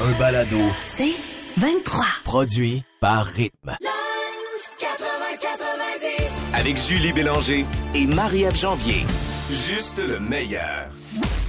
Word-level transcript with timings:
un 0.00 0.16
balado. 0.18 0.58
C'est 0.80 1.14
23. 1.56 2.04
Produit 2.24 2.84
par 3.00 3.26
Rythme. 3.26 3.76
Avec 6.54 6.76
Julie 6.76 7.12
Bélanger 7.12 7.64
et 7.94 8.06
Marie-Ève 8.06 8.56
Janvier. 8.56 9.04
Juste 9.50 9.98
le 9.98 10.20
meilleur. 10.20 10.88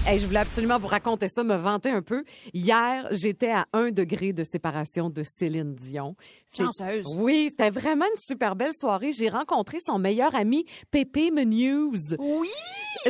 Hey, 0.07 0.17
je 0.17 0.25
voulais 0.25 0.39
absolument 0.39 0.79
vous 0.79 0.87
raconter 0.87 1.27
ça, 1.27 1.43
me 1.43 1.55
vanter 1.55 1.91
un 1.91 2.01
peu. 2.01 2.23
Hier, 2.53 3.07
j'étais 3.11 3.51
à 3.51 3.67
un 3.73 3.91
degré 3.91 4.33
de 4.33 4.43
séparation 4.43 5.11
de 5.11 5.21
Céline 5.21 5.75
Dion. 5.75 6.15
Chanceuse. 6.57 7.05
Oui, 7.17 7.47
c'était 7.49 7.69
vraiment 7.69 8.05
une 8.05 8.19
super 8.19 8.55
belle 8.55 8.73
soirée. 8.73 9.11
J'ai 9.11 9.29
rencontré 9.29 9.79
son 9.79 9.99
meilleur 9.99 10.33
ami, 10.33 10.65
Pépé 10.89 11.29
Menuse. 11.29 12.15
Oui! 12.17 12.49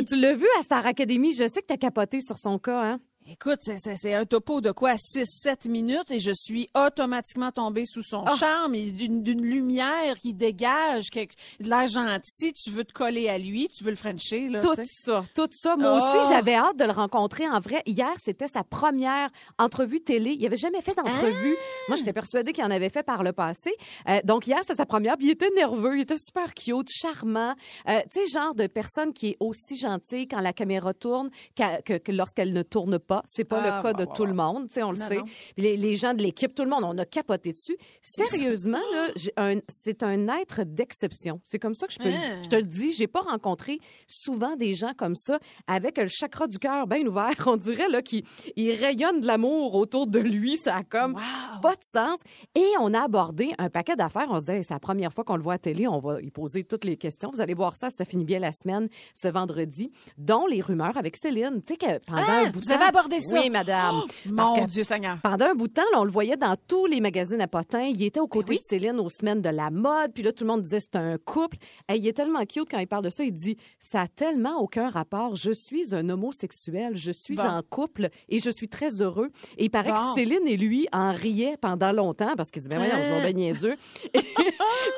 Tu 0.06 0.16
l'as 0.16 0.34
vu 0.34 0.46
à 0.58 0.62
Star 0.62 0.84
Academy? 0.84 1.32
Je 1.32 1.48
sais 1.48 1.62
que 1.62 1.66
t'as 1.68 1.78
capoté 1.78 2.20
sur 2.20 2.36
son 2.36 2.58
cas, 2.58 2.82
hein? 2.82 3.00
Écoute, 3.32 3.60
c'est- 3.62 4.12
un 4.14 4.24
topo 4.26 4.60
de 4.60 4.72
quoi? 4.72 4.96
6-7 4.96 5.66
minutes 5.66 6.10
et 6.10 6.18
je 6.18 6.32
suis 6.34 6.68
automatiquement 6.74 7.52
tombée 7.52 7.84
sous 7.86 8.02
son 8.02 8.24
Ah. 8.26 8.34
charme 8.36 8.74
et 8.74 8.86
d'une 8.90 9.40
lumière 9.42 10.18
qui 10.18 10.34
dégage, 10.34 11.10
quelque- 11.10 11.34
de 11.60 11.68
l'air 11.68 11.86
gentil. 11.86 12.52
Tu 12.52 12.70
veux 12.70 12.82
te 12.84 12.92
coller 12.92 13.28
à 13.28 13.38
lui, 13.38 13.68
tu 13.68 13.84
veux 13.84 13.90
le 13.90 13.96
frencher, 13.96 14.48
là. 14.48 14.58
Tout 14.58 14.74
ça, 14.84 15.22
tout 15.32 15.48
ça. 15.52 15.76
Moi 15.76 15.96
Oh. 15.96 16.18
aussi, 16.18 16.28
j'avais 16.32 16.54
hâte 16.56 16.76
de 16.76 16.84
le 16.84 16.90
rencontrer 16.90 17.48
en 17.48 17.60
vrai. 17.60 17.82
Hier, 17.86 18.12
c'était 18.24 18.48
sa 18.48 18.64
première 18.64 19.30
entrevue 19.60 20.00
télé. 20.00 20.32
Il 20.36 20.44
avait 20.44 20.56
jamais 20.56 20.82
fait 20.82 20.96
d'entrevue. 20.96 21.56
Ah! 21.56 21.84
Moi, 21.88 21.96
j'étais 21.98 22.12
persuadée 22.12 22.52
qu'il 22.52 22.64
en 22.64 22.70
avait 22.72 22.90
fait 22.90 23.04
par 23.04 23.22
le 23.22 23.32
passé. 23.32 23.70
Euh, 24.08 24.20
donc, 24.24 24.48
hier, 24.48 24.58
c'était 24.62 24.74
sa 24.74 24.86
première. 24.86 25.16
Puis 25.16 25.26
il 25.28 25.30
était 25.32 25.50
nerveux. 25.54 25.96
Il 25.98 26.00
était 26.02 26.18
super 26.18 26.52
cute, 26.52 26.88
charmant. 26.90 27.54
Euh, 27.88 28.00
tu 28.12 28.20
sais, 28.20 28.26
genre 28.26 28.56
de 28.56 28.66
personne 28.66 29.12
qui 29.12 29.28
est 29.28 29.36
aussi 29.38 29.76
gentille 29.76 30.26
quand 30.26 30.40
la 30.40 30.52
caméra 30.52 30.92
tourne 30.94 31.30
que, 31.56 31.98
que 31.98 32.10
lorsqu'elle 32.10 32.52
ne 32.52 32.62
tourne 32.62 32.98
pas. 32.98 33.19
C'est 33.26 33.44
pas 33.44 33.60
Ah, 33.62 33.76
le 33.78 33.82
cas 33.82 33.98
ouais, 33.98 34.06
de 34.06 34.10
tout 34.12 34.24
le 34.26 34.34
monde. 34.34 34.68
Tu 34.68 34.74
sais, 34.74 34.82
on 34.82 34.92
le 34.92 34.98
Non, 34.98 35.08
sait. 35.08 35.16
non. 35.18 35.24
Les, 35.56 35.76
les 35.76 35.94
gens 35.94 36.14
de 36.14 36.22
l'équipe, 36.22 36.54
tout 36.54 36.64
le 36.64 36.70
monde, 36.70 36.84
on 36.84 36.96
a 36.98 37.04
capoté 37.04 37.52
dessus. 37.52 37.76
Sérieusement, 38.02 38.78
là, 38.92 39.54
c'est 39.68 40.02
un 40.02 40.28
être 40.28 40.62
d'exception. 40.64 41.40
C'est 41.44 41.58
comme 41.58 41.74
ça 41.74 41.86
que 41.86 41.92
je 41.92 41.98
peux. 41.98 42.08
Hein. 42.08 42.40
Je 42.42 42.48
te 42.48 42.56
le 42.56 42.64
dis, 42.64 42.92
j'ai 42.92 43.06
pas 43.06 43.20
rencontré 43.20 43.78
souvent 44.06 44.56
des 44.56 44.74
gens 44.74 44.92
comme 44.96 45.14
ça 45.14 45.38
avec 45.66 45.98
le 45.98 46.08
chakra 46.08 46.46
du 46.46 46.58
cœur 46.58 46.86
bien 46.86 47.06
ouvert. 47.06 47.34
On 47.46 47.56
dirait 47.56 47.88
là 47.88 48.02
qu'il 48.02 48.24
il 48.56 48.72
rayonne 48.74 49.20
de 49.20 49.26
l'amour 49.26 49.74
autour 49.74 50.06
de 50.06 50.18
lui. 50.18 50.56
Ça 50.56 50.76
a 50.76 50.82
comme 50.84 51.14
Wow. 51.14 51.60
pas 51.62 51.74
de 51.76 51.84
sens. 51.84 52.18
Et 52.54 52.66
on 52.80 52.92
a 52.94 53.02
abordé 53.02 53.52
un 53.58 53.68
paquet 53.70 53.96
d'affaires. 53.96 54.26
On 54.30 54.36
se 54.40 54.44
disait, 54.44 54.62
c'est 54.62 54.74
la 54.74 54.80
première 54.80 55.12
fois 55.12 55.24
qu'on 55.24 55.36
le 55.36 55.42
voit 55.42 55.54
à 55.54 55.58
télé. 55.58 55.86
On 55.88 55.98
va 55.98 56.20
y 56.20 56.30
poser 56.30 56.64
toutes 56.64 56.84
les 56.84 56.96
questions. 56.96 57.30
Vous 57.32 57.40
allez 57.40 57.54
voir 57.54 57.76
ça. 57.76 57.90
Ça 57.90 58.04
finit 58.04 58.24
bien 58.24 58.38
la 58.38 58.52
semaine, 58.52 58.88
ce 59.14 59.28
vendredi, 59.28 59.92
dont 60.18 60.46
les 60.46 60.60
rumeurs 60.60 60.96
avec 60.96 61.16
Céline. 61.16 61.62
Tu 61.66 61.74
sais 61.74 61.76
que 61.76 61.98
pendant 62.06 62.22
Ah, 62.26 62.40
un 62.46 62.50
bout 62.50 62.60
de 62.60 62.64
vous 62.64 62.70
avez 62.70 62.84
temps- 62.86 62.99
ça? 63.20 63.40
Oui, 63.40 63.50
madame. 63.50 64.02
Oh, 64.02 64.06
Parce 64.36 64.58
mon 64.58 64.64
Dieu 64.66 64.82
Seigneur. 64.82 65.18
pendant 65.22 65.46
un 65.46 65.54
bout 65.54 65.68
de 65.68 65.72
temps, 65.74 65.82
là, 65.92 66.00
on 66.00 66.04
le 66.04 66.10
voyait 66.10 66.36
dans 66.36 66.56
tous 66.68 66.86
les 66.86 67.00
magazines 67.00 67.40
à 67.40 67.46
potins. 67.48 67.82
Il 67.82 68.02
était 68.02 68.20
aux 68.20 68.26
côtés 68.28 68.54
oui. 68.54 68.58
de 68.58 68.64
Céline 68.64 69.00
aux 69.00 69.08
semaines 69.10 69.40
de 69.42 69.48
la 69.48 69.70
mode. 69.70 70.12
Puis 70.14 70.22
là, 70.22 70.32
tout 70.32 70.44
le 70.44 70.48
monde 70.50 70.62
disait 70.62 70.80
c'est 70.80 70.96
un 70.96 71.16
couple. 71.18 71.56
Et 71.90 71.96
il 71.96 72.06
est 72.06 72.12
tellement 72.12 72.44
cute 72.46 72.68
quand 72.70 72.78
il 72.78 72.86
parle 72.86 73.04
de 73.04 73.10
ça. 73.10 73.24
Il 73.24 73.32
dit 73.32 73.56
ça 73.78 74.02
a 74.02 74.06
tellement 74.08 74.58
aucun 74.60 74.90
rapport. 74.90 75.36
Je 75.36 75.52
suis 75.52 75.94
un 75.94 76.08
homosexuel. 76.08 76.96
Je 76.96 77.10
suis 77.12 77.36
Bon. 77.36 77.42
en 77.44 77.62
couple 77.62 78.08
et 78.28 78.38
je 78.38 78.50
suis 78.50 78.68
très 78.68 79.00
heureux. 79.02 79.30
Et 79.56 79.64
il 79.64 79.70
paraît 79.70 79.92
Bon. 79.92 80.14
que 80.14 80.20
Céline 80.20 80.46
et 80.46 80.56
lui 80.56 80.86
en 80.92 81.12
riaient 81.12 81.56
pendant 81.60 81.92
longtemps 81.92 82.34
parce 82.36 82.50
qu'il 82.50 82.62
dit 82.62 82.68
ben 82.68 82.78
voyons, 82.78 82.94
Hein? 82.94 82.98
on 83.00 83.04
se 83.04 83.10
voit 83.20 83.20
bien 83.30 83.32
niaiseux. 83.32 83.76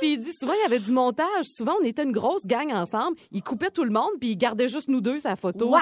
puis 0.00 0.12
il 0.14 0.18
dit 0.18 0.32
souvent 0.32 0.52
il 0.54 0.62
y 0.62 0.66
avait 0.66 0.78
du 0.78 0.92
montage. 0.92 1.44
Souvent 1.44 1.74
on 1.80 1.84
était 1.84 2.02
une 2.02 2.12
grosse 2.12 2.46
gang 2.46 2.72
ensemble. 2.72 3.16
Il 3.30 3.42
coupait 3.42 3.70
tout 3.70 3.84
le 3.84 3.90
monde 3.90 4.10
puis 4.20 4.30
il 4.30 4.36
gardait 4.36 4.68
juste 4.68 4.88
nous 4.88 5.00
deux 5.00 5.18
sa 5.18 5.36
photo. 5.36 5.66
Wow! 5.70 5.78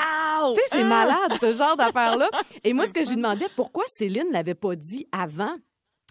Tu 0.55 0.55
sais, 0.57 0.63
c'est 0.73 0.81
Ah! 0.83 0.85
malade, 0.85 1.33
ce 1.41 1.53
genre 1.55 1.77
Et 2.65 2.73
moi, 2.73 2.87
ce 2.87 2.93
que 2.93 3.05
je 3.05 3.11
lui 3.11 3.17
demandais, 3.17 3.47
pourquoi 3.57 3.85
Céline 3.95 4.31
l'avait 4.33 4.55
pas 4.55 4.77
dit 4.77 5.07
avant? 5.13 5.57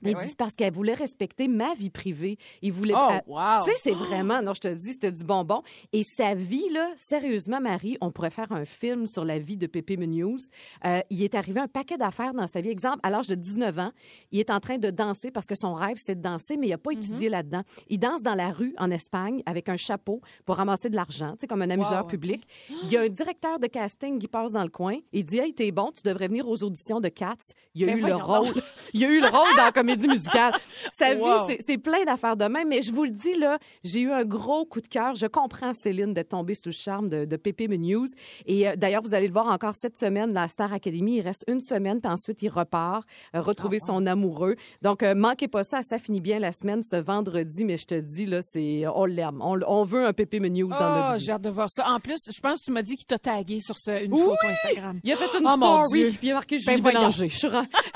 Ben 0.03 0.13
dit 0.17 0.25
oui. 0.29 0.35
parce 0.37 0.55
qu'elle 0.55 0.73
voulait 0.73 0.93
respecter 0.93 1.47
ma 1.47 1.73
vie 1.75 1.89
privée. 1.89 2.37
Il 2.61 2.71
voulait. 2.71 2.93
Oh, 2.95 3.11
wow! 3.27 3.65
Tu 3.65 3.71
sais, 3.71 3.77
c'est 3.83 3.93
vraiment, 3.95 4.41
non, 4.41 4.53
je 4.53 4.61
te 4.61 4.67
dis, 4.73 4.93
c'était 4.93 5.11
du 5.11 5.23
bonbon. 5.23 5.61
Et 5.93 6.03
sa 6.03 6.33
vie, 6.33 6.69
là, 6.71 6.89
sérieusement, 6.95 7.59
Marie, 7.61 7.97
on 8.01 8.11
pourrait 8.11 8.29
faire 8.29 8.51
un 8.51 8.65
film 8.65 9.07
sur 9.07 9.25
la 9.25 9.39
vie 9.39 9.57
de 9.57 9.67
Pépé 9.67 9.97
Munoz. 9.97 10.49
Euh, 10.85 11.01
il 11.09 11.23
est 11.23 11.35
arrivé 11.35 11.59
un 11.59 11.67
paquet 11.67 11.97
d'affaires 11.97 12.33
dans 12.33 12.47
sa 12.47 12.61
vie. 12.61 12.69
Exemple, 12.69 12.99
à 13.03 13.09
l'âge 13.09 13.27
de 13.27 13.35
19 13.35 13.77
ans, 13.79 13.91
il 14.31 14.39
est 14.39 14.49
en 14.51 14.59
train 14.59 14.77
de 14.77 14.89
danser 14.89 15.31
parce 15.31 15.47
que 15.47 15.55
son 15.55 15.73
rêve, 15.73 15.97
c'est 16.03 16.15
de 16.15 16.21
danser, 16.21 16.57
mais 16.57 16.67
il 16.67 16.71
n'a 16.71 16.77
pas 16.77 16.91
Mhm. 16.91 16.97
étudié 16.99 17.29
là-dedans. 17.29 17.63
Il 17.87 17.99
danse 17.99 18.21
dans 18.23 18.35
la 18.35 18.51
rue 18.51 18.73
en 18.77 18.89
Espagne 18.91 19.41
avec 19.45 19.69
un 19.69 19.77
chapeau 19.77 20.21
pour 20.45 20.55
ramasser 20.57 20.89
de 20.89 20.95
l'argent, 20.95 21.31
tu 21.33 21.37
sais, 21.41 21.47
comme 21.47 21.61
un 21.61 21.69
amuseur 21.69 22.01
Wow. 22.03 22.07
public. 22.07 22.43
Il 22.83 22.91
y 22.91 22.97
a 22.97 23.01
un 23.01 23.09
directeur 23.09 23.59
de 23.59 23.67
casting 23.67 24.19
qui 24.19 24.27
passe 24.27 24.51
dans 24.53 24.63
le 24.63 24.69
coin. 24.69 24.97
Il 25.13 25.25
dit, 25.25 25.39
hey, 25.39 25.53
t'es 25.53 25.71
bon, 25.71 25.91
tu 25.95 26.01
devrais 26.03 26.27
venir 26.27 26.47
aux 26.47 26.63
auditions 26.63 26.99
de 26.99 27.09
Cats. 27.09 27.35
Il 27.75 27.83
a 27.83 27.87
Ben 27.87 27.97
eu 27.97 28.01
le 28.05 28.15
rôle. 28.15 28.47
Il 28.93 29.03
a 29.03 29.09
eu 29.09 29.19
le 29.19 29.27
rôle 29.27 29.55
dans 29.55 29.63
la 29.63 29.71
comédie 29.95 30.07
musicale. 30.07 30.53
Sa 30.97 31.13
vie, 31.13 31.21
Wow. 31.21 31.47
c'est- 31.49 31.59
c'est 31.65 31.77
plein 31.77 32.03
d'affaires 32.05 32.37
de 32.37 32.45
même, 32.45 32.67
mais 32.67 32.81
je 32.81 32.91
vous 32.91 33.03
le 33.03 33.09
dis, 33.11 33.35
là, 33.35 33.57
j'ai 33.83 34.01
eu 34.01 34.11
un 34.11 34.23
gros 34.23 34.65
coup 34.65 34.81
de 34.81 34.87
cœur. 34.87 35.15
Je 35.15 35.27
comprends, 35.27 35.73
Céline, 35.73 36.13
de 36.13 36.21
tomber 36.21 36.55
sous 36.55 36.69
le 36.69 36.73
charme 36.73 37.09
de, 37.09 37.25
de 37.25 37.35
Pépé 37.35 37.67
News. 37.67 38.07
Et 38.45 38.67
euh, 38.67 38.75
d'ailleurs, 38.75 39.01
vous 39.01 39.13
allez 39.13 39.27
le 39.27 39.33
voir 39.33 39.47
encore 39.47 39.75
cette 39.75 39.97
semaine, 39.99 40.33
la 40.33 40.47
Star 40.47 40.73
Academy. 40.73 41.17
Il 41.17 41.21
reste 41.21 41.43
une 41.47 41.61
semaine, 41.61 41.99
puis 42.01 42.11
ensuite, 42.11 42.41
il 42.41 42.49
repart 42.49 43.03
euh, 43.35 43.41
retrouver 43.41 43.79
son 43.79 44.05
amoureux. 44.05 44.55
Donc, 44.81 45.03
euh, 45.03 45.13
manquez 45.15 45.47
pas 45.47 45.63
ça. 45.63 45.81
Ça 45.81 45.97
finit 45.99 46.21
bien 46.21 46.39
la 46.39 46.51
semaine, 46.51 46.81
ce 46.83 46.95
vendredi, 46.95 47.65
mais 47.65 47.77
je 47.77 47.85
te 47.85 47.99
dis, 47.99 48.25
là, 48.25 48.41
c'est 48.41 48.83
on 48.93 49.05
l'aime. 49.05 49.39
On, 49.41 49.59
on 49.67 49.83
veut 49.83 50.05
un 50.05 50.13
Pépé 50.13 50.39
News 50.39 50.69
dans 50.69 50.75
Oh, 50.79 50.81
notre 50.81 51.13
vie. 51.17 51.25
j'ai 51.25 51.31
hâte 51.33 51.41
de 51.41 51.49
voir 51.49 51.69
ça. 51.69 51.89
En 51.89 51.99
plus, 51.99 52.17
je 52.33 52.39
pense 52.41 52.59
que 52.59 52.65
tu 52.65 52.71
m'as 52.71 52.81
dit 52.81 52.95
qu'il 52.95 53.05
t'a 53.05 53.19
tagué 53.19 53.59
sur 53.59 53.77
ce- 53.77 54.03
une 54.03 54.13
Oui! 54.13 54.21
photo 54.21 54.35
Instagram. 54.47 54.99
Il 55.03 55.11
a 55.11 55.15
fait 55.17 55.37
une 55.39 55.45
Oh, 55.47 55.55
story, 55.57 56.03
puis 56.11 56.27
il 56.27 56.31
a 56.31 56.33
marqué 56.35 56.57
Ben 56.65 56.77
Julie. 56.77 56.81
Bélanger. 56.81 57.29
Je 57.29 57.37
suis 57.37 57.47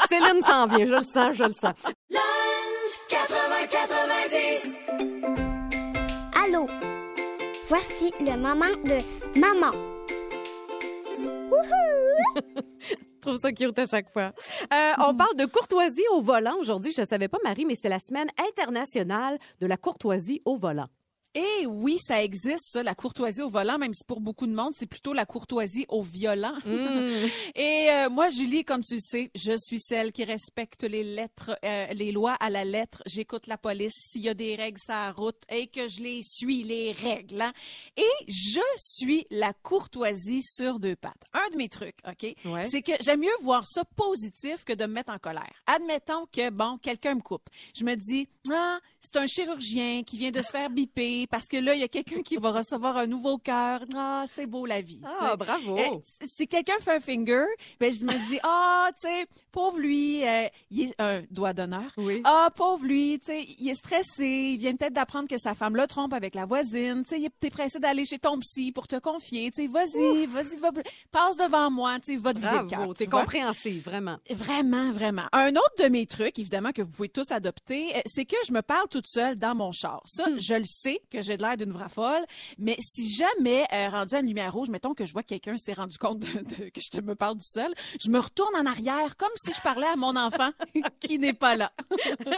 Céline 0.10 0.42
s'en 0.46 0.68
vient, 0.68 0.86
je 0.86 0.94
le 0.96 1.04
sens, 1.04 1.36
je 1.36 1.44
le 1.44 1.52
sens. 1.54 1.74
Allô, 6.36 6.68
voici 7.68 8.12
le 8.20 8.36
moment 8.36 8.76
de 8.84 9.40
maman. 9.40 9.72
Je 12.82 13.20
trouve 13.22 13.38
ça 13.38 13.54
cute 13.54 13.80
à 13.80 13.86
chaque 13.86 14.12
fois. 14.12 14.34
Euh, 14.74 14.92
on 15.08 15.16
parle 15.16 15.38
de 15.38 15.46
courtoisie 15.46 16.04
au 16.12 16.20
volant 16.20 16.58
aujourd'hui. 16.60 16.92
Je 16.92 17.00
ne 17.02 17.08
savais 17.08 17.30
pas, 17.30 17.38
Marie, 17.42 17.64
mais 17.64 17.76
c'est 17.76 17.88
la 17.88 18.00
semaine 18.00 18.28
internationale 18.50 19.40
de 19.62 19.68
la 19.68 19.78
courtoisie 19.78 20.42
au 20.44 20.58
volant. 20.58 20.88
Et 21.36 21.66
oui, 21.66 21.98
ça 22.00 22.24
existe, 22.24 22.72
ça, 22.72 22.84
la 22.84 22.94
courtoisie 22.94 23.42
au 23.42 23.50
volant, 23.50 23.80
même 23.80 23.94
si 23.94 24.04
pour 24.04 24.22
beaucoup 24.22 24.46
de 24.46 24.54
monde, 24.54 24.72
c'est 24.78 24.86
plutôt 24.86 25.14
la 25.14 25.26
courtoisie 25.26 25.86
au 25.90 26.04
violent. 26.04 26.54
Et 27.56 27.90
euh, 27.90 28.10
moi, 28.10 28.30
Julie, 28.30 28.64
comme 28.64 28.84
tu 28.84 28.96
le 28.96 29.00
sais, 29.02 29.32
je 29.36 29.54
suis 29.58 29.80
celle 29.80 30.12
qui 30.12 30.24
respecte 30.24 30.84
les 30.84 31.04
lettres, 31.04 31.58
euh, 31.66 31.88
les 31.94 32.12
lois 32.12 32.34
à 32.34 32.50
la 32.50 32.64
lettre. 32.66 33.02
J'écoute 33.08 33.48
la 33.48 33.58
police 33.58 33.94
s'il 33.96 34.22
y 34.22 34.30
a 34.30 34.34
des 34.34 34.56
règles 34.56 34.80
sur 34.80 34.94
la 34.94 35.12
route 35.12 35.42
et 35.50 35.68
que 35.68 35.88
je 35.88 36.02
les 36.02 36.20
suis, 36.22 36.64
les 36.64 36.92
règles. 36.92 37.42
hein. 37.42 37.54
Et 37.98 38.04
je 38.28 38.60
suis 38.78 39.26
la 39.32 39.54
courtoisie 39.54 40.42
sur 40.44 40.80
deux 40.80 40.96
pattes. 40.96 41.24
Un 41.34 41.50
de 41.52 41.58
mes 41.58 41.70
trucs, 41.70 41.98
OK, 42.08 42.36
Ouais. 42.46 42.66
c'est 42.70 42.82
que 42.82 42.92
j'aime 43.02 43.22
mieux 43.22 43.36
voir 43.42 43.66
ça 43.66 43.84
positif 43.96 44.64
que 44.66 44.74
de 44.74 44.86
me 44.86 44.94
mettre 44.94 45.12
en 45.12 45.18
colère. 45.20 45.52
Admettons 45.66 46.26
que, 46.32 46.50
bon, 46.50 46.78
quelqu'un 46.78 47.16
me 47.16 47.22
coupe. 47.22 47.50
Je 47.76 47.84
me 47.84 47.96
dis, 47.96 48.28
ah, 48.52 48.80
c'est 49.00 49.16
un 49.18 49.26
chirurgien 49.26 50.04
qui 50.04 50.18
vient 50.18 50.32
de 50.32 50.42
se 50.42 50.50
faire 50.50 50.70
biper 50.70 51.23
parce 51.28 51.48
que 51.48 51.58
là, 51.58 51.74
il 51.76 51.82
y 51.82 51.84
a 51.84 51.88
quelqu'un 51.88 52.22
qui 52.22 52.38
va 52.38 52.52
recevoir 52.52 52.98
un 52.98 53.08
nouveau 53.08 53.38
cœur. 53.38 53.82
Ah, 53.96 54.26
c'est 54.34 54.46
beau 54.46 54.66
la 54.66 54.82
vie. 54.82 55.02
sais. 55.32 55.38
bravo. 55.38 55.78
Euh, 55.78 56.00
si- 56.28 56.46
quelqu'un 56.48 56.74
fait 56.82 56.96
un 56.96 57.00
finger, 57.00 57.46
ben 57.80 57.92
je 57.94 58.04
me 58.04 58.30
dis 58.30 58.40
ah, 58.44 58.90
tu 58.96 59.08
sais, 59.08 59.26
pauvre 59.52 59.80
lui, 59.80 60.26
euh, 60.28 60.48
il 60.72 60.90
est 60.90 60.96
un 61.02 61.22
doigt 61.32 61.54
d'honneur. 61.54 61.92
Oui. 61.98 62.22
Ah, 62.24 62.50
pauvre 62.56 62.86
lui, 62.86 63.20
tu 63.20 63.26
sais, 63.28 63.46
il 63.60 63.70
est 63.70 63.74
stressé, 63.76 64.26
il 64.54 64.58
vient 64.58 64.76
peut-être 64.76 64.94
d'apprendre 64.94 65.28
que 65.28 65.38
sa 65.38 65.54
femme 65.54 65.76
le 65.76 65.88
trompe 65.88 66.14
avec 66.14 66.36
la 66.36 66.46
voisine, 66.46 67.04
tu 67.04 67.10
sais, 67.10 67.20
il 67.20 67.26
est- 67.26 67.40
t'es 67.40 67.50
pressé 67.50 67.80
d'aller 67.80 68.06
chez 68.06 68.20
ton 68.20 68.38
psy 68.40 68.72
pour 68.72 68.88
te 68.88 68.98
confier, 69.00 69.52
tu 69.52 69.64
sais, 69.64 69.68
vas-y, 69.68 70.26
vas-y, 70.28 70.58
va, 70.58 70.70
passe 71.12 71.38
devant 71.38 71.70
moi, 71.72 72.00
tu 72.00 72.14
sais, 72.14 72.18
va 72.18 72.34
te 72.34 72.40
vider 72.40 72.50
le 72.52 72.68
cœur. 72.68 72.80
Bravo, 72.80 72.94
t'es 72.94 73.06
vois. 73.06 73.22
compréhensive, 73.22 73.84
vraiment. 73.84 74.18
Vraiment, 74.30 74.92
vraiment. 74.92 75.24
Un 75.32 75.52
autre 75.52 75.74
de 75.80 75.86
mes 75.90 76.06
trucs, 76.06 76.38
évidemment, 76.40 76.72
que 76.72 76.82
vous 76.82 76.92
pouvez 76.92 77.10
tous 77.10 77.32
adopter, 77.32 77.96
euh, 77.96 78.02
c'est 78.06 78.26
que 78.26 78.36
je 78.48 78.52
me 78.54 78.62
parle 78.62 78.88
toute 78.90 79.08
seule 79.08 79.38
dans 79.38 79.56
mon 79.56 79.72
char. 79.72 80.02
Ça, 80.06 80.26
je 80.38 80.54
le 80.56 80.66
sais 80.66 81.02
que 81.14 81.22
j'ai 81.22 81.38
de 81.38 81.42
l'air 81.42 81.56
d'une 81.56 81.72
vraie 81.72 81.88
folle, 81.90 82.26
mais 82.58 82.76
si 82.80 83.08
jamais, 83.10 83.66
euh, 83.72 83.90
rendu 83.90 84.16
à 84.16 84.20
une 84.20 84.28
lumière 84.28 84.52
rouge, 84.54 84.70
mettons 84.70 84.94
que 84.94 85.06
je 85.06 85.14
vois 85.14 85.22
que 85.24 85.30
quelqu'un 85.30 85.56
s'est 85.58 85.74
rendu 85.74 85.98
compte 85.98 86.20
de- 86.20 86.26
de- 86.26 86.70
que 86.70 86.82
je 86.82 86.90
te 86.90 87.02
me 87.02 87.16
parle 87.16 87.36
du 87.38 87.46
seul, 87.46 87.74
je 88.04 88.10
me 88.10 88.20
retourne 88.20 88.56
en 88.56 88.66
arrière 88.66 89.16
comme 89.18 89.30
si 89.46 89.54
je 89.54 89.62
parlais 89.62 89.88
à 89.88 89.96
mon 89.96 90.16
enfant 90.16 90.50
qui 91.00 91.20
n'est 91.20 91.34
pas 91.34 91.56
là. 91.56 91.72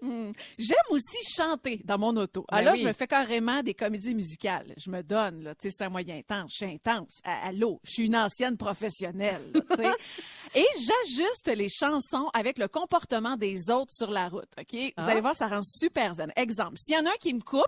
Hmm. 0.00 0.32
J'aime 0.58 0.76
aussi 0.90 1.18
chanter 1.36 1.80
dans 1.84 1.98
mon 1.98 2.16
auto. 2.16 2.44
Ben 2.50 2.58
Alors, 2.58 2.74
oui. 2.74 2.80
je 2.82 2.86
me 2.86 2.92
fais 2.92 3.06
carrément 3.06 3.62
des 3.62 3.74
comédies 3.74 4.14
musicales. 4.14 4.72
Je 4.76 4.90
me 4.90 5.02
donne, 5.02 5.42
là, 5.42 5.54
tu 5.54 5.68
sais, 5.68 5.74
c'est 5.76 5.84
un 5.84 5.88
moyen 5.88 6.16
intense. 6.16 6.52
Je 6.52 6.64
suis 6.66 6.74
intense. 6.74 7.20
Allô, 7.24 7.80
je 7.84 7.90
suis 7.92 8.06
une 8.06 8.16
ancienne 8.16 8.56
professionnelle, 8.56 9.50
là. 9.52 9.94
Et 10.54 10.66
j'ajuste 10.76 11.48
les 11.54 11.68
chansons 11.68 12.28
avec 12.32 12.58
le 12.58 12.68
comportement 12.68 13.36
des 13.36 13.70
autres 13.70 13.92
sur 13.92 14.10
la 14.10 14.28
route, 14.28 14.48
OK? 14.58 14.72
Vous 14.72 14.90
Ah. 14.96 15.08
allez 15.10 15.20
voir, 15.20 15.34
ça 15.34 15.46
rend 15.48 15.62
super 15.62 16.14
zen. 16.14 16.32
Exemple, 16.36 16.76
s'il 16.78 16.94
y 16.94 16.98
en 16.98 17.06
a 17.06 17.10
un 17.10 17.16
qui 17.20 17.34
me 17.34 17.40
coupe, 17.40 17.64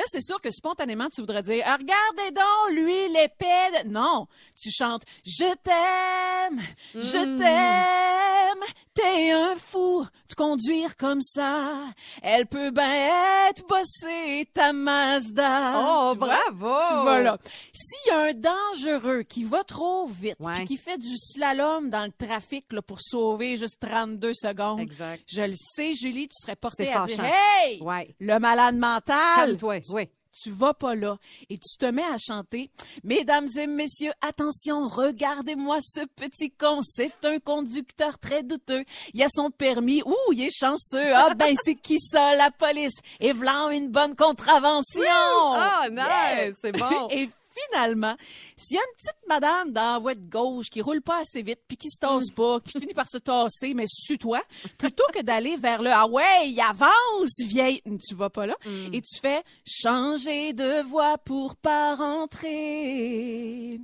là, 0.00 0.06
c'est 0.10 0.20
sûr 0.24 0.40
que 0.40 0.50
spontanément, 0.50 1.08
tu 1.08 1.20
voudrais 1.20 1.42
dire, 1.42 1.62
Ah, 1.66 1.76
regardez 1.76 2.34
donc, 2.34 2.84
lui, 2.84 3.08
l'épée. 3.12 3.86
Non, 3.86 4.26
tu 4.60 4.70
chantes, 4.70 5.02
je 5.24 5.54
t'aime, 5.62 6.60
je 6.94 7.36
t'aime, 7.38 8.60
T'es 8.92 9.30
un 9.30 9.54
fou 9.56 10.04
de 10.28 10.34
conduire 10.34 10.96
comme 10.96 11.20
ça. 11.22 11.84
Elle 12.22 12.46
peut 12.46 12.70
bien 12.70 13.48
être 13.48 13.64
bossée, 13.66 14.46
ta 14.52 14.72
Mazda. 14.72 15.72
Oh, 15.76 16.10
Tu 16.12 16.18
vois? 16.18 16.36
bravo! 16.50 16.76
Tu 16.88 16.94
vois 16.96 17.20
là. 17.20 17.38
S'il 17.72 18.12
y 18.12 18.14
a 18.14 18.20
un 18.24 18.34
dangereux 18.34 19.22
qui 19.22 19.44
va 19.44 19.62
trop 19.64 20.06
vite, 20.06 20.36
Ouais. 20.40 20.52
puis 20.54 20.64
qui 20.64 20.76
fait 20.76 20.98
du 20.98 21.16
slalom 21.16 21.88
dans 21.88 22.04
le 22.04 22.12
trafic 22.12 22.72
là, 22.72 22.82
pour 22.82 23.00
sauver 23.00 23.56
juste 23.56 23.78
32 23.80 24.32
secondes, 24.34 24.80
Exact. 24.80 25.22
je 25.26 25.42
le 25.42 25.54
sais, 25.56 25.94
Julie, 25.94 26.28
tu 26.28 26.36
serais 26.42 26.56
portée 26.56 26.92
à 26.92 27.06
dire 27.06 27.16
fâchant. 27.16 27.32
Hey! 27.62 27.80
Ouais. 27.80 28.14
Le 28.20 28.38
malade 28.38 28.76
mental! 28.76 29.16
Calme-toi. 29.36 29.78
Oui. 29.92 30.08
Tu 30.32 30.50
vas 30.50 30.74
pas 30.74 30.94
là 30.94 31.18
et 31.48 31.58
tu 31.58 31.76
te 31.78 31.86
mets 31.86 32.02
à 32.02 32.16
chanter. 32.18 32.70
Mesdames 33.04 33.48
et 33.56 33.66
messieurs, 33.66 34.12
attention, 34.20 34.86
regardez-moi 34.88 35.78
ce 35.80 36.04
petit 36.16 36.50
con, 36.50 36.80
c'est 36.82 37.24
un 37.24 37.38
conducteur 37.38 38.18
très 38.18 38.42
douteux. 38.42 38.84
Il 39.14 39.22
a 39.22 39.28
son 39.28 39.50
permis, 39.50 40.02
ouh, 40.02 40.32
il 40.32 40.42
est 40.42 40.56
chanceux. 40.56 41.14
Ah 41.14 41.34
ben 41.34 41.54
c'est 41.62 41.74
qui 41.74 41.98
ça, 41.98 42.34
la 42.34 42.50
police? 42.50 42.98
Et 43.20 43.32
v'là 43.32 43.72
une 43.72 43.88
bonne 43.88 44.14
contravention. 44.14 45.02
Ah, 45.04 45.88
nice! 45.90 45.98
Yeah! 45.98 46.52
C'est 46.60 46.72
bon. 46.72 47.08
Et 47.10 47.28
finalement, 47.68 48.14
s'il 48.56 48.76
y 48.76 48.78
a 48.78 48.82
une 48.82 48.94
petite 48.96 49.28
madame 49.28 49.72
dans 49.72 49.92
la 49.94 49.98
voie 49.98 50.14
de 50.14 50.28
gauche 50.28 50.70
qui 50.70 50.80
roule 50.80 51.02
pas 51.02 51.18
assez 51.20 51.42
vite, 51.42 51.60
puis 51.68 51.76
qui 51.76 51.88
se 51.90 51.98
tasse 51.98 52.30
pas, 52.30 52.60
qui 52.60 52.78
finit 52.80 52.94
par 52.94 53.06
se 53.08 53.18
tasser, 53.18 53.74
mais 53.74 53.86
suis-toi, 53.86 54.40
plutôt 54.78 55.04
que 55.12 55.22
d'aller 55.22 55.56
vers 55.56 55.82
le 55.82 55.90
«Ah 55.92 56.06
ouais, 56.06 56.54
avance, 56.60 57.40
vieille!» 57.40 57.82
Tu 58.08 58.14
vas 58.14 58.30
pas 58.30 58.46
là. 58.46 58.56
Et 58.92 59.02
tu 59.02 59.18
fais 59.20 59.42
«Changer 59.66 60.52
de 60.52 60.82
voie 60.88 61.18
pour 61.18 61.56
pas 61.56 61.94
rentrer 61.94 63.80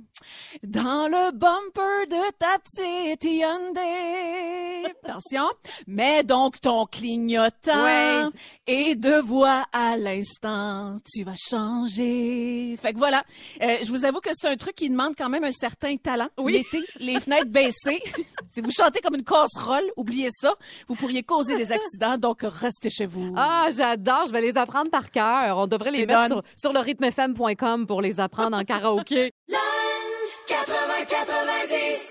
dans 0.63 1.07
le 1.07 1.31
bumper 1.31 2.05
de 2.07 2.31
ta 2.37 2.57
petite 2.59 3.23
Hyundai.» 3.23 4.85
Attention, 5.03 5.47
mets 5.87 6.23
donc 6.23 6.59
ton 6.61 6.85
clignotant 6.85 7.83
Ouais. 7.83 8.25
et 8.67 8.95
de 8.95 9.19
voix 9.21 9.65
à 9.71 9.97
l'instant, 9.97 10.99
tu 11.11 11.23
vas 11.23 11.35
changer. 11.35 12.66
Fait 12.77 12.93
que 12.93 12.97
voilà, 12.97 13.23
Euh, 13.61 13.77
je 13.83 13.89
vous 13.89 14.05
avoue 14.05 14.19
que 14.19 14.29
c'est 14.33 14.47
un 14.47 14.55
truc 14.55 14.75
qui 14.75 14.89
demande 14.89 15.13
quand 15.17 15.29
même 15.29 15.43
un 15.43 15.51
certain 15.51 15.95
talent. 15.97 16.27
L'été, 16.45 16.79
les 16.99 17.19
fenêtres 17.19 17.49
baissées. 17.49 18.01
si 18.53 18.61
vous 18.61 18.71
chantez 18.71 19.01
comme 19.01 19.15
une 19.15 19.23
casserole, 19.23 19.83
oubliez 19.95 20.29
ça. 20.31 20.53
Vous 20.87 20.95
pourriez 20.95 21.23
causer 21.23 21.55
des 21.57 21.71
accidents, 21.71 22.17
donc 22.17 22.41
restez 22.43 22.89
chez 22.89 23.05
vous. 23.05 23.33
Ah, 23.35 23.67
j'adore. 23.75 24.25
Je 24.27 24.31
vais 24.31 24.41
les 24.41 24.57
apprendre 24.57 24.89
par 24.89 25.11
cœur. 25.11 25.57
On 25.57 25.67
devrait 25.67 25.91
les 25.91 26.05
mettre 26.05 26.27
sur, 26.27 26.43
sur 26.57 26.73
le 26.73 26.79
rythmefm.com 26.79 27.87
pour 27.87 28.01
les 28.01 28.19
apprendre 28.19 28.57
en 28.57 28.63
karaoké. 28.63 29.31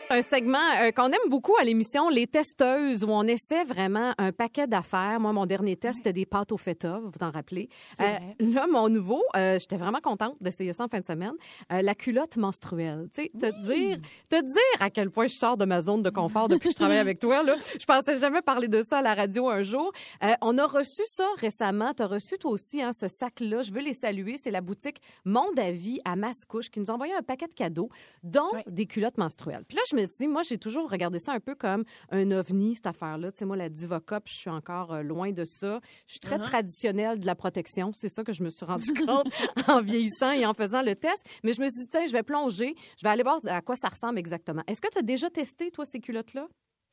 Un 0.09 0.23
segment 0.23 0.59
euh, 0.81 0.91
qu'on 0.91 1.07
aime 1.07 1.29
beaucoup 1.29 1.55
à 1.61 1.65
l'émission, 1.65 2.09
Les 2.09 2.27
Testeuses, 2.27 3.05
où 3.05 3.09
on 3.11 3.25
essaie 3.25 3.65
vraiment 3.65 4.13
un 4.19 4.33
paquet 4.33 4.67
d'affaires. 4.67 5.19
Moi, 5.21 5.33
mon 5.33 5.47
dernier 5.47 5.77
test, 5.77 5.99
c'était 5.99 6.13
des 6.13 6.27
pâtes 6.27 6.53
au 6.53 6.57
feta, 6.57 6.99
vous 6.99 7.11
vous 7.11 7.27
en 7.27 7.31
rappelez. 7.31 7.69
Euh, 8.01 8.19
là, 8.39 8.67
mon 8.67 8.89
nouveau, 8.89 9.23
euh, 9.37 9.59
j'étais 9.59 9.77
vraiment 9.77 10.01
contente 10.01 10.37
d'essayer 10.41 10.73
ça 10.73 10.85
en 10.85 10.89
fin 10.89 11.01
de 11.01 11.05
semaine. 11.07 11.35
Euh, 11.73 11.83
la 11.83 11.95
culotte 11.95 12.37
menstruelle. 12.37 13.09
Tu 13.15 13.23
sais, 13.23 13.31
te 13.39 13.67
dire, 13.67 13.99
te 14.31 14.43
dire 14.43 14.81
à 14.81 14.91
quel 14.91 15.11
point 15.11 15.27
je 15.27 15.35
sors 15.35 15.57
de 15.57 15.65
ma 15.65 15.81
zone 15.81 16.03
de 16.03 16.11
confort 16.11 16.49
depuis 16.49 16.69
que 16.69 16.75
je 16.75 16.77
travaille 16.77 16.99
avec 16.99 17.19
toi. 17.19 17.43
Là. 17.43 17.57
Je 17.79 17.85
pensais 17.85 18.19
jamais 18.19 18.43
parler 18.43 18.69
de 18.69 18.83
ça 18.83 18.99
à 18.99 19.03
la 19.03 19.15
radio 19.15 19.49
un 19.49 19.63
jour. 19.63 19.93
Euh, 20.23 20.33
on 20.41 20.57
a 20.59 20.67
reçu 20.67 21.03
ça 21.07 21.27
récemment. 21.39 21.93
Tu 21.95 22.03
as 22.03 22.07
reçu 22.07 22.39
toi 22.39 22.51
aussi 22.53 22.83
hein, 22.83 22.93
ce 22.93 23.09
sac-là. 23.09 23.63
Je 23.63 23.73
veux 23.73 23.83
les 23.83 23.95
saluer. 23.95 24.37
C'est 24.43 24.51
la 24.51 24.61
boutique 24.61 25.01
Monde 25.25 25.59
à 25.59 25.71
vie 25.71 26.01
à 26.05 26.17
Mascouche 26.17 26.71
qui 26.71 26.81
nous 26.81 26.91
a 26.91 26.95
envoyé 26.95 27.15
un 27.15 27.23
paquet 27.23 27.47
de 27.47 27.55
cadeaux, 27.55 27.91
dont 28.23 28.51
des 28.67 28.87
culottes 28.87 29.19
menstruelles. 29.19 29.65
Puis 29.67 29.77
là, 29.77 29.83
je 29.91 29.97
me 29.97 30.07
dis, 30.07 30.29
moi, 30.29 30.43
j'ai 30.43 30.59
toujours 30.59 30.91
regardé 30.91 31.19
ça 31.19 31.33
un 31.33 31.41
peu 31.41 31.55
comme 31.55 31.85
un 32.11 32.31
ovni, 32.31 32.75
cette 32.75 32.87
affaire-là. 32.87 33.33
Tu 33.33 33.39
sais, 33.39 33.45
moi, 33.45 33.57
la 33.57 33.69
Diva 33.69 34.01
Cup, 34.01 34.25
je 34.27 34.35
suis 34.35 34.51
encore 34.51 34.93
euh, 34.95 35.03
loin 35.03 35.33
de 35.33 35.45
ça. 35.45 35.81
Je 36.07 36.13
suis 36.13 36.21
très 36.21 36.37
Uh-huh. 36.37 36.43
traditionnelle 36.43 37.19
de 37.19 37.27
la 37.27 37.35
protection. 37.35 37.93
C'est 37.95 38.09
ça 38.11 38.23
que 38.23 38.33
je 38.35 38.43
me 38.45 38.51
suis 38.51 38.67
rendu 38.67 38.93
compte 39.07 39.27
en 39.69 39.81
vieillissant 39.81 40.33
et 40.33 40.45
en 40.45 40.53
faisant 40.55 40.83
le 40.83 40.95
test. 40.95 41.25
Mais 41.45 41.53
je 41.55 41.61
me 41.63 41.69
suis 41.69 41.81
dit, 41.81 41.89
tiens, 41.89 42.07
je 42.07 42.13
vais 42.13 42.23
plonger. 42.23 42.75
Je 42.99 43.07
vais 43.07 43.09
aller 43.11 43.23
voir 43.23 43.41
à 43.47 43.63
quoi 43.63 43.75
ça 43.75 43.89
ressemble 43.89 44.19
exactement. 44.19 44.63
Est-ce 44.67 44.81
que 44.83 44.89
tu 44.91 44.99
as 44.99 45.03
déjà 45.03 45.31
testé, 45.31 45.71
toi, 45.71 45.85
ces 45.87 45.99
culottes-là? 46.01 46.47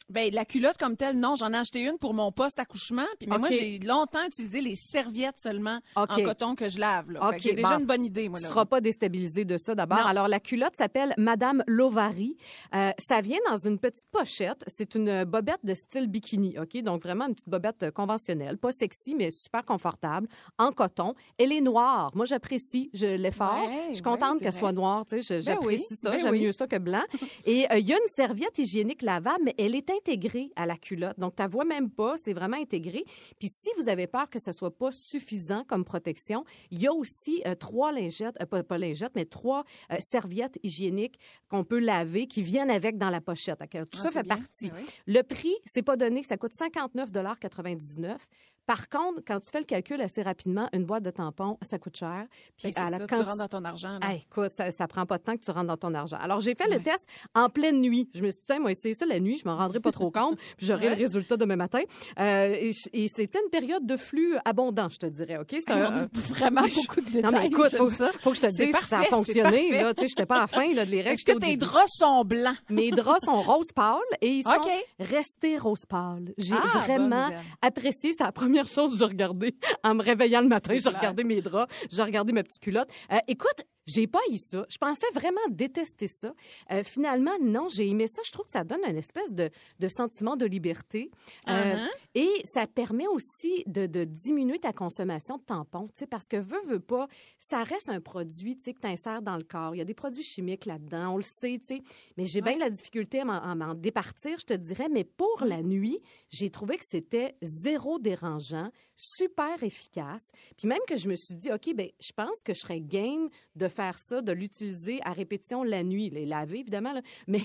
Ben, 0.09 0.33
la 0.33 0.45
culotte 0.45 0.77
comme 0.77 0.95
telle, 0.97 1.17
non, 1.19 1.35
j'en 1.35 1.53
ai 1.53 1.57
acheté 1.57 1.81
une 1.81 1.97
pour 1.97 2.13
mon 2.13 2.31
poste 2.31 2.59
accouchement. 2.59 3.05
Puis, 3.19 3.27
mais 3.29 3.38
moi, 3.38 3.50
j'ai 3.51 3.79
longtemps 3.79 4.23
utilisé 4.27 4.61
les 4.61 4.75
serviettes 4.75 5.38
seulement 5.38 5.79
OK. 5.95 6.11
en 6.11 6.23
coton 6.23 6.55
que 6.55 6.69
je 6.69 6.79
lave. 6.79 7.11
Là. 7.11 7.31
J'ai 7.38 7.53
déjà 7.53 7.75
bon. 7.75 7.79
une 7.79 7.85
bonne 7.85 8.05
idée, 8.05 8.29
moi. 8.29 8.38
Tu 8.39 8.44
Là. 8.44 8.50
ne 8.50 8.53
seras 8.53 8.65
pas 8.65 8.81
déstabilisé 8.81 9.45
de 9.45 9.57
ça 9.57 9.75
d'abord. 9.75 10.05
Alors, 10.05 10.27
la 10.27 10.39
culotte 10.39 10.75
s'appelle 10.75 11.13
Madame 11.17 11.63
Lovary. 11.67 12.38
Euh, 12.75 12.91
ça 13.00 13.21
vient 13.21 13.39
dans 13.50 13.57
une 13.57 13.79
petite 13.79 14.07
pochette. 14.11 14.63
C'est 14.67 14.95
une 14.95 15.23
bobette 15.23 15.63
de 15.63 15.73
style 15.73 16.07
bikini, 16.07 16.57
OK? 16.59 16.81
Donc, 16.83 17.01
vraiment 17.03 17.27
une 17.27 17.35
petite 17.35 17.50
bobette 17.50 17.83
euh, 17.83 17.91
conventionnelle. 17.91 18.57
Pas 18.57 18.71
sexy, 18.71 19.15
mais 19.15 19.31
super 19.31 19.65
confortable, 19.65 20.27
en 20.57 20.71
coton. 20.71 21.13
Elle 21.38 21.51
est 21.51 21.61
noire. 21.61 22.11
Moi, 22.15 22.25
j'apprécie 22.25 22.89
je 22.94 23.05
l'effort. 23.15 23.57
Ouais, 23.65 23.88
je 23.89 23.94
suis 23.95 24.03
contente 24.03 24.35
ouais, 24.35 24.39
qu'elle 24.41 24.53
soit 24.53 24.71
noire. 24.71 25.05
Tu 25.07 25.21
sais, 25.21 25.39
je- 25.39 25.45
j'apprécie 25.45 25.85
oui, 25.91 25.97
ça. 25.97 26.11
ben 26.11 26.19
J'aime 26.19 26.31
oui. 26.31 26.41
mieux 26.44 26.51
ça 26.51 26.67
que 26.67 26.77
blanc. 26.77 27.03
Et 27.45 27.65
euh, 27.71 27.77
il 27.77 27.88
y 27.88 27.94
a 27.94 27.95
une 27.97 28.13
serviette 28.15 28.57
hygiénique 28.57 29.01
lavable, 29.01 29.44
mais 29.45 29.55
elle 29.57 29.75
est 29.75 29.89
intégrée 29.97 30.51
à 30.55 30.65
la 30.65 30.77
culotte. 30.77 31.19
Donc, 31.19 31.35
tu 31.35 31.43
vois 31.47 31.65
même 31.65 31.89
pas. 31.89 32.15
C'est 32.17 32.33
vraiment 32.33 32.57
intégré. 32.57 33.03
Puis, 33.39 33.49
si 33.49 33.69
vous 33.77 33.89
avez 33.89 34.07
peur 34.07 34.29
que 34.29 34.39
ce 34.39 34.51
soit 34.51 34.75
pas 34.75 34.91
suffisant 34.91 35.63
comme 35.65 35.85
protection, 35.85 36.43
il 36.71 36.81
y 36.81 36.87
a 36.87 36.93
aussi 36.93 37.41
euh, 37.45 37.55
trois 37.55 37.91
lingettes, 37.91 38.35
euh, 38.41 38.45
pas, 38.45 38.63
pas 38.63 38.77
lingettes, 38.77 39.13
mais 39.15 39.25
trois 39.25 39.63
euh, 39.91 39.97
serviettes 39.99 40.57
hygiéniques 40.63 41.19
qu'on 41.49 41.63
peut 41.63 41.79
laver 41.79 42.27
qui 42.27 42.41
viennent 42.41 42.71
avec 42.71 42.97
dans 42.97 43.09
la 43.09 43.21
pochette. 43.21 43.59
Tout 43.59 43.77
Ah, 43.93 43.97
ça 43.97 44.09
fait 44.11 44.23
bien. 44.23 44.35
partie. 44.37 44.69
Ben 44.69 44.77
oui. 44.79 44.85
Le 45.07 45.21
prix, 45.21 45.53
c'est 45.65 45.81
pas 45.83 45.97
donné, 45.97 46.23
ça 46.23 46.37
coûte 46.37 46.53
59,99 46.53 48.17
Par 48.65 48.88
contre, 48.89 49.21
quand 49.27 49.39
tu 49.42 49.50
fais 49.51 49.60
le 49.60 49.65
calcul 49.65 50.00
assez 50.01 50.21
rapidement, 50.21 50.69
une 50.74 50.86
boîte 50.86 51.04
de 51.04 51.12
tampons, 51.12 51.57
ça 51.62 51.77
coûte 51.80 51.98
cher. 51.98 52.25
Puis 52.57 52.71
Ben, 52.71 52.81
à 52.81 52.89
la 52.89 52.98
ça, 52.98 53.00
tu 53.00 53.07
quanti- 53.07 53.24
rentres 53.24 53.38
dans 53.39 53.48
ton 53.48 53.65
argent. 53.65 54.00
là. 54.01 54.10
Hey, 54.12 54.24
écoute, 54.30 54.51
ça, 54.56 54.71
ça 54.71 54.88
prend 54.88 55.06
pas 55.06 55.18
de 55.18 55.24
temps 55.24 55.36
que 55.36 55.44
tu 55.44 55.51
rentres 55.51 55.68
dans 55.68 55.77
ton 55.77 55.94
argent. 55.94 56.18
Alors, 56.21 56.39
j'ai 56.39 56.56
fait 56.56 56.68
le 56.69 56.80
test 56.81 57.06
en 57.36 57.50
pleine 57.50 57.81
nuit. 57.81 58.10
Je 58.13 58.21
me 58.21 58.30
suis 58.31 58.39
dit, 58.39 58.45
tiens, 58.48 58.60
moi, 58.60 58.71
essayer 58.71 58.94
ça 58.94 59.06
la 59.06 59.19
nuit, 59.19 59.38
je 59.38 59.48
m'en 59.48 59.57
rendrai 59.57 59.80
pas 59.80 59.92
trop 59.92 60.12
compte, 60.12 60.38
puis 60.57 60.65
j'aurai 60.65 60.88
Ouais. 60.88 60.95
le 60.95 61.01
résultat 61.01 61.36
demain 61.38 61.56
matin. 61.57 61.80
Euh, 62.19 62.56
et 62.60 62.71
et 62.94 63.07
c'était 63.07 63.39
une 63.44 63.50
période 63.50 63.86
de 63.86 63.98
flux 63.98 64.36
abondant, 64.45 64.88
je 64.89 64.98
te 64.98 65.06
dirais, 65.07 65.38
OK? 65.38 65.50
C'est 65.51 65.71
un- 65.71 66.07
vraiment 66.30 66.62
beaucoup 66.62 67.01
de 67.01 67.10
détails. 67.12 67.21
non, 67.33 67.39
mais 67.39 67.48
écoute, 67.48 67.75
faut, 67.75 67.88
ça. 67.88 68.12
faut 68.19 68.31
que 68.31 68.38
je 68.38 68.42
te 68.42 68.48
dise 68.48 68.75
ça 68.88 69.00
a 69.00 69.04
fonctionné. 69.06 69.71
Là, 69.81 69.94
tu 69.94 70.01
sais, 70.04 70.07
j'étais 70.10 70.25
pas 70.25 70.38
à 70.38 70.42
la 70.42 70.48
fin 70.48 70.74
là, 70.74 70.86
de 70.86 70.92
les 70.92 71.01
règles. 71.01 71.13
Est-ce 71.19 71.25
que 71.33 71.38
tes 71.39 71.57
draps 71.57 71.89
sont 71.98 72.24
blancs? 72.24 72.56
Mes 72.69 72.92
draps 72.92 73.24
sont 73.25 73.42
rose 73.42 73.71
pâle 73.75 73.98
et 74.21 74.30
ils 74.30 74.44
sont 74.44 74.51
OK. 74.51 74.69
restés 75.00 75.57
rose 75.57 75.86
pâle. 75.88 76.33
J'ai 76.38 76.55
Ah, 76.55 76.79
vraiment 76.79 77.29
apprécié. 77.62 78.13
C'est 78.17 78.24
la 78.24 78.32
première 78.53 78.67
chose 78.67 78.91
que 78.93 79.00
j'ai 79.00 79.05
regardée 79.05 79.55
en 79.83 79.95
me 79.95 80.03
réveillant 80.03 80.41
le 80.41 80.48
matin. 80.48 80.75
J'ai 80.77 80.89
regardé 80.89 81.24
mes 81.24 81.41
draps, 81.41 81.74
j'ai 81.91 82.03
regardé 82.03 82.33
ma 82.33 82.43
petite 82.43 82.62
culotte. 82.62 82.88
Euh, 83.12 83.17
écoute, 83.27 83.65
j'ai 83.85 84.07
pas 84.07 84.19
eu 84.31 84.37
ça. 84.37 84.65
Je 84.69 84.77
pensais 84.77 85.07
vraiment 85.13 85.41
détester 85.49 86.07
ça. 86.07 86.33
Euh, 86.71 86.83
finalement, 86.83 87.37
non, 87.41 87.67
j'ai 87.67 87.87
aimé 87.87 88.07
ça. 88.07 88.21
Je 88.25 88.31
trouve 88.31 88.45
que 88.45 88.51
ça 88.51 88.63
donne 88.63 88.81
une 88.87 88.97
espèce 88.97 89.33
de, 89.33 89.49
de 89.79 89.87
sentiment 89.87 90.35
de 90.35 90.45
liberté. 90.45 91.11
Euh, 91.49 91.73
Uh-huh. 91.73 91.89
Et 92.15 92.29
ça 92.45 92.67
permet 92.67 93.07
aussi 93.07 93.63
de, 93.65 93.87
de 93.87 94.03
diminuer 94.03 94.59
ta 94.59 94.73
consommation 94.73 95.37
de 95.37 95.43
tampons, 95.43 95.87
tu 95.87 95.99
sais, 95.99 96.07
parce 96.07 96.27
que 96.27 96.37
veut, 96.37 96.61
veut 96.67 96.79
pas, 96.79 97.07
ça 97.39 97.63
reste 97.63 97.89
un 97.89 98.01
produit, 98.01 98.55
tu 98.57 98.63
sais, 98.63 98.73
que 98.73 98.81
tu 98.81 98.87
insères 98.87 99.21
dans 99.21 99.37
le 99.37 99.43
corps. 99.43 99.73
Il 99.73 99.79
y 99.79 99.81
a 99.81 99.85
des 99.85 99.93
produits 99.93 100.23
chimiques 100.23 100.65
là-dedans, 100.65 101.13
on 101.13 101.17
le 101.17 101.23
sait, 101.23 101.59
tu 101.59 101.77
sais. 101.77 101.83
Mais 102.17 102.25
j'ai 102.25 102.41
bien 102.41 102.57
la 102.57 102.69
difficulté 102.69 103.21
à 103.21 103.55
m'en 103.55 103.73
départir, 103.73 104.37
je 104.37 104.45
te 104.45 104.53
dirais. 104.53 104.89
Mais 104.89 105.03
pour 105.03 105.43
la 105.45 105.63
nuit, 105.63 105.99
j'ai 106.29 106.49
trouvé 106.49 106.77
que 106.77 106.85
c'était 106.85 107.35
zéro 107.41 107.97
dérangeant, 107.99 108.69
super 109.03 109.62
efficace. 109.62 110.31
Puis 110.57 110.67
même 110.67 110.79
que 110.88 110.95
je 110.95 111.10
me 111.10 111.15
suis 111.15 111.36
dit, 111.36 111.51
OK, 111.51 111.74
ben 111.75 111.89
je 112.00 112.12
pense 112.12 112.41
que 112.43 112.53
je 112.53 112.60
serais 112.60 112.79
game 112.79 113.29
de 113.55 113.67
faire 113.67 113.98
ça, 114.00 114.22
de 114.22 114.31
l'utiliser 114.31 115.00
à 115.03 115.12
répétition 115.12 115.63
la 115.63 115.83
nuit. 115.83 116.10
Les 116.10 116.25
laver, 116.25 116.60
évidemment, 116.60 116.93
là, 116.93 117.01
mais 117.27 117.41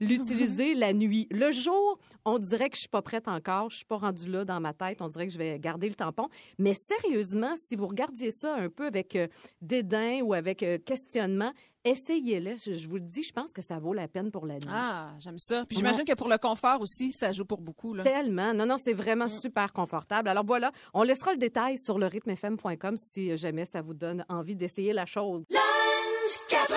l'utiliser 0.00 0.74
la 0.74 0.92
nuit. 0.92 1.26
Le 1.30 1.50
jour, 1.50 1.98
on 2.24 2.38
dirait 2.38 2.68
que 2.68 2.76
je 2.76 2.82
suis 2.82 2.88
pas 2.88 3.02
prête 3.02 3.28
encore. 3.28 3.70
Je 3.70 3.76
suis 3.76 3.86
pas 3.86 3.96
rendue 3.96 4.30
là 4.30 4.44
dans 4.44 4.60
ma 4.60 4.74
tête. 4.74 5.02
On 5.02 5.08
dirait 5.08 5.26
que 5.26 5.32
je 5.32 5.38
vais 5.38 5.58
garder 5.58 5.88
le 5.88 5.94
tampon. 5.94 6.28
Mais 6.58 6.74
sérieusement, 6.74 7.54
si 7.56 7.76
vous 7.76 7.86
regardiez 7.86 8.30
ça 8.30 8.54
un 8.54 8.68
peu 8.68 8.86
avec 8.86 9.16
euh, 9.16 9.28
dédain 9.62 10.20
ou 10.22 10.34
avec 10.34 10.62
euh, 10.62 10.78
questionnement, 10.78 11.52
essayez-le. 11.84 12.56
Je, 12.56 12.72
je 12.72 12.88
vous 12.88 12.96
le 12.96 13.02
dis, 13.02 13.22
je 13.22 13.32
pense 13.32 13.52
que 13.52 13.62
ça 13.62 13.78
vaut 13.78 13.92
la 13.94 14.08
peine 14.08 14.30
pour 14.30 14.46
la 14.46 14.54
nuit. 14.54 14.68
Ah, 14.70 15.10
j'aime 15.18 15.38
ça. 15.38 15.64
Puis 15.66 15.76
Ouais. 15.76 15.80
j'imagine 15.82 16.04
que 16.04 16.14
pour 16.14 16.28
le 16.28 16.38
confort 16.38 16.80
aussi, 16.80 17.12
ça 17.12 17.32
joue 17.32 17.44
pour 17.44 17.60
beaucoup. 17.60 17.94
Là. 17.94 18.02
Tellement. 18.04 18.52
Non, 18.54 18.66
non, 18.66 18.76
c'est 18.78 18.92
vraiment 18.94 19.28
super 19.28 19.72
confortable. 19.72 20.28
Alors 20.28 20.44
voilà, 20.44 20.72
on 20.94 21.02
laissera 21.02 21.32
le 21.32 21.38
détail 21.38 21.78
sur 21.78 21.98
le 21.98 22.06
rythmefm.com 22.06 22.96
si 22.96 23.36
jamais 23.36 23.64
ça 23.64 23.80
vous 23.80 23.94
donne 23.94 24.24
envie 24.28 24.56
d'essayer 24.56 24.92
la 24.92 25.06
chose. 25.06 25.44
Lunch 25.50 25.60
80 26.50 26.74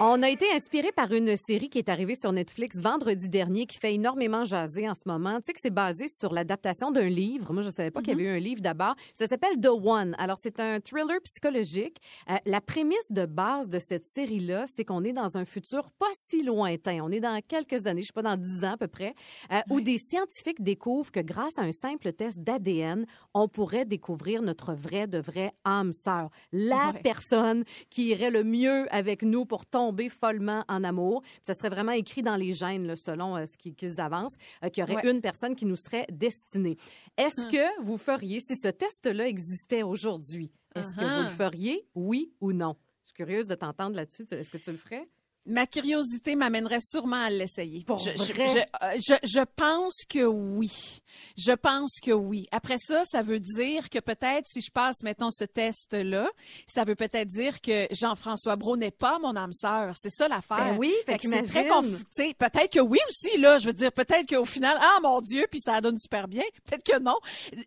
On 0.00 0.22
a 0.22 0.28
été 0.28 0.46
inspiré 0.54 0.92
par 0.92 1.12
une 1.12 1.36
série 1.36 1.68
qui 1.68 1.78
est 1.78 1.88
arrivée 1.88 2.14
sur 2.14 2.32
Netflix 2.32 2.76
vendredi 2.80 3.28
dernier 3.28 3.66
qui 3.66 3.78
fait 3.78 3.94
énormément 3.94 4.44
jaser 4.44 4.88
en 4.88 4.94
ce 4.94 5.02
moment. 5.06 5.36
Tu 5.40 5.46
sais 5.46 5.52
que 5.52 5.60
c'est 5.60 5.70
basé 5.70 6.06
sur 6.08 6.32
l'adaptation 6.32 6.90
d'un 6.92 7.08
livre. 7.08 7.52
Moi, 7.52 7.62
je 7.62 7.70
savais 7.70 7.90
pas 7.90 8.00
qu'il 8.00 8.10
y 8.10 8.14
avait 8.14 8.24
eu 8.24 8.36
un 8.36 8.38
livre 8.38 8.60
d'abord. 8.60 8.94
Ça 9.14 9.26
s'appelle 9.26 9.58
The 9.60 9.66
One. 9.68 10.14
Alors, 10.18 10.38
c'est 10.38 10.60
un 10.60 10.78
thriller 10.80 11.20
psychologique. 11.24 11.96
Euh, 12.30 12.36
la 12.46 12.60
prémisse 12.60 13.10
de 13.10 13.26
base 13.26 13.68
de 13.68 13.78
cette 13.80 14.06
série-là, 14.06 14.66
c'est 14.72 14.84
qu'on 14.84 15.02
est 15.02 15.12
dans 15.12 15.36
un 15.36 15.44
futur 15.44 15.90
pas 15.98 16.06
si 16.28 16.42
lointain. 16.44 17.00
On 17.02 17.10
est 17.10 17.20
dans 17.20 17.40
quelques 17.46 17.86
années, 17.86 18.02
je 18.02 18.06
sais 18.08 18.12
pas, 18.12 18.22
dans 18.22 18.36
dix 18.36 18.64
ans 18.64 18.72
à 18.74 18.76
peu 18.76 18.88
près, 18.88 19.14
euh, 19.52 19.58
où 19.70 19.80
des 19.80 19.98
scientifiques 19.98 20.62
découvrent 20.62 21.10
que 21.10 21.20
grâce 21.20 21.58
à 21.58 21.62
un 21.62 21.72
simple 21.72 22.12
test 22.12 22.38
d'ADN, 22.38 23.04
on 23.34 23.48
pourrait 23.48 23.84
découvrir 23.84 24.42
notre 24.42 24.74
vrai 24.74 25.06
de 25.08 25.18
vrai 25.18 25.52
âme 25.64 25.92
sœur. 25.92 26.30
La 26.52 26.92
Ouais. 26.94 27.00
personne 27.02 27.64
qui 27.90 28.08
irait 28.10 28.30
le 28.30 28.44
mieux 28.44 28.67
avec 28.90 29.22
nous 29.22 29.44
pour 29.44 29.66
tomber 29.66 30.08
follement 30.08 30.64
en 30.68 30.84
amour. 30.84 31.22
Puis 31.22 31.40
ça 31.42 31.54
serait 31.54 31.68
vraiment 31.70 31.92
écrit 31.92 32.22
dans 32.22 32.36
les 32.36 32.52
gènes, 32.52 32.86
là, 32.86 32.96
selon 32.96 33.36
euh, 33.36 33.46
ce 33.46 33.56
qui- 33.56 33.74
qu'ils 33.74 34.00
avancent, 34.00 34.36
euh, 34.64 34.68
qu'il 34.68 34.80
y 34.80 34.84
aurait 34.84 35.04
Ouais. 35.04 35.10
une 35.10 35.20
personne 35.20 35.54
qui 35.54 35.66
nous 35.66 35.76
serait 35.76 36.06
destinée. 36.10 36.76
Est-ce 37.16 37.42
Hum. 37.42 37.50
que 37.50 37.82
vous 37.82 37.98
feriez, 37.98 38.40
si 38.40 38.56
ce 38.56 38.68
test-là 38.68 39.26
existait 39.28 39.82
aujourd'hui, 39.82 40.50
est-ce 40.74 40.94
que 40.94 41.00
vous 41.00 41.06
Uh-huh. 41.06 41.24
le 41.24 41.30
feriez, 41.30 41.86
oui 41.94 42.32
ou 42.40 42.52
non? 42.52 42.76
Je 43.04 43.08
suis 43.08 43.14
curieuse 43.14 43.48
de 43.48 43.54
t'entendre 43.54 43.96
là-dessus. 43.96 44.26
Est-ce 44.30 44.50
que 44.50 44.58
tu 44.58 44.70
le 44.70 44.76
ferais? 44.78 45.08
Ma 45.46 45.66
curiosité 45.66 46.34
m'amènerait 46.36 46.80
sûrement 46.80 47.22
à 47.24 47.30
l'essayer. 47.30 47.86
Je, 47.88 48.10
je, 48.22 48.32
vrai? 48.34 48.48
je, 48.48 48.58
euh, 48.86 48.98
je- 48.98 49.26
je 49.28 49.40
pense 49.56 49.94
que 50.08 50.24
oui. 50.24 51.00
Je 51.38 51.52
pense 51.52 52.00
que 52.02 52.12
oui. 52.12 52.46
Après 52.52 52.76
ça, 52.78 53.02
ça 53.10 53.22
veut 53.22 53.40
dire 53.40 53.88
que 53.88 53.98
peut-être 53.98 54.44
si 54.46 54.60
je 54.60 54.70
passe, 54.70 55.02
mettons, 55.02 55.30
ce 55.30 55.44
test-là, 55.44 56.28
ça 56.66 56.84
veut 56.84 56.94
peut-être 56.96 57.28
dire 57.28 57.60
que 57.62 57.86
Jean-François 57.92 58.56
Brault 58.56 58.76
n'est 58.76 58.90
pas 58.90 59.18
mon 59.18 59.34
âme 59.36 59.52
sœur. 59.52 59.94
C'est 59.96 60.10
ça 60.10 60.28
l'affaire. 60.28 60.72
Ben 60.74 60.76
oui, 60.78 60.92
fait 61.06 61.16
que 61.16 61.22
c'est 61.28 61.42
très 61.42 61.64
tu 61.68 61.96
sais, 62.12 62.34
Peut-être 62.38 62.72
que 62.74 62.80
oui 62.80 62.98
aussi, 63.08 63.38
là. 63.38 63.58
Je 63.58 63.66
veux 63.66 63.72
dire, 63.72 63.90
peut-être 63.90 64.28
qu'au 64.28 64.44
final, 64.44 64.76
ah 64.80 64.98
mon 65.02 65.20
Dieu, 65.22 65.46
puis 65.50 65.60
ça 65.60 65.80
donne 65.80 65.98
super 65.98 66.28
bien. 66.28 66.44
Peut-être 66.66 66.84
que 66.84 66.98
non. 67.00 67.16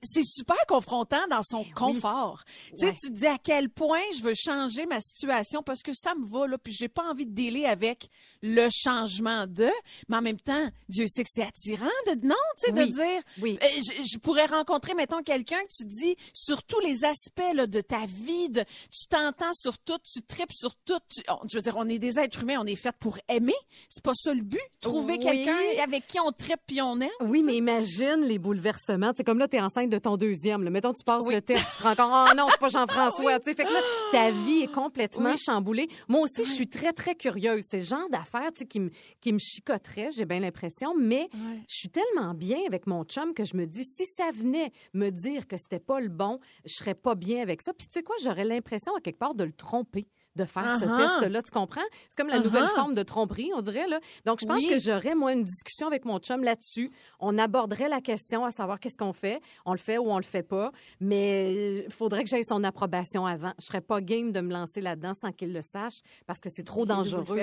C'est 0.04 0.24
super 0.24 0.64
confrontant 0.68 1.26
dans 1.30 1.44
son 1.44 1.66
confort. 1.76 2.44
Tu 2.46 2.78
sais, 2.78 2.86
Ben 2.86 2.88
Ouais. 2.92 2.96
tu 3.02 3.10
te 3.10 3.18
dis 3.18 3.28
à 3.28 3.38
quel 3.44 3.70
point 3.70 4.02
je 4.16 4.22
veux 4.22 4.34
changer 4.36 4.86
ma 4.86 5.00
situation 5.02 5.64
parce 5.64 5.82
que 5.82 5.94
ça 5.94 6.14
me 6.14 6.26
va, 6.26 6.46
là, 6.48 6.58
puis 6.60 6.74
j'ai 6.74 6.90
pas 6.90 7.04
envie 7.10 7.26
de 7.26 7.32
avec 7.66 8.08
le 8.44 8.68
changement 8.72 9.46
de, 9.48 9.70
mais 10.10 10.18
en 10.18 10.22
même 10.22 10.40
temps, 10.40 10.68
Dieu 10.90 11.06
sait 11.08 11.24
que 11.24 11.30
c'est 11.32 11.44
attirant 11.44 11.86
de, 12.08 12.26
non, 12.28 12.36
tu 12.60 12.66
sais, 12.68 12.72
Oui. 12.74 12.90
de 12.90 12.94
dire, 12.96 13.22
Oui. 13.42 13.60
euh, 13.62 13.68
je, 13.78 14.04
je 14.14 14.18
pourrais 14.18 14.46
rencontrer, 14.48 14.96
mettons, 14.96 15.22
quelqu'un 15.22 15.60
que 15.62 15.74
tu 15.76 15.86
dis 15.86 16.16
sur 16.34 16.64
tous 16.64 16.80
les 16.80 17.06
aspects 17.06 17.54
là, 17.54 17.68
de 17.68 17.82
ta 17.82 18.06
vie, 18.08 18.50
de, 18.50 18.62
tu 18.92 19.08
t'entends 19.10 19.54
sur 19.54 19.78
tout, 19.78 19.98
tu 20.12 20.22
tripes 20.24 20.52
sur 20.54 20.76
tout. 20.86 20.98
tu- 21.10 21.22
on- 21.30 21.48
je 21.48 21.58
veux 21.58 21.62
dire, 21.62 21.76
on 21.78 21.88
est 21.88 22.00
des 22.00 22.18
êtres 22.20 22.42
humains, 22.42 22.58
on 22.60 22.66
est 22.66 22.76
fait 22.76 22.96
pour 23.00 23.18
aimer. 23.30 23.54
C'est 23.90 24.04
pas 24.04 24.14
ça 24.16 24.34
le 24.34 24.42
but. 24.42 24.60
Trouver 24.80 25.14
Oui. 25.14 25.20
quelqu'un 25.20 25.58
avec 25.84 26.08
qui 26.08 26.20
on 26.20 26.32
tripe 26.32 26.60
puis 26.66 26.82
on 26.82 27.00
aime. 27.00 27.10
Oui, 27.22 27.44
mais 27.44 27.56
imagine 27.56 28.22
les 28.26 28.40
bouleversements. 28.40 29.12
C'est 29.16 29.24
comme 29.24 29.38
là, 29.40 29.48
tu 29.48 29.58
es 29.58 29.62
enceinte 29.62 29.90
de 29.90 29.98
ton 30.00 30.18
deuxième. 30.18 30.64
Là. 30.64 30.70
Mettons, 30.72 30.94
tu 30.94 31.04
passes 31.04 31.28
le 31.28 31.42
test, 31.42 31.64
tu 31.72 31.78
te 31.78 31.84
rends 31.84 31.96
compte, 31.96 32.30
oh 32.32 32.36
non, 32.36 32.48
c'est 32.50 32.60
pas 32.60 32.70
Jean-François. 33.20 33.40
Tu 33.40 33.50
sais, 33.52 33.56
Fait 33.56 33.66
que 33.66 33.72
là, 33.74 33.82
ta 34.12 34.32
vie 34.32 34.62
est 34.64 34.72
complètement 34.72 35.36
chamboulée. 35.38 35.88
Moi 36.08 36.22
aussi, 36.22 36.44
je 36.44 36.52
suis 36.52 36.68
très, 36.68 36.94
très 36.94 37.14
curieuse. 37.16 37.51
C'est 37.62 37.78
le 37.78 37.84
genre 37.84 38.10
d'affaires 38.10 38.52
qui 38.70 38.80
me 38.80 38.90
qui 39.20 39.34
me 39.34 39.40
chicoterait, 39.40 40.12
j'ai 40.12 40.26
bien 40.26 40.40
l'impression. 40.40 40.96
Mais 40.98 41.30
je 41.68 41.76
suis 41.76 41.90
tellement 41.90 42.34
bien 42.34 42.60
avec 42.68 42.88
mon 42.88 43.04
chum 43.04 43.34
que 43.34 43.44
je 43.44 43.56
me 43.56 43.66
dis, 43.66 43.84
si 43.84 44.06
ça 44.06 44.32
venait 44.32 44.72
me 44.94 45.10
dire 45.10 45.48
que 45.48 45.58
c'était 45.58 45.80
pas 45.80 46.00
le 46.00 46.10
bon, 46.10 46.40
je 46.66 46.74
serais 46.74 46.96
pas 46.96 47.16
bien 47.16 47.42
avec 47.42 47.62
ça. 47.62 47.74
Puis 47.74 47.88
tu 47.88 47.94
sais 47.94 48.04
quoi, 48.04 48.16
j'aurais 48.24 48.46
l'impression 48.46 48.96
à 48.96 49.02
quelque 49.02 49.20
part 49.20 49.36
de 49.36 49.44
le 49.44 49.54
tromper 49.54 50.08
de 50.36 50.46
faire 50.46 50.80
ce 50.80 50.86
Uh-huh. 50.86 50.98
test-là, 51.20 51.42
tu 51.42 51.52
comprends? 51.52 51.82
C'est 52.10 52.18
comme 52.18 52.30
la 52.30 52.40
Uh-huh. 52.40 52.44
nouvelle 52.44 52.68
forme 52.70 52.94
de 52.96 53.04
tromperie, 53.04 53.50
on 53.56 53.62
dirait. 53.62 53.88
Là. 53.88 54.00
Donc, 54.26 54.40
je 54.42 54.46
pense 54.46 54.58
Oui. 54.58 54.68
que 54.68 54.80
j'aurais, 54.80 55.14
moi, 55.16 55.34
une 55.34 55.44
discussion 55.44 55.88
avec 55.88 56.06
mon 56.06 56.20
chum 56.20 56.44
là-dessus. 56.44 56.92
On 57.20 57.38
aborderait 57.38 57.90
la 57.90 58.02
question 58.02 58.46
à 58.46 58.52
savoir 58.52 58.80
qu'est-ce 58.80 58.98
qu'on 58.98 59.14
fait. 59.14 59.42
On 59.66 59.72
le 59.74 59.78
fait 59.78 59.98
ou 59.98 60.12
on 60.12 60.18
le 60.18 60.24
fait 60.24 60.44
pas. 60.44 60.72
Mais 61.00 61.84
il 61.86 61.92
faudrait 61.92 62.24
que 62.24 62.30
j'aie 62.30 62.44
son 62.44 62.64
approbation 62.64 63.26
avant. 63.26 63.52
Je 63.60 63.66
serais 63.66 63.82
pas 63.82 64.00
game 64.02 64.32
de 64.32 64.40
me 64.42 64.54
lancer 64.54 64.82
là-dedans 64.82 65.14
sans 65.14 65.32
qu'il 65.32 65.52
le 65.54 65.62
sache 65.62 66.00
parce 66.28 66.40
que 66.40 66.50
c'est 66.50 66.64
trop 66.64 66.82
Les 66.82 66.88
dangereux. 66.88 67.42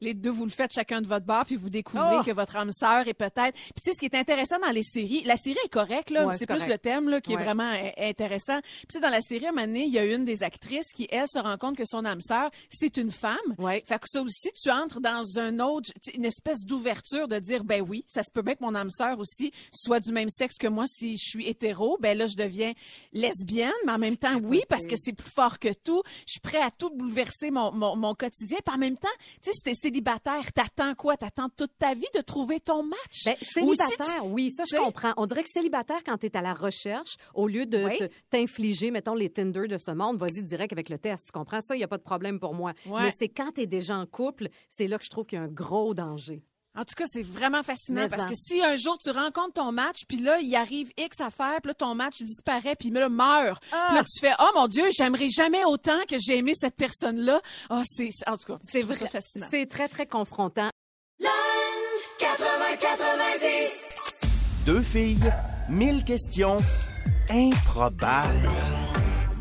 Les 0.00 0.14
deux, 0.14 0.30
vous 0.30 0.44
le 0.44 0.50
faites 0.50 0.72
chacun 0.72 1.00
de 1.00 1.06
votre 1.06 1.26
bar, 1.26 1.44
puis 1.44 1.56
vous 1.56 1.70
découvrez 1.70 2.18
Oh! 2.20 2.22
que 2.24 2.30
votre 2.32 2.56
âme 2.56 2.70
sœur 2.72 3.08
est 3.08 3.14
peut-être. 3.14 3.52
Puis 3.54 3.72
tu 3.82 3.90
sais, 3.90 3.92
ce 3.94 3.98
qui 3.98 4.06
est 4.06 4.14
intéressant 4.14 4.58
dans 4.60 4.70
les 4.70 4.82
séries, 4.82 5.22
la 5.24 5.36
série 5.36 5.58
est 5.64 5.68
correcte, 5.68 6.10
là. 6.10 6.26
Ouais, 6.26 6.34
c'est 6.38 6.46
plus 6.46 6.54
correct. 6.56 6.70
le 6.70 6.78
thème, 6.78 7.08
là, 7.08 7.20
qui 7.20 7.34
Ouais. 7.34 7.40
est 7.40 7.44
vraiment 7.44 7.72
euh, 7.72 7.90
intéressant. 7.98 8.60
Puis 8.62 8.86
tu 8.88 8.94
sais, 8.94 9.00
dans 9.00 9.10
la 9.10 9.20
série, 9.20 9.46
à 9.46 9.48
un 9.48 9.52
moment 9.52 9.66
donné, 9.66 9.84
il 9.84 9.92
y 9.92 9.98
a 9.98 10.04
une 10.04 10.24
des 10.24 10.42
actrices 10.42 10.92
qui, 10.94 11.08
elle, 11.10 11.26
se 11.28 11.38
rend 11.38 11.56
compte 11.56 11.76
que 11.76 11.84
son 11.84 12.04
âme 12.04 12.20
sœur, 12.28 12.50
c'est 12.68 12.96
une 12.96 13.10
femme. 13.10 13.36
Ouais. 13.58 13.82
Fait 13.86 13.98
que 13.98 14.06
ça 14.08 14.22
aussi, 14.22 14.50
tu 14.52 14.70
entres 14.70 15.00
dans 15.00 15.38
un 15.38 15.58
autre, 15.60 15.90
une 16.14 16.24
espèce 16.24 16.64
d'ouverture 16.64 17.26
de 17.28 17.38
dire, 17.38 17.64
ben 17.64 17.82
oui, 17.88 18.04
ça 18.06 18.22
se 18.22 18.30
peut 18.30 18.42
bien 18.42 18.54
que 18.54 18.62
mon 18.62 18.74
âme 18.74 18.90
sœur 18.90 19.18
aussi 19.18 19.52
soit 19.72 20.00
du 20.00 20.12
même 20.12 20.28
sexe 20.30 20.56
que 20.58 20.68
moi 20.68 20.84
si 20.86 21.16
je 21.16 21.24
suis 21.24 21.46
hétéro. 21.48 21.96
Ben 22.00 22.16
là, 22.16 22.26
je 22.26 22.36
deviens 22.36 22.72
lesbienne, 23.12 23.72
mais 23.86 23.92
en 23.92 23.98
même 23.98 24.16
temps, 24.16 24.36
oui, 24.42 24.62
parce 24.68 24.86
que 24.86 24.96
c'est 24.96 25.12
plus 25.12 25.30
fort 25.30 25.58
que 25.58 25.72
tout. 25.72 26.02
Je 26.26 26.32
suis 26.32 26.40
prêt 26.40 26.60
à 26.60 26.70
tout 26.70 26.90
bouleverser 26.90 27.50
mon, 27.50 27.72
mon, 27.72 27.96
mon 27.96 28.14
quotidien. 28.14 28.58
Puis 28.64 28.74
en 28.74 28.78
même 28.78 28.96
temps, 28.96 29.08
tu 29.42 29.50
sais, 29.50 29.52
si 29.52 29.62
t'es 29.62 29.74
célibataire, 29.74 30.52
t'attends 30.52 30.94
quoi? 30.94 31.16
T'attends 31.16 31.48
toute 31.56 31.76
ta 31.78 31.94
vie 31.94 32.06
de 32.14 32.20
trouver 32.20 32.60
ton 32.60 32.82
match. 32.82 33.24
Ben, 33.24 33.36
si 33.40 33.46
célibataire, 33.52 34.26
oui, 34.26 34.50
ça, 34.50 34.64
je 34.70 34.76
comprends. 34.76 35.12
On 35.16 35.26
dirait 35.26 35.42
que 35.42 35.50
célibataire, 35.52 36.02
quand 36.04 36.18
tu 36.18 36.26
es 36.26 36.36
à 36.36 36.42
la 36.42 36.54
recherche, 36.54 37.16
au 37.34 37.48
lieu 37.48 37.66
de 37.66 37.84
Oui. 37.84 37.98
t'infliger, 38.30 38.90
mettons, 38.90 39.14
les 39.14 39.30
Tinder 39.30 39.66
de 39.68 39.78
ce 39.78 39.90
monde, 39.92 40.18
vas-y 40.18 40.42
direct 40.42 40.72
avec 40.72 40.88
le 40.88 40.98
test. 40.98 41.26
Tu 41.26 41.32
comprends? 41.32 41.60
Ça? 41.60 41.74
Il 41.74 41.78
n'y 41.78 41.84
a 41.84 41.88
pas 41.88 41.96
de 41.98 42.02
problème 42.02 42.17
pour 42.40 42.54
moi. 42.54 42.72
Ouais. 42.86 43.02
Mais 43.04 43.10
c'est 43.18 43.28
quand 43.28 43.52
tu 43.54 43.62
es 43.62 43.66
déjà 43.66 43.96
en 43.96 44.06
couple, 44.06 44.48
c'est 44.68 44.86
là 44.86 44.98
que 44.98 45.04
je 45.04 45.10
trouve 45.10 45.26
qu'il 45.26 45.38
y 45.38 45.40
a 45.40 45.44
un 45.44 45.48
gros 45.48 45.94
danger. 45.94 46.42
En 46.76 46.84
tout 46.84 46.94
cas, 46.96 47.06
c'est 47.10 47.22
vraiment 47.22 47.62
fascinant 47.64 48.02
Mais 48.02 48.08
parce 48.08 48.22
en. 48.22 48.26
que 48.26 48.34
si 48.36 48.62
un 48.62 48.76
jour 48.76 48.96
tu 48.98 49.10
rencontres 49.10 49.54
ton 49.54 49.72
match, 49.72 50.02
puis 50.06 50.18
là, 50.18 50.38
il 50.38 50.54
arrive 50.54 50.90
X 50.96 51.20
affaires, 51.20 51.58
puis 51.60 51.70
là, 51.70 51.74
ton 51.74 51.94
match 51.96 52.22
disparaît, 52.22 52.76
puis 52.76 52.90
là, 52.90 53.08
meurt. 53.08 53.60
Puis 53.62 53.96
là, 53.96 54.04
tu 54.04 54.20
fais, 54.20 54.32
oh 54.38 54.50
mon 54.54 54.68
Dieu, 54.68 54.84
j'aimerais 54.96 55.28
jamais 55.28 55.64
autant 55.64 55.98
que 56.08 56.16
j'ai 56.18 56.36
aimé 56.38 56.52
cette 56.54 56.76
personne-là. 56.76 57.40
Oh, 57.70 57.82
c'est, 57.84 58.10
c'est- 58.12 58.28
en 58.28 58.36
tout 58.36 58.44
cas, 58.52 58.58
C'est 58.62 58.80
je 58.80 58.84
trouve 58.84 58.96
ça 58.96 59.04
vrai. 59.06 59.12
fascinant. 59.20 59.46
C'est 59.50 59.66
très, 59.66 59.88
très 59.88 60.06
confrontant. 60.06 60.70
Deux 64.66 64.82
filles, 64.82 65.18
mille 65.68 66.04
questions 66.04 66.58
improbables. 67.30 68.48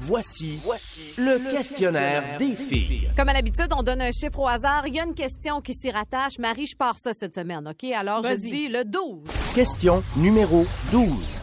Voici, 0.08 0.58
le, 1.18 1.52
questionnaire, 1.52 2.38
des 2.38 2.56
filles. 2.56 3.10
Comme 3.18 3.28
à 3.28 3.34
l'habitude, 3.34 3.68
on 3.78 3.84
donne 3.84 4.02
un 4.02 4.12
chiffre 4.12 4.40
au 4.40 4.48
hasard. 4.48 4.88
Il 4.88 4.94
y 4.96 5.02
a 5.02 5.04
une 5.04 5.14
question 5.14 5.60
qui 5.60 5.74
s'y 5.74 5.92
rattache. 5.92 6.40
Marie, 6.40 6.66
je 6.66 6.78
pars 6.78 6.98
ça 6.98 7.12
cette 7.14 7.36
semaine, 7.36 7.68
OK? 7.68 7.84
Alors, 7.92 8.24
je 8.24 8.30
Vas-y. 8.30 8.40
dis 8.52 8.68
le 8.70 8.86
12. 8.86 9.26
Question 9.54 10.02
numéro 10.16 10.66
12. 10.94 11.42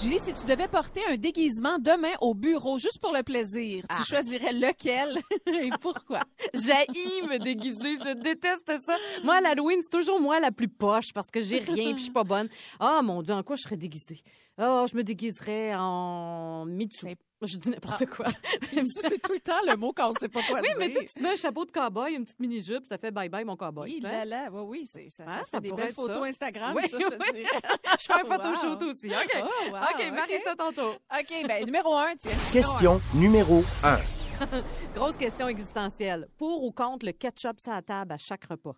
Julie, 0.00 0.18
si 0.20 0.32
tu 0.32 0.46
devais 0.46 0.68
porter 0.68 1.02
un 1.10 1.18
déguisement 1.18 1.76
demain 1.78 2.12
au 2.22 2.32
bureau 2.32 2.78
juste 2.78 2.98
pour 3.02 3.12
le 3.12 3.22
plaisir, 3.22 3.82
tu 3.90 3.96
Ah. 4.00 4.02
choisirais 4.08 4.54
lequel 4.54 5.18
et 5.46 5.68
pourquoi? 5.82 6.20
J'haïs 6.54 7.22
me 7.28 7.38
déguiser. 7.38 7.98
Je 8.08 8.14
déteste 8.22 8.72
ça. 8.86 8.96
Moi, 9.22 9.34
à 9.36 9.40
l'Halloween, 9.42 9.80
c'est 9.82 9.90
toujours 9.98 10.18
moi 10.18 10.40
la 10.40 10.50
plus 10.50 10.68
poche 10.68 11.12
parce 11.12 11.30
que 11.30 11.42
j'ai 11.42 11.58
rien 11.58 11.90
puis 11.90 11.98
je 11.98 12.02
suis 12.04 12.12
pas 12.12 12.24
bonne. 12.24 12.48
Ah, 12.80 13.02
mon 13.02 13.20
Dieu, 13.22 13.34
en 13.34 13.42
quoi 13.42 13.56
je 13.56 13.62
serais 13.64 13.76
déguisée? 13.76 14.20
Ah, 14.56 14.86
je 14.90 14.96
me 14.96 15.02
déguiserais 15.04 15.74
en 15.74 16.64
Mitsu. 16.64 17.06
Je 17.40 17.56
dis 17.56 17.70
n'importe 17.70 18.04
quoi. 18.06 18.26
Ça, 18.72 19.08
c'est 19.08 19.20
tout 19.22 19.32
le 19.32 19.38
temps 19.40 19.60
le 19.64 19.76
mot 19.76 19.92
qu'on 19.92 20.12
sait 20.14 20.28
pas 20.28 20.40
quoi 20.42 20.60
oui, 20.60 20.68
mais 20.76 20.90
tu 20.92 21.22
mets 21.22 21.30
un 21.34 21.36
chapeau 21.36 21.64
de 21.64 21.70
cow-boy, 21.70 22.14
une 22.14 22.24
petite 22.24 22.40
mini-jupe, 22.40 22.84
ça 22.88 22.98
fait 22.98 23.12
bye-bye 23.12 23.44
mon 23.44 23.54
cow-boy. 23.56 23.88
Oui, 23.88 24.00
là, 24.00 24.24
là, 24.24 24.48
oui, 24.50 24.62
oui, 24.66 24.86
c'est, 24.92 25.08
ça, 25.08 25.24
ça 25.24 25.30
Hein, 25.32 25.38
fait 25.44 25.50
ça 25.50 25.60
des 25.60 25.72
belles 25.72 25.92
photos 25.92 26.18
ça. 26.18 26.24
Instagram, 26.24 26.74
Oui, 26.74 26.82
ça, 26.88 26.98
je 27.00 27.06
te 27.08 27.14
oui. 27.14 27.32
dirais. 27.32 27.60
Je 28.00 28.04
fais 28.06 28.12
un 28.14 28.24
Wow. 28.24 28.32
photoshoot 28.32 28.82
aussi. 28.82 29.08
OK. 29.08 29.36
Oh, 29.42 29.70
wow, 29.70 29.76
OK, 29.78 30.10
Marie, 30.12 30.34
OK. 30.34 30.40
c'est 30.44 30.48
à 30.50 30.56
ton 30.56 30.72
tour. 30.72 30.96
OK, 31.16 31.46
ben 31.46 31.64
numéro 31.64 31.94
un, 31.96 32.16
tiens. 32.16 32.32
Question 32.52 33.00
numéro 33.14 33.62
1. 33.84 33.98
Grosse 34.94 35.16
question 35.16 35.46
existentielle. 35.48 36.28
Pour 36.38 36.64
ou 36.64 36.72
contre 36.72 37.06
le 37.06 37.12
ketchup 37.12 37.60
sur 37.60 37.72
la 37.72 37.82
table 37.82 38.12
à 38.12 38.18
chaque 38.18 38.44
repas? 38.46 38.74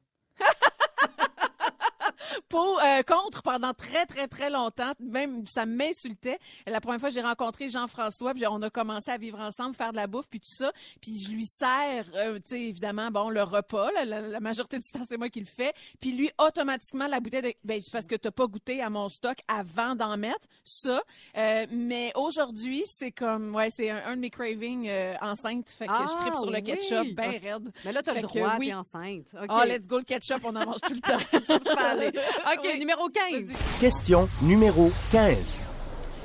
Pour, 2.49 2.81
euh, 2.85 3.03
contre 3.03 3.43
pendant 3.43 3.73
très, 3.75 4.07
très, 4.07 4.29
très 4.29 4.51
longtemps. 4.51 4.93
Même, 5.01 5.47
ça 5.47 5.67
m'insultait. 5.67 6.39
La 6.67 6.81
première 6.81 7.01
fois 7.01 7.11
j'ai 7.11 7.23
rencontré 7.23 7.69
Jean-François, 7.69 8.35
puis 8.35 8.47
on 8.47 8.61
a 8.63 8.71
commencé 8.71 9.11
à 9.11 9.17
vivre 9.19 9.39
ensemble, 9.41 9.75
faire 9.75 9.93
de 9.93 9.97
la 9.97 10.07
bouffe, 10.07 10.29
puis 10.29 10.41
tout 10.41 10.55
ça. 10.55 10.73
Puis 11.01 11.19
je 11.21 11.31
lui 11.31 11.45
sers, 11.45 12.05
euh, 12.15 12.37
tu 12.37 12.43
sais, 12.47 12.61
évidemment, 12.63 13.11
bon, 13.11 13.31
le 13.31 13.43
repas. 13.43 13.91
là, 13.93 14.05
la, 14.05 14.21
la 14.21 14.41
majorité 14.41 14.79
du 14.79 14.89
temps, 14.93 15.05
c'est 15.09 15.17
moi 15.17 15.29
qui 15.29 15.41
le 15.41 15.47
fais. 15.47 15.73
Puis 16.01 16.13
lui, 16.13 16.31
automatiquement, 16.39 17.07
la 17.07 17.21
bouteille 17.21 17.43
de... 17.43 17.55
Ben, 17.65 17.81
parce 17.93 18.07
que 18.07 18.15
t'as 18.17 18.31
pas 18.31 18.47
goûté 18.47 18.83
à 18.83 18.91
mon 18.91 19.09
stock 19.09 19.39
avant 19.49 19.95
d'en 19.95 20.17
mettre. 20.17 20.47
Ça. 20.65 21.03
Euh, 21.37 21.67
mais 21.71 22.13
aujourd'hui, 22.15 22.85
c'est 22.87 23.11
comme... 23.13 23.55
Ouais, 23.55 23.71
c'est 23.71 23.91
un, 23.91 24.03
un 24.07 24.17
de 24.17 24.21
mes 24.21 24.31
cravings 24.31 24.89
euh, 24.89 25.15
enceinte. 25.21 25.69
Fait 25.71 25.87
que 25.87 25.93
je 25.93 25.99
Ah, 25.99 26.17
tripe 26.21 26.35
sur 26.35 26.51
le 26.51 26.57
oui. 26.59 26.63
ketchup, 26.63 27.15
ben 27.15 27.31
raide. 27.43 27.73
Mais 27.85 27.93
là, 27.93 28.03
t'as 28.03 28.13
le 28.15 28.21
Fait 28.21 28.27
que 28.27 28.39
droit, 28.39 28.57
oui. 28.59 28.73
enceinte. 28.75 29.27
OK. 29.35 29.49
Oh, 29.51 29.63
let's 29.67 29.87
go, 29.87 29.99
le 29.99 30.05
ketchup, 30.05 30.41
on 30.45 30.55
en 30.57 30.65
mange 30.67 30.81
tout 30.81 30.95
le 30.95 31.01
temps. 31.01 31.19
OK, 32.53 32.61
Oui. 32.65 32.79
numéro 32.79 33.09
15. 33.09 33.49
Question 33.81 34.29
numéro 34.43 34.91
15. 35.13 35.61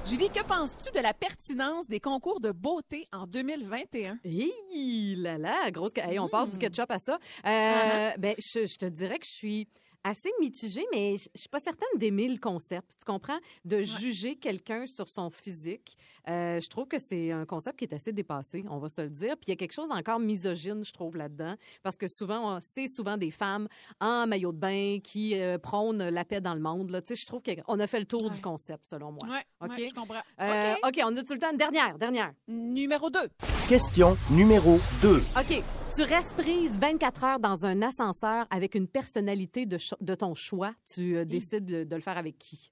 Julie, 0.07 0.29
que 0.29 0.43
penses-tu 0.43 0.91
de 0.95 1.01
la 1.01 1.13
pertinence 1.13 1.87
des 1.87 1.99
concours 1.99 2.39
de 2.39 2.51
beauté 2.51 3.07
en 3.11 3.25
2021? 3.25 4.19
Hi, 4.23 5.15
là 5.17 5.37
là, 5.39 5.71
grosse... 5.71 5.93
Hey, 5.97 6.19
on 6.19 6.29
passe 6.29 6.51
du 6.51 6.59
ketchup 6.59 6.91
à 6.91 6.99
ça. 6.99 7.17
Euh. 7.45 8.11
Ben, 8.19 8.35
je, 8.37 8.67
je 8.67 8.77
te 8.77 8.85
dirais 8.85 9.17
que 9.17 9.25
je 9.25 9.31
suis 9.33 9.67
assez 10.07 10.29
mitigée, 10.39 10.85
mais 10.93 11.17
je 11.17 11.27
suis 11.33 11.49
pas 11.49 11.59
certaine 11.59 11.89
d'aimer 11.97 12.27
le 12.27 12.37
concept. 12.37 12.91
Tu 12.99 13.05
comprends? 13.11 13.39
De 13.65 13.81
juger 13.81 14.35
quelqu'un 14.35 14.85
sur 14.85 15.09
son 15.09 15.31
physique. 15.31 15.97
Euh, 16.29 16.59
je 16.59 16.69
trouve 16.69 16.87
que 16.87 16.99
c'est 16.99 17.31
un 17.31 17.45
concept 17.45 17.79
qui 17.79 17.85
est 17.85 17.93
assez 17.93 18.11
dépassé, 18.13 18.63
on 18.69 18.77
va 18.77 18.87
se 18.87 19.01
le 19.01 19.09
dire. 19.09 19.35
Puis 19.35 19.45
il 19.47 19.49
y 19.49 19.53
a 19.53 19.55
quelque 19.55 19.73
chose 19.73 19.89
encore 19.91 20.19
misogyne, 20.19 20.83
je 20.85 20.91
trouve, 20.93 21.15
là-dedans. 21.17 21.55
Parce 21.81 21.97
que 21.97 22.07
souvent, 22.07 22.55
on- 22.55 22.59
c'est 22.61 22.87
souvent 22.87 23.17
des 23.17 23.31
femmes 23.31 23.67
en 23.99 24.27
maillot 24.27 24.51
de 24.51 24.57
bain 24.59 24.99
qui 25.03 25.33
euh, 25.39 25.57
prônent 25.57 26.07
la 26.09 26.23
paix 26.23 26.39
dans 26.41 26.53
le 26.53 26.61
monde. 26.61 26.91
Là. 26.91 27.01
Tu 27.01 27.15
sais, 27.15 27.21
je 27.21 27.25
trouve 27.25 27.41
qu'on 27.41 27.79
a 27.79 27.87
fait 27.87 27.99
le 27.99 28.05
tour 28.05 28.23
Ouais. 28.25 28.29
du 28.29 28.41
concept, 28.41 28.85
selon 28.85 29.11
moi. 29.11 29.27
Ouais, 29.27 29.43
OK? 29.61 29.71
ouais, 29.77 29.89
je 29.89 29.93
comprends. 29.95 30.21
Euh, 30.41 30.73
OK. 30.83 30.89
OK, 30.95 31.01
on 31.03 31.17
a 31.17 31.23
tout 31.23 31.33
le 31.33 31.39
temps 31.39 31.51
une 31.51 31.57
dernière, 31.57 31.97
dernière. 31.97 32.31
Numéro 32.47 33.09
2. 33.09 33.19
Question 33.67 34.15
numéro 34.29 34.77
2. 35.01 35.17
OK. 35.17 35.63
Tu 35.93 36.01
restes 36.01 36.33
prise 36.33 36.77
24 36.77 37.23
heures 37.23 37.39
dans 37.39 37.65
un 37.65 37.81
ascenseur 37.81 38.47
avec 38.49 38.75
une 38.75 38.87
personnalité 38.87 39.65
de, 39.65 40.15
ton 40.15 40.33
choix. 40.33 40.73
Tu 40.91 41.15
euh, 41.15 41.25
décides 41.25 41.65
de, 41.65 41.83
de 41.83 41.95
le 41.95 42.01
faire 42.01 42.17
avec 42.17 42.37
qui? 42.37 42.71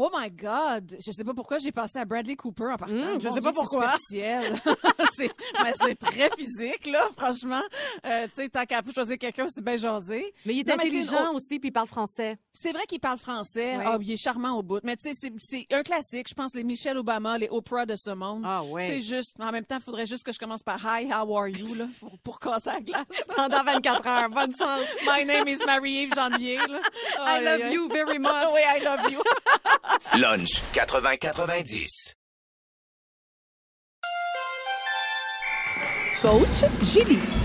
Oh 0.00 0.10
my 0.16 0.30
God! 0.30 0.96
Je 1.04 1.10
sais 1.10 1.24
pas 1.24 1.34
pourquoi 1.34 1.58
j'ai 1.58 1.72
pensé 1.72 1.98
à 1.98 2.04
Bradley 2.04 2.36
Cooper 2.36 2.66
en 2.72 2.76
partant. 2.76 2.94
Hum, 2.94 3.20
je 3.20 3.28
sais 3.28 3.40
pas 3.40 3.50
Dieu, 3.50 3.60
pourquoi. 3.60 3.94
C'est 5.16 5.30
mais 5.62 5.72
c'est 5.74 5.96
très 5.96 6.30
physique, 6.36 6.86
là, 6.86 7.08
franchement. 7.16 7.62
Euh, 8.06 8.26
tu 8.28 8.42
sais, 8.42 8.48
tant 8.48 8.64
qu'à 8.64 8.80
choisir 8.94 9.18
quelqu'un, 9.18 9.46
c'est 9.48 9.64
bien 9.64 9.76
jasé. 9.76 10.32
Mais 10.46 10.54
il 10.54 10.60
est 10.60 10.68
Non, 10.68 10.74
intelligent 10.74 11.32
aussi, 11.34 11.58
puis 11.58 11.68
il 11.70 11.72
parle 11.72 11.88
français. 11.88 12.36
C'est 12.52 12.72
vrai 12.72 12.84
qu'il 12.86 13.00
parle 13.00 13.18
français. 13.18 13.76
Ouais. 13.76 13.84
Ah, 13.84 13.98
il 14.00 14.12
est 14.12 14.16
charmant 14.16 14.52
au 14.58 14.62
bout. 14.62 14.78
Mais 14.84 14.96
tu 14.96 15.12
sais, 15.12 15.30
c'est- 15.38 15.66
un 15.72 15.82
classique. 15.82 16.28
Je 16.28 16.34
pense 16.34 16.54
les 16.54 16.62
Michelle 16.62 16.96
Obama, 16.98 17.36
les 17.38 17.48
Oprah 17.50 17.86
de 17.86 17.96
ce 17.96 18.10
monde. 18.10 18.42
Ah 18.44 18.62
ouais. 18.62 18.84
Tu 18.86 18.92
sais, 18.92 19.16
juste, 19.16 19.34
en 19.40 19.50
même 19.50 19.64
temps, 19.64 19.78
il 19.78 19.82
faudrait 19.82 20.06
juste 20.06 20.24
que 20.24 20.32
je 20.32 20.38
commence 20.38 20.62
par 20.62 20.78
Hi, 20.84 21.06
how 21.12 21.36
are 21.36 21.48
you, 21.48 21.74
là, 21.74 21.86
pour, 21.98 22.18
pour 22.20 22.38
casser 22.40 22.70
la 22.70 22.80
glace. 22.80 23.06
Pendant 23.36 23.64
24 23.64 24.06
heures. 24.06 24.30
Bonne 24.30 24.54
chance. 24.56 24.86
My 25.06 25.24
name 25.24 25.48
is 25.48 25.58
Marie-Yves 25.66 26.14
Janvier, 26.14 26.58
là. 26.68 26.80
I 27.18 27.42
love 27.42 27.72
you 27.72 27.88
very 27.88 28.18
much. 28.20 28.52
Oui, 28.52 28.60
I 28.76 28.84
love 28.84 29.10
you. 29.10 29.20
Lunch 30.14 30.62
80-90. 30.72 32.14
Coach 36.20 36.64
Julie. 36.82 37.37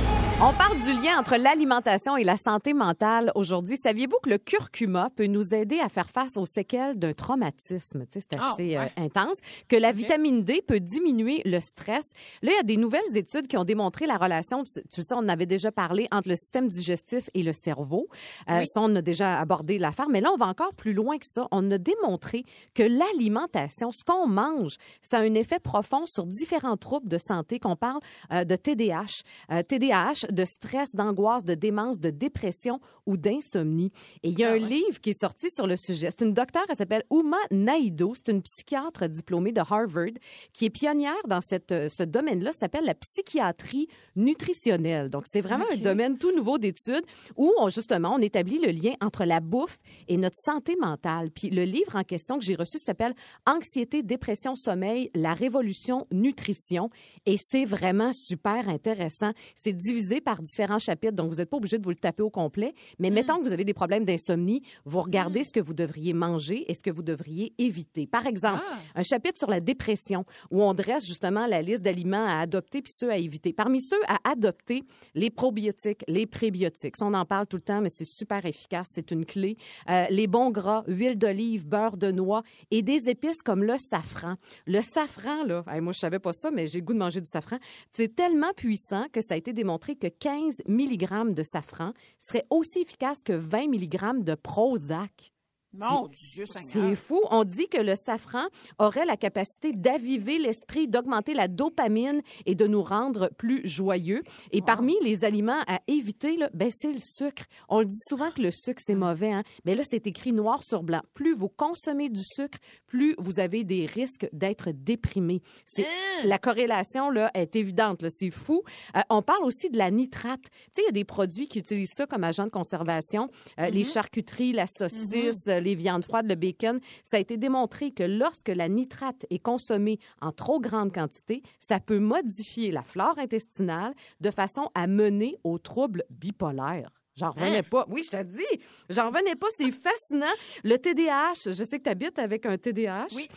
On 0.45 0.51
parle 0.51 0.77
du 0.81 0.91
lien 0.91 1.17
entre 1.17 1.37
l'alimentation 1.37 2.17
et 2.17 2.25
la 2.25 2.35
santé 2.35 2.73
mentale 2.73 3.31
aujourd'hui. 3.33 3.77
Saviez-vous 3.77 4.17
que 4.21 4.29
le 4.29 4.37
curcuma 4.37 5.09
peut 5.15 5.27
nous 5.27 5.53
aider 5.53 5.79
à 5.79 5.87
faire 5.87 6.09
face 6.09 6.35
aux 6.35 6.45
séquelles 6.45 6.99
d'un 6.99 7.13
traumatisme? 7.13 8.05
Tu 8.11 8.19
sais, 8.19 8.27
c'est 8.29 8.37
Ah, 8.37 8.51
assez 8.51 8.75
euh, 8.75 8.81
ouais. 8.81 8.91
intense. 8.97 9.37
Que 9.69 9.77
la 9.77 9.93
vitamine 9.93 10.43
D 10.43 10.61
peut 10.67 10.81
diminuer 10.81 11.41
le 11.45 11.61
stress. 11.61 12.11
Là, 12.41 12.51
il 12.51 12.55
y 12.57 12.59
a 12.59 12.63
des 12.63 12.75
nouvelles 12.75 13.15
études 13.15 13.47
qui 13.47 13.55
ont 13.55 13.63
démontré 13.63 14.05
la 14.05 14.17
relation, 14.17 14.63
tu 14.65 15.01
sais, 15.01 15.13
on 15.13 15.19
en 15.19 15.29
avait 15.29 15.45
déjà 15.45 15.71
parlé, 15.71 16.07
entre 16.11 16.27
le 16.27 16.35
système 16.35 16.67
digestif 16.67 17.29
et 17.33 17.41
le 17.41 17.53
cerveau. 17.53 18.07
Euh, 18.49 18.59
Oui. 18.59 18.67
Ça, 18.67 18.81
on 18.81 18.93
a 18.97 19.01
déjà 19.01 19.39
abordé 19.39 19.77
l'affaire. 19.77 20.09
Mais 20.09 20.19
là, 20.19 20.29
on 20.33 20.37
va 20.37 20.47
encore 20.47 20.73
plus 20.73 20.91
loin 20.93 21.17
que 21.19 21.25
ça. 21.25 21.47
On 21.51 21.71
a 21.71 21.77
démontré 21.77 22.43
que 22.73 22.83
l'alimentation, 22.83 23.91
ce 23.93 24.03
qu'on 24.03 24.27
mange, 24.27 24.75
ça 25.01 25.19
a 25.19 25.21
un 25.21 25.35
effet 25.35 25.59
profond 25.59 26.05
sur 26.05 26.25
différents 26.25 26.75
troubles 26.75 27.07
de 27.07 27.17
santé, 27.17 27.59
qu'on 27.59 27.77
parle 27.77 28.01
euh, 28.33 28.43
de 28.43 28.57
TDAH, 28.57 29.23
TDAH, 29.69 30.32
de 30.33 30.45
stress, 30.45 30.93
d'angoisse, 30.95 31.43
de 31.45 31.53
démence, 31.53 31.99
de 31.99 32.09
dépression 32.09 32.79
ou 33.05 33.17
d'insomnie. 33.17 33.91
Et 34.23 34.29
il 34.29 34.39
y 34.39 34.43
a 34.43 34.49
Ah 34.49 34.51
un 34.51 34.53
ouais. 34.53 34.59
livre 34.59 34.99
qui 35.01 35.11
est 35.11 35.19
sorti 35.19 35.49
sur 35.49 35.67
le 35.67 35.75
sujet. 35.77 36.09
C'est 36.11 36.25
une 36.25 36.33
docteure, 36.33 36.65
elle 36.69 36.75
s'appelle 36.75 37.03
Uma 37.11 37.37
Naidoo. 37.51 38.13
C'est 38.15 38.31
une 38.31 38.41
psychiatre 38.41 39.07
diplômée 39.07 39.51
de 39.51 39.59
Harvard 39.59 40.13
qui 40.53 40.65
est 40.65 40.69
pionnière 40.69 41.13
dans 41.27 41.41
cette, 41.41 41.71
euh, 41.71 41.89
ce 41.89 42.03
domaine-là. 42.03 42.51
Ça 42.51 42.59
s'appelle 42.59 42.85
la 42.85 42.95
psychiatrie 42.95 43.87
nutritionnelle. 44.15 45.09
Donc, 45.09 45.25
c'est 45.29 45.41
vraiment 45.41 45.65
un 45.71 45.77
domaine 45.77 46.17
tout 46.17 46.35
nouveau 46.35 46.57
d'études 46.57 47.05
où, 47.35 47.51
on, 47.59 47.69
justement, 47.69 48.13
on 48.15 48.19
établit 48.19 48.59
le 48.59 48.71
lien 48.71 48.93
entre 49.01 49.25
la 49.25 49.39
bouffe 49.39 49.77
et 50.07 50.17
notre 50.17 50.37
santé 50.37 50.75
mentale. 50.79 51.31
Puis 51.31 51.49
le 51.49 51.63
livre 51.63 51.95
en 51.95 52.03
question 52.03 52.39
que 52.39 52.45
j'ai 52.45 52.55
reçu 52.55 52.79
s'appelle 52.79 53.13
Anxiété, 53.45 54.03
dépression, 54.03 54.55
sommeil, 54.55 55.11
la 55.13 55.33
révolution 55.33 56.07
nutrition. 56.11 56.89
Et 57.25 57.37
c'est 57.37 57.65
vraiment 57.65 58.11
super 58.13 58.69
intéressant. 58.69 59.31
C'est 59.55 59.73
divisé 59.73 60.12
par 60.21 60.41
différents 60.41 60.79
chapitres, 60.79 61.13
donc 61.13 61.29
vous 61.29 61.35
n'êtes 61.37 61.49
pas 61.49 61.57
obligé 61.57 61.77
de 61.77 61.83
vous 61.83 61.89
le 61.89 61.95
taper 61.95 62.23
au 62.23 62.29
complet. 62.29 62.73
Mais 62.99 63.09
mettons 63.09 63.37
que 63.37 63.43
vous 63.43 63.53
avez 63.53 63.65
des 63.65 63.73
problèmes 63.73 64.05
d'insomnie, 64.05 64.61
vous 64.85 65.01
regardez 65.01 65.43
ce 65.43 65.53
que 65.53 65.59
vous 65.59 65.73
devriez 65.73 66.13
manger 66.13 66.69
et 66.69 66.73
ce 66.73 66.81
que 66.83 66.89
vous 66.91 67.03
devriez 67.03 67.53
éviter. 67.57 68.07
Par 68.07 68.25
exemple, 68.25 68.61
Ah. 68.69 68.77
un 68.95 69.03
chapitre 69.03 69.37
sur 69.39 69.49
la 69.49 69.59
dépression 69.59 70.25
où 70.51 70.61
on 70.63 70.73
dresse 70.73 71.05
justement 71.05 71.45
la 71.47 71.61
liste 71.61 71.83
d'aliments 71.83 72.25
à 72.25 72.39
adopter 72.39 72.81
puis 72.81 72.91
ceux 72.95 73.09
à 73.11 73.17
éviter. 73.17 73.53
Parmi 73.53 73.81
ceux 73.81 73.99
à 74.07 74.17
adopter, 74.29 74.83
les 75.15 75.29
probiotiques, 75.29 76.03
les 76.07 76.25
prébiotiques. 76.25 76.97
Ça, 76.97 77.05
on 77.05 77.13
en 77.13 77.25
parle 77.25 77.47
tout 77.47 77.57
le 77.57 77.61
temps, 77.63 77.81
mais 77.81 77.89
c'est 77.89 78.05
super 78.05 78.45
efficace, 78.45 78.89
c'est 78.93 79.11
une 79.11 79.25
clé. 79.25 79.57
Euh, 79.89 80.05
les 80.09 80.27
bons 80.27 80.49
gras, 80.51 80.83
huile 80.87 81.17
d'olive, 81.17 81.65
beurre 81.67 81.97
de 81.97 82.11
noix 82.11 82.43
et 82.71 82.81
des 82.81 83.09
épices 83.09 83.41
comme 83.41 83.63
le 83.63 83.77
safran. 83.77 84.35
Le 84.65 84.81
safran, 84.81 85.43
là, 85.45 85.63
hey, 85.69 85.81
moi 85.81 85.93
je 85.93 85.99
savais 85.99 86.19
pas 86.19 86.33
ça, 86.33 86.51
mais 86.51 86.67
j'ai 86.67 86.79
le 86.79 86.85
goût 86.85 86.93
de 86.93 86.99
manger 86.99 87.21
du 87.21 87.29
safran. 87.29 87.57
C'est 87.91 88.15
tellement 88.15 88.53
puissant 88.55 89.05
que 89.11 89.21
ça 89.21 89.33
a 89.33 89.37
été 89.37 89.53
démontré 89.53 89.95
que 89.95 90.02
15 90.07 90.63
mg 90.67 91.33
de 91.33 91.43
safran 91.43 91.93
serait 92.19 92.45
aussi 92.49 92.79
efficace 92.79 93.23
que 93.23 93.33
20 93.33 93.67
mg 93.67 94.23
de 94.23 94.35
Prozac. 94.35 95.32
Mon 95.73 96.07
Dieu, 96.07 96.45
Seigneur. 96.45 96.71
C'est 96.71 96.95
fou. 96.95 97.19
On 97.31 97.43
dit 97.43 97.67
que 97.67 97.79
le 97.81 97.95
safran 97.95 98.45
aurait 98.79 99.05
la 99.05 99.17
capacité 99.17 99.73
d'aviver 99.73 100.37
l'esprit, 100.37 100.87
d'augmenter 100.87 101.33
la 101.33 101.47
dopamine 101.47 102.21
et 102.45 102.55
de 102.55 102.67
nous 102.67 102.83
rendre 102.83 103.29
plus 103.37 103.67
joyeux. 103.67 104.21
Et 104.51 104.61
parmi 104.61 104.95
les 105.01 105.23
aliments 105.23 105.61
à 105.67 105.79
éviter, 105.87 106.37
là, 106.37 106.49
ben, 106.53 106.69
c'est 106.71 106.91
le 106.91 106.99
sucre. 106.99 107.43
On 107.69 107.79
le 107.79 107.85
dit 107.85 107.99
souvent 108.07 108.29
que 108.31 108.41
le 108.41 108.51
sucre, 108.51 108.81
c'est 108.85 108.95
mauvais. 108.95 109.31
Hein? 109.31 109.43
Mais 109.65 109.75
là, 109.75 109.83
c'est 109.89 110.05
écrit 110.07 110.31
noir 110.31 110.63
sur 110.63 110.83
blanc. 110.83 111.01
Plus 111.13 111.33
vous 111.33 111.49
consommez 111.49 112.09
du 112.09 112.21
sucre, 112.23 112.57
plus 112.87 113.15
vous 113.17 113.39
avez 113.39 113.63
des 113.63 113.85
risques 113.85 114.27
d'être 114.31 114.71
déprimé. 114.71 115.41
C'est 115.65 115.85
La 116.25 116.37
corrélation 116.37 117.09
là, 117.09 117.31
est 117.33 117.55
évidente. 117.55 118.01
là. 118.03 118.09
C'est 118.09 118.29
fou. 118.29 118.61
Euh, 118.95 119.01
on 119.09 119.21
parle 119.21 119.43
aussi 119.43 119.69
de 119.69 119.77
la 119.77 119.89
nitrate. 119.91 120.41
Tu 120.43 120.49
sais, 120.75 120.81
il 120.83 120.85
y 120.85 120.89
a 120.89 120.91
des 120.91 121.03
produits 121.05 121.47
qui 121.47 121.59
utilisent 121.59 121.93
ça 121.95 122.05
comme 122.05 122.23
agent 122.23 122.45
de 122.45 122.51
conservation. 122.51 123.29
Euh, 123.59 123.69
Les 123.69 123.83
charcuteries, 123.83 124.53
la 124.53 124.67
saucisse, 124.67 125.47
euh, 125.47 125.59
les 125.63 125.75
viandes 125.75 126.03
froides, 126.03 126.27
le 126.27 126.35
bacon. 126.35 126.79
Ça 127.03 127.17
a 127.17 127.19
été 127.19 127.37
démontré 127.37 127.91
que 127.91 128.03
lorsque 128.03 128.49
la 128.49 128.69
nitrate 128.69 129.25
est 129.29 129.39
consommée 129.39 129.99
en 130.21 130.31
trop 130.31 130.59
grande 130.59 130.93
quantité, 130.93 131.41
ça 131.59 131.79
peut 131.79 131.99
modifier 131.99 132.71
la 132.71 132.83
flore 132.83 133.17
intestinale 133.17 133.93
de 134.21 134.31
façon 134.31 134.69
à 134.75 134.87
mener 134.87 135.37
aux 135.43 135.57
troubles 135.57 136.03
bipolaires. 136.09 137.02
J'en 137.15 137.31
revenais 137.31 137.61
pas. 137.63 137.85
Oui, 137.89 138.01
je 138.03 138.09
te 138.17 138.23
dis, 138.23 138.61
j'en 138.89 139.09
revenais 139.09 139.35
pas. 139.35 139.47
C'est 139.57 139.71
fascinant. 139.71 140.25
Le 140.63 140.77
TDAH, 140.77 141.51
je 141.53 141.63
sais 141.63 141.77
que 141.77 141.83
tu 141.83 141.89
habites 141.89 142.17
avec 142.19 142.45
un 142.45 142.57
TDAH. 142.57 143.07
Oui, 143.15 143.27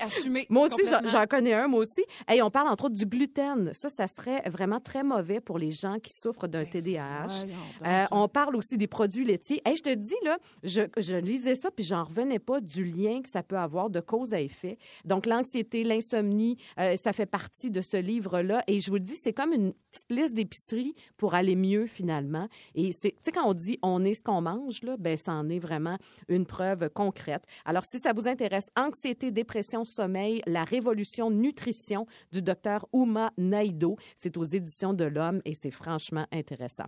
assumé. 0.00 0.46
Moi 0.48 0.66
aussi, 0.68 0.84
j'en- 1.10 1.26
connais 1.26 1.54
un, 1.54 1.66
moi 1.66 1.80
aussi. 1.80 2.04
Hey, 2.28 2.40
on 2.42 2.50
parle 2.50 2.68
entre 2.68 2.84
autres 2.84 2.94
du 2.94 3.04
gluten. 3.06 3.72
Ça, 3.74 3.88
ça 3.88 4.06
serait 4.06 4.42
vraiment 4.48 4.78
très 4.78 5.02
mauvais 5.02 5.40
pour 5.40 5.58
les 5.58 5.72
gens 5.72 5.98
qui 5.98 6.12
souffrent 6.12 6.46
d'un 6.46 6.64
TDAH. 6.64 7.26
voyons 7.26 7.46
donc. 7.46 7.86
Euh, 7.88 8.04
on 8.12 8.28
parle 8.28 8.54
aussi 8.56 8.76
des 8.76 8.86
produits 8.86 9.24
laitiers. 9.24 9.60
Hey, 9.64 9.76
je 9.76 9.82
te 9.82 9.92
dis, 9.94 10.14
là, 10.24 10.38
je, 10.62 10.82
je 10.96 11.16
lisais 11.16 11.56
ça, 11.56 11.70
puis 11.72 11.84
j'en 11.84 12.04
revenais 12.04 12.38
pas 12.38 12.60
du 12.60 12.84
lien 12.84 13.22
que 13.22 13.28
ça 13.28 13.42
peut 13.42 13.58
avoir 13.58 13.90
de 13.90 13.98
cause 14.00 14.32
à 14.34 14.40
effet. 14.40 14.78
Donc, 15.04 15.26
l'anxiété, 15.26 15.82
l'insomnie, 15.82 16.58
euh, 16.78 16.96
ça 16.96 17.12
fait 17.12 17.26
partie 17.26 17.70
de 17.70 17.80
ce 17.80 17.96
livre-là. 17.96 18.62
Et 18.68 18.78
je 18.78 18.88
vous 18.90 18.96
le 18.96 19.00
dis, 19.02 19.16
c'est 19.16 19.32
comme 19.32 19.52
une 19.52 19.72
petite 19.90 20.10
liste 20.12 20.34
d'épicerie 20.34 20.94
pour 21.16 21.34
aller 21.34 21.56
mieux, 21.56 21.86
finalement. 21.86 22.48
Et 22.76 22.92
c'est, 22.92 23.15
tu 23.16 23.24
sais, 23.24 23.32
quand 23.32 23.48
on 23.48 23.54
dit 23.54 23.78
on 23.82 24.04
est 24.04 24.14
ce 24.14 24.22
qu'on 24.22 24.40
mange, 24.40 24.82
là, 24.82 24.96
ben, 24.98 25.16
ça 25.16 25.32
en 25.32 25.48
est 25.48 25.58
vraiment 25.58 25.98
une 26.28 26.46
preuve 26.46 26.88
concrète. 26.90 27.44
Alors, 27.64 27.84
si 27.84 27.98
ça 27.98 28.12
vous 28.12 28.28
intéresse, 28.28 28.70
anxiété, 28.76 29.30
dépression, 29.30 29.84
sommeil, 29.84 30.42
la 30.46 30.64
révolution 30.64 31.30
nutrition 31.30 32.06
du 32.32 32.42
docteur 32.42 32.86
Uma 32.92 33.32
Naidoo, 33.36 33.96
c'est 34.16 34.36
aux 34.36 34.44
éditions 34.44 34.94
de 34.94 35.04
l'Homme 35.04 35.40
et 35.44 35.54
c'est 35.54 35.70
franchement 35.70 36.26
intéressant. 36.32 36.86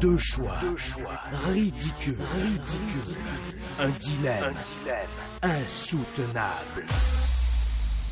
Deux 0.00 0.18
choix. 0.18 0.58
Ridicule. 1.52 2.16
Ridicule. 2.34 3.16
Un 3.78 3.90
dilemme. 3.90 4.54
Insoutenable. 5.42 6.86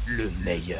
Le 0.09 0.29
meilleur 0.45 0.79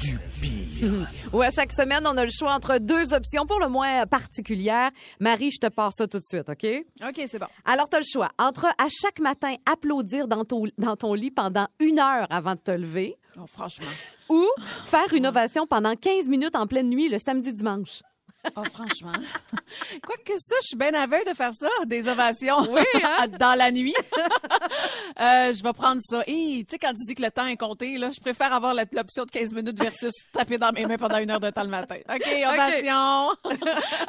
du 0.00 0.18
pire. 0.40 1.06
Ouais, 1.32 1.48
chaque 1.54 1.72
semaine, 1.72 2.02
on 2.06 2.16
a 2.16 2.24
le 2.24 2.30
choix 2.30 2.52
entre 2.54 2.78
deux 2.78 3.12
options 3.14 3.46
pour 3.46 3.60
le 3.60 3.68
moins 3.68 4.06
particulières. 4.06 4.90
Marie, 5.20 5.50
je 5.50 5.58
te 5.58 5.66
passe 5.72 5.94
ça 5.98 6.06
tout 6.08 6.18
de 6.18 6.24
suite, 6.24 6.48
OK? 6.48 6.66
OK, 7.06 7.22
c'est 7.26 7.38
bon. 7.38 7.46
Alors, 7.64 7.88
tu 7.88 7.96
as 7.96 8.00
le 8.00 8.04
choix 8.10 8.30
entre 8.38 8.66
à 8.66 8.86
chaque 8.90 9.20
matin 9.20 9.54
applaudir 9.70 10.26
dans 10.28 10.44
ton, 10.44 10.64
dans 10.78 10.96
ton 10.96 11.14
lit 11.14 11.30
pendant 11.30 11.68
une 11.80 11.98
heure 11.98 12.26
avant 12.30 12.54
de 12.54 12.60
te 12.60 12.70
lever 12.72 13.16
Oh, 13.38 13.46
franchement. 13.48 13.86
ou 14.28 14.44
faire 14.86 15.12
une 15.12 15.26
ovation 15.26 15.66
pendant 15.66 15.94
15 15.96 16.28
minutes 16.28 16.54
en 16.56 16.66
pleine 16.66 16.88
nuit 16.88 17.08
le 17.08 17.18
samedi 17.18 17.52
dimanche. 17.52 18.02
Oh, 18.56 18.62
franchement. 18.64 19.12
Quoique 20.06 20.32
ça, 20.36 20.54
je 20.62 20.66
suis 20.68 20.76
bien 20.76 20.92
aveugle 20.94 21.28
de 21.30 21.34
faire 21.34 21.52
ça, 21.54 21.68
des 21.86 22.06
ovations 22.08 22.58
hein? 22.60 23.26
dans 23.40 23.54
la 23.58 23.70
nuit. 23.72 23.94
euh, 25.20 25.52
je 25.52 25.62
vais 25.62 25.72
prendre 25.72 26.00
ça. 26.02 26.22
Et 26.26 26.64
tu 26.68 26.72
sais, 26.72 26.78
quand 26.78 26.92
tu 26.92 27.04
dis 27.06 27.14
que 27.14 27.22
le 27.22 27.30
temps 27.30 27.46
est 27.46 27.56
compté, 27.56 27.96
là, 27.98 28.10
je 28.14 28.20
préfère 28.20 28.52
avoir 28.52 28.74
l'option 28.74 29.24
de 29.24 29.30
15 29.30 29.52
minutes 29.52 29.78
versus 29.82 30.12
taper 30.32 30.58
dans 30.58 30.72
mes 30.72 30.86
mains 30.86 30.98
pendant 30.98 31.18
une 31.18 31.30
heure 31.30 31.40
de 31.40 31.50
temps 31.50 31.64
le 31.64 31.70
matin. 31.70 31.96
OK, 32.08 32.26
ovation. 32.52 33.30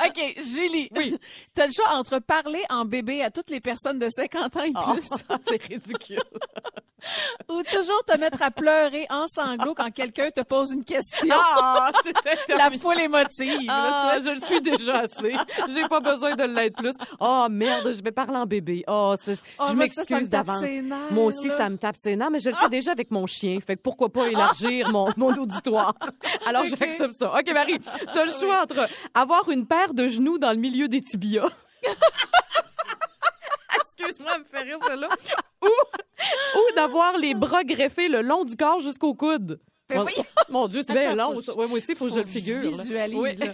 OK, 0.06 0.36
Julie. 0.38 0.89
Oui. 0.95 1.17
T'as 1.54 1.67
le 1.67 1.71
choix 1.74 1.95
entre 1.95 2.19
parler 2.19 2.63
en 2.69 2.86
bébé 2.86 3.24
à 3.24 3.32
toutes 3.32 3.50
les 3.50 3.62
personnes 3.62 4.00
de 4.00 4.10
50 4.10 4.58
ans 4.58 4.63
et 4.63 4.74
Oh, 4.76 4.93
plus 4.93 5.08
c'est 5.48 5.63
ridicule. 5.63 6.21
ou 7.50 7.62
toujours 7.63 8.04
te 8.06 8.18
mettre 8.18 8.41
à 8.41 8.52
pleurer 8.52 9.06
en 9.10 9.28
sanglots 9.28 9.74
quand 9.76 9.91
quelqu'un 9.91 10.30
te 10.32 10.41
pose 10.41 10.72
une 10.72 10.84
question. 10.84 11.36
Ah, 11.38 11.91
c'était 12.04 12.56
La 12.58 12.70
foule 12.72 13.00
émotive. 13.00 13.68
là, 13.68 14.13
Ah, 14.13 14.18
je 14.24 14.30
le 14.30 14.39
suis 14.39 14.62
déjà 14.62 15.00
assez. 15.00 15.36
J'ai 15.74 15.88
pas 15.88 16.00
besoin 16.00 16.36
de 16.36 16.44
l'être 16.44 16.78
plus. 16.78 16.94
Oh 17.20 17.48
merde, 17.50 17.91
je 17.94 18.02
vais 18.04 18.12
parler 18.12 18.38
en 18.38 18.46
bébé. 18.46 18.84
Oh, 18.88 19.15
Oh, 19.60 19.65
je 19.70 19.76
m'excuse 19.76 20.30
d'avance. 20.30 20.63
Moi 21.12 21.26
aussi, 21.26 21.48
là. 21.48 21.58
ça 21.58 21.70
me 21.70 21.78
tape 21.78 21.96
ses 22.00 22.15
nerfs, 22.15 22.32
mais 22.32 22.39
je 22.39 22.50
le 22.50 22.56
fais 22.56 22.70
déjà 22.70 22.91
avec 22.91 23.12
mon 23.12 23.26
chien. 23.26 23.60
Fait 23.65 23.76
que 23.76 23.82
pourquoi 23.82 24.10
pas 24.10 24.28
élargir 24.28 24.89
mon, 24.91 25.10
mon 25.18 25.34
auditoire? 25.38 25.94
Alors, 26.46 26.65
j'accepte 26.65 27.13
ça. 27.15 27.34
OK, 27.34 27.52
Marie, 27.54 27.80
t'as 28.13 28.26
le 28.26 28.32
choix 28.32 28.62
entre 28.63 28.88
avoir 29.13 29.50
une 29.50 29.65
paire 29.65 29.94
de 29.94 30.08
genoux 30.08 30.38
dans 30.38 30.52
le 30.52 30.58
milieu 30.58 30.88
des 30.88 31.02
tibias. 31.02 31.50
Ou 35.62 36.76
d'avoir 36.76 37.18
les 37.18 37.34
bras 37.34 37.63
greffés 37.63 38.08
le 38.08 38.22
long 38.22 38.46
du 38.46 38.56
corps 38.56 38.80
jusqu'au 38.80 39.13
coude. 39.13 39.60
Mais 39.89 39.98
Mon, 39.98 40.02
voyons. 40.04 40.26
mon 40.50 40.67
Dieu, 40.67 40.82
c'est 40.86 40.93
bien 40.93 41.15
long. 41.15 41.36
Ouais, 41.36 41.67
moi 41.67 41.78
aussi, 41.78 41.86
il 41.89 41.95
faut, 41.95 42.06
que 42.06 42.13
je 42.13 42.19
le 42.19 42.26
figure. 42.26 42.62
Visualise. 42.62 43.17
Oui. 43.17 43.36
là. 43.36 43.54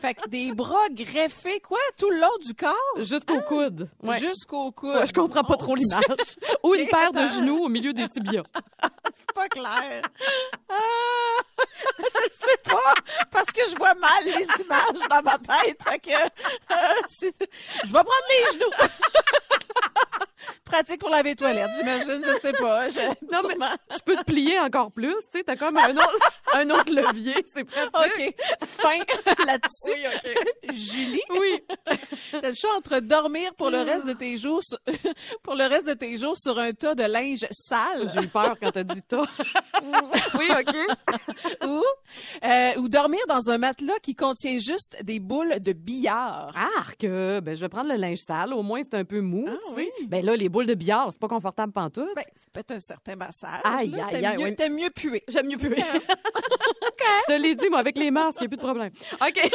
Fait 0.00 0.14
que 0.14 0.28
des 0.28 0.52
bras 0.52 0.88
greffés, 0.90 1.60
quoi, 1.60 1.78
tout 1.96 2.10
le 2.10 2.20
long 2.20 2.36
du 2.44 2.54
corps, 2.54 2.74
Jusqu'au 2.98 3.40
coude. 3.40 3.88
Ouais. 4.02 4.18
jusqu'au 4.18 4.72
cou. 4.72 4.92
Ouais, 4.92 5.06
je 5.06 5.12
comprends 5.12 5.42
pas 5.42 5.56
trop 5.56 5.74
l'image. 5.74 6.36
Ou 6.62 6.74
une 6.74 6.86
paire 6.86 7.12
de 7.12 7.26
genoux 7.26 7.64
au 7.64 7.68
milieu 7.68 7.92
des 7.92 8.08
tibias. 8.08 8.42
C'est 9.16 9.32
pas 9.34 9.48
clair. 9.48 10.02
Ah, 10.68 10.74
je 11.98 12.46
sais 12.46 12.56
pas, 12.64 12.94
parce 13.30 13.46
que 13.46 13.62
je 13.70 13.76
vois 13.76 13.94
mal 13.94 14.24
les 14.24 14.46
images 14.64 15.08
dans 15.08 15.22
ma 15.22 15.38
tête. 15.38 15.82
Fait 15.82 15.98
que, 15.98 16.10
euh, 16.10 17.02
je 17.10 17.86
vais 17.86 17.92
prendre 17.92 18.10
les 18.28 18.58
genoux. 18.58 18.72
Pratique 20.64 21.00
pour 21.00 21.10
laver 21.10 21.30
les 21.30 21.36
toilettes, 21.36 21.70
j'imagine, 21.78 22.22
je 22.24 22.40
sais 22.40 22.52
pas. 22.52 22.88
Je, 22.88 23.00
Non, 23.30 23.40
mais 23.48 23.66
tu 23.94 24.02
peux 24.04 24.16
te 24.16 24.24
plier 24.24 24.58
encore 24.60 24.92
plus, 24.92 25.14
tu 25.32 25.38
sais, 25.38 25.44
t'as 25.44 25.56
comme 25.56 25.76
un 25.76 25.90
autre, 25.90 26.18
un 26.54 26.70
autre 26.70 26.92
levier, 26.92 27.34
c'est 27.52 27.64
pratique. 27.64 27.92
OK, 27.94 28.34
fin 28.66 28.98
là-dessus. 29.46 29.92
Oui, 29.92 30.06
OK. 30.06 30.74
Julie, 30.74 31.22
Oui. 31.30 31.62
T'as 32.32 32.48
le 32.48 32.54
choix 32.54 32.76
entre 32.76 33.00
dormir 33.00 33.54
pour 33.54 33.70
le 33.70 33.78
reste 33.82 34.06
de 34.06 34.12
tes 34.12 34.36
jours 34.36 34.62
sur, 34.62 34.78
pour 35.42 35.54
le 35.54 35.64
reste 35.64 35.86
de 35.88 35.94
tes 35.94 36.16
jours 36.16 36.36
sur 36.36 36.58
un 36.58 36.72
tas 36.72 36.94
de 36.94 37.02
linge 37.04 37.46
sale 37.50 38.08
J'ai 38.14 38.22
eu 38.24 38.28
peur 38.28 38.56
quand 38.60 38.70
t'as 38.72 38.84
dit 38.84 39.00
ça. 39.10 39.22
oui, 40.38 40.48
OK. 40.50 40.76
ou 41.66 41.82
euh, 42.44 42.72
ou 42.78 42.88
dormir 42.88 43.20
dans 43.28 43.50
un 43.50 43.58
matelas 43.58 43.98
qui 44.02 44.14
contient 44.14 44.58
juste 44.58 44.96
des 45.02 45.20
boules 45.20 45.60
de 45.60 45.72
billard. 45.72 46.52
Arc, 46.78 47.04
euh, 47.04 47.40
ben, 47.40 47.54
je 47.54 47.60
vais 47.60 47.68
prendre 47.68 47.90
le 47.90 47.96
linge 47.96 48.18
sale, 48.18 48.52
au 48.54 48.62
moins 48.62 48.80
c'est 48.82 48.94
un 48.96 49.04
peu 49.04 49.20
mou. 49.20 49.46
Ah, 49.48 49.56
oui. 49.76 49.88
Ben 50.06 50.24
là, 50.24 50.36
les 50.36 50.48
boules 50.48 50.66
de 50.66 50.74
billard, 50.74 51.08
c'est 51.12 51.20
pas 51.20 51.28
confortable 51.28 51.72
pantoute. 51.72 52.14
Ben, 52.14 52.24
c'est 52.34 52.52
peut-être 52.52 52.70
un 52.72 52.80
certain 52.80 53.16
massage. 53.16 53.60
Aïe, 53.64 53.90
là. 53.90 54.06
aïe, 54.06 54.10
T'aimes 54.12 54.24
aïe, 54.24 54.36
mieux, 54.38 54.44
oui. 54.44 54.56
t'aimes 54.56 54.74
mieux 54.74 54.90
puer. 54.90 55.22
J'aime 55.28 55.46
mieux 55.46 55.58
puer. 55.58 55.76
Je 57.28 57.34
te 57.34 57.40
l'ai 57.40 57.54
dit, 57.54 57.68
moi, 57.70 57.78
avec 57.80 57.96
les 57.98 58.10
masques, 58.10 58.38
il 58.40 58.42
n'y 58.42 58.46
a 58.46 58.48
plus 58.48 58.56
de 58.56 58.62
problème. 58.62 58.90
OK. 59.20 59.50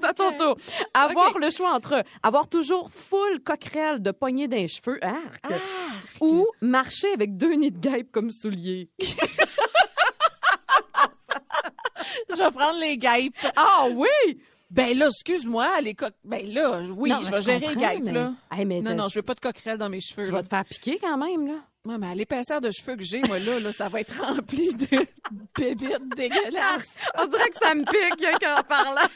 C'est 0.00 0.04
à 0.06 0.12
ton 0.14 0.32
tour. 0.36 0.56
Avoir 0.94 1.36
le 1.38 1.47
choix 1.50 1.72
entre 1.72 2.02
avoir 2.22 2.48
toujours 2.48 2.90
full 2.92 3.40
coquerelle 3.44 4.02
de 4.02 4.10
poignées 4.10 4.48
d'un 4.48 4.66
cheveux, 4.66 5.02
arc, 5.04 5.46
ou 6.20 6.46
marcher 6.60 7.12
avec 7.12 7.36
deux 7.36 7.54
nids 7.54 7.70
de 7.72 7.78
guêpes 7.78 8.10
comme 8.12 8.30
souliers. 8.30 8.90
Je 12.30 12.36
vais 12.44 12.50
prendre 12.50 12.78
les 12.80 12.96
guêpes. 12.96 13.34
Ah 13.56 13.86
oui! 13.92 14.38
Ben 14.70 14.96
là, 14.96 15.06
excuse-moi, 15.06 15.80
les 15.80 15.94
coques. 15.94 16.14
Ben 16.24 16.46
là, 16.52 16.82
oui, 16.94 17.08
Non, 17.10 17.20
je 17.22 17.30
vais 17.30 17.42
gérer 17.42 17.68
les 17.68 17.74
guêpes, 17.74 18.02
mais- 18.02 18.12
là. 18.12 18.32
Hey, 18.52 18.66
mais 18.66 18.82
Non, 18.82 18.94
non, 18.94 19.08
je 19.08 19.18
veux 19.18 19.22
pas 19.22 19.34
de 19.34 19.40
coquerelles 19.40 19.78
dans 19.78 19.88
mes 19.88 20.00
cheveux. 20.00 20.24
Tu 20.24 20.30
là. 20.30 20.36
vas 20.38 20.42
te 20.42 20.48
faire 20.48 20.64
piquer 20.66 20.98
quand 21.00 21.16
même, 21.16 21.46
là. 21.46 21.54
Ouais, 21.88 21.96
mais 21.96 22.08
à 22.08 22.14
l'épaisseur 22.14 22.60
de 22.60 22.70
cheveux 22.70 22.96
que 22.96 23.02
j'ai, 23.02 23.22
moi, 23.22 23.38
là, 23.38 23.58
là, 23.60 23.72
ça 23.72 23.88
va 23.88 24.02
être 24.02 24.20
rempli 24.20 24.74
de 24.74 25.06
bébites 25.58 26.08
dégueulasses. 26.14 26.86
On 27.18 27.26
dirait 27.26 27.48
que 27.48 27.56
ça 27.62 27.74
me 27.74 27.82
pique, 27.82 28.26
qu'en 28.42 28.62
parlant. 28.62 29.08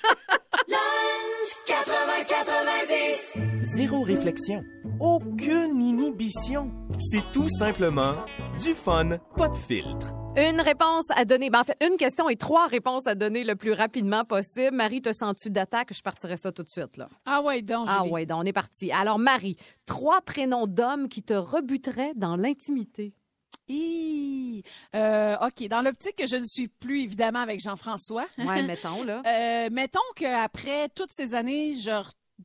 Zéro 3.61 4.01
réflexion. 4.01 4.65
Aucune 5.05 5.83
inhibition. 5.83 6.71
C'est 6.97 7.25
tout 7.33 7.49
simplement 7.49 8.15
du 8.63 8.73
fun, 8.73 9.19
pas 9.37 9.49
de 9.49 9.57
filtre. 9.57 10.13
Une 10.37 10.61
réponse 10.61 11.07
à 11.11 11.25
donner. 11.25 11.51
Ben, 11.51 11.59
en 11.61 11.65
fait, 11.65 11.77
une 11.85 11.97
question 11.97 12.29
et 12.29 12.37
trois 12.37 12.69
réponses 12.69 13.09
à 13.09 13.17
donner 13.17 13.43
le 13.43 13.57
plus 13.57 13.73
rapidement 13.73 14.25
possible. 14.25 14.71
Marie, 14.71 15.03
te 15.03 15.13
sens-tu 15.13 15.51
d'attaque? 15.51 15.93
Je 15.93 16.01
partirais 16.03 16.37
ça 16.37 16.53
tout 16.53 16.63
de 16.63 16.69
suite, 16.69 16.97
là. 16.97 17.09
Ah 17.27 17.43
ouais, 17.43 17.63
donc, 17.63 17.87
Ah 17.91 18.05
ouais, 18.05 18.27
donc 18.27 18.43
on 18.43 18.47
est 18.47 18.53
parti. 18.53 18.93
Alors, 18.93 19.19
Marie, 19.19 19.57
trois 19.87 20.21
prénoms 20.21 20.69
d'hommes 20.69 21.09
qui 21.09 21.25
te 21.25 21.35
rebuteraient 21.35 22.13
dans 22.15 22.37
l'intimité. 22.37 23.13
Hi. 23.69 24.63
Euh, 24.95 25.37
OK, 25.45 25.67
dans 25.69 25.83
l'optique 25.83 26.15
que 26.17 26.29
je 26.29 26.37
ne 26.37 26.45
suis 26.45 26.69
plus 26.69 27.03
évidemment 27.03 27.41
avec 27.41 27.61
Jean-François, 27.61 28.27
Ouais, 28.39 28.63
mettons, 28.67 29.03
là. 29.03 29.21
euh, 29.27 29.69
mettons 29.73 29.99
qu'après 30.15 30.89
toutes 30.91 31.13
ces 31.13 31.35
années, 31.35 31.73
je 31.75 31.91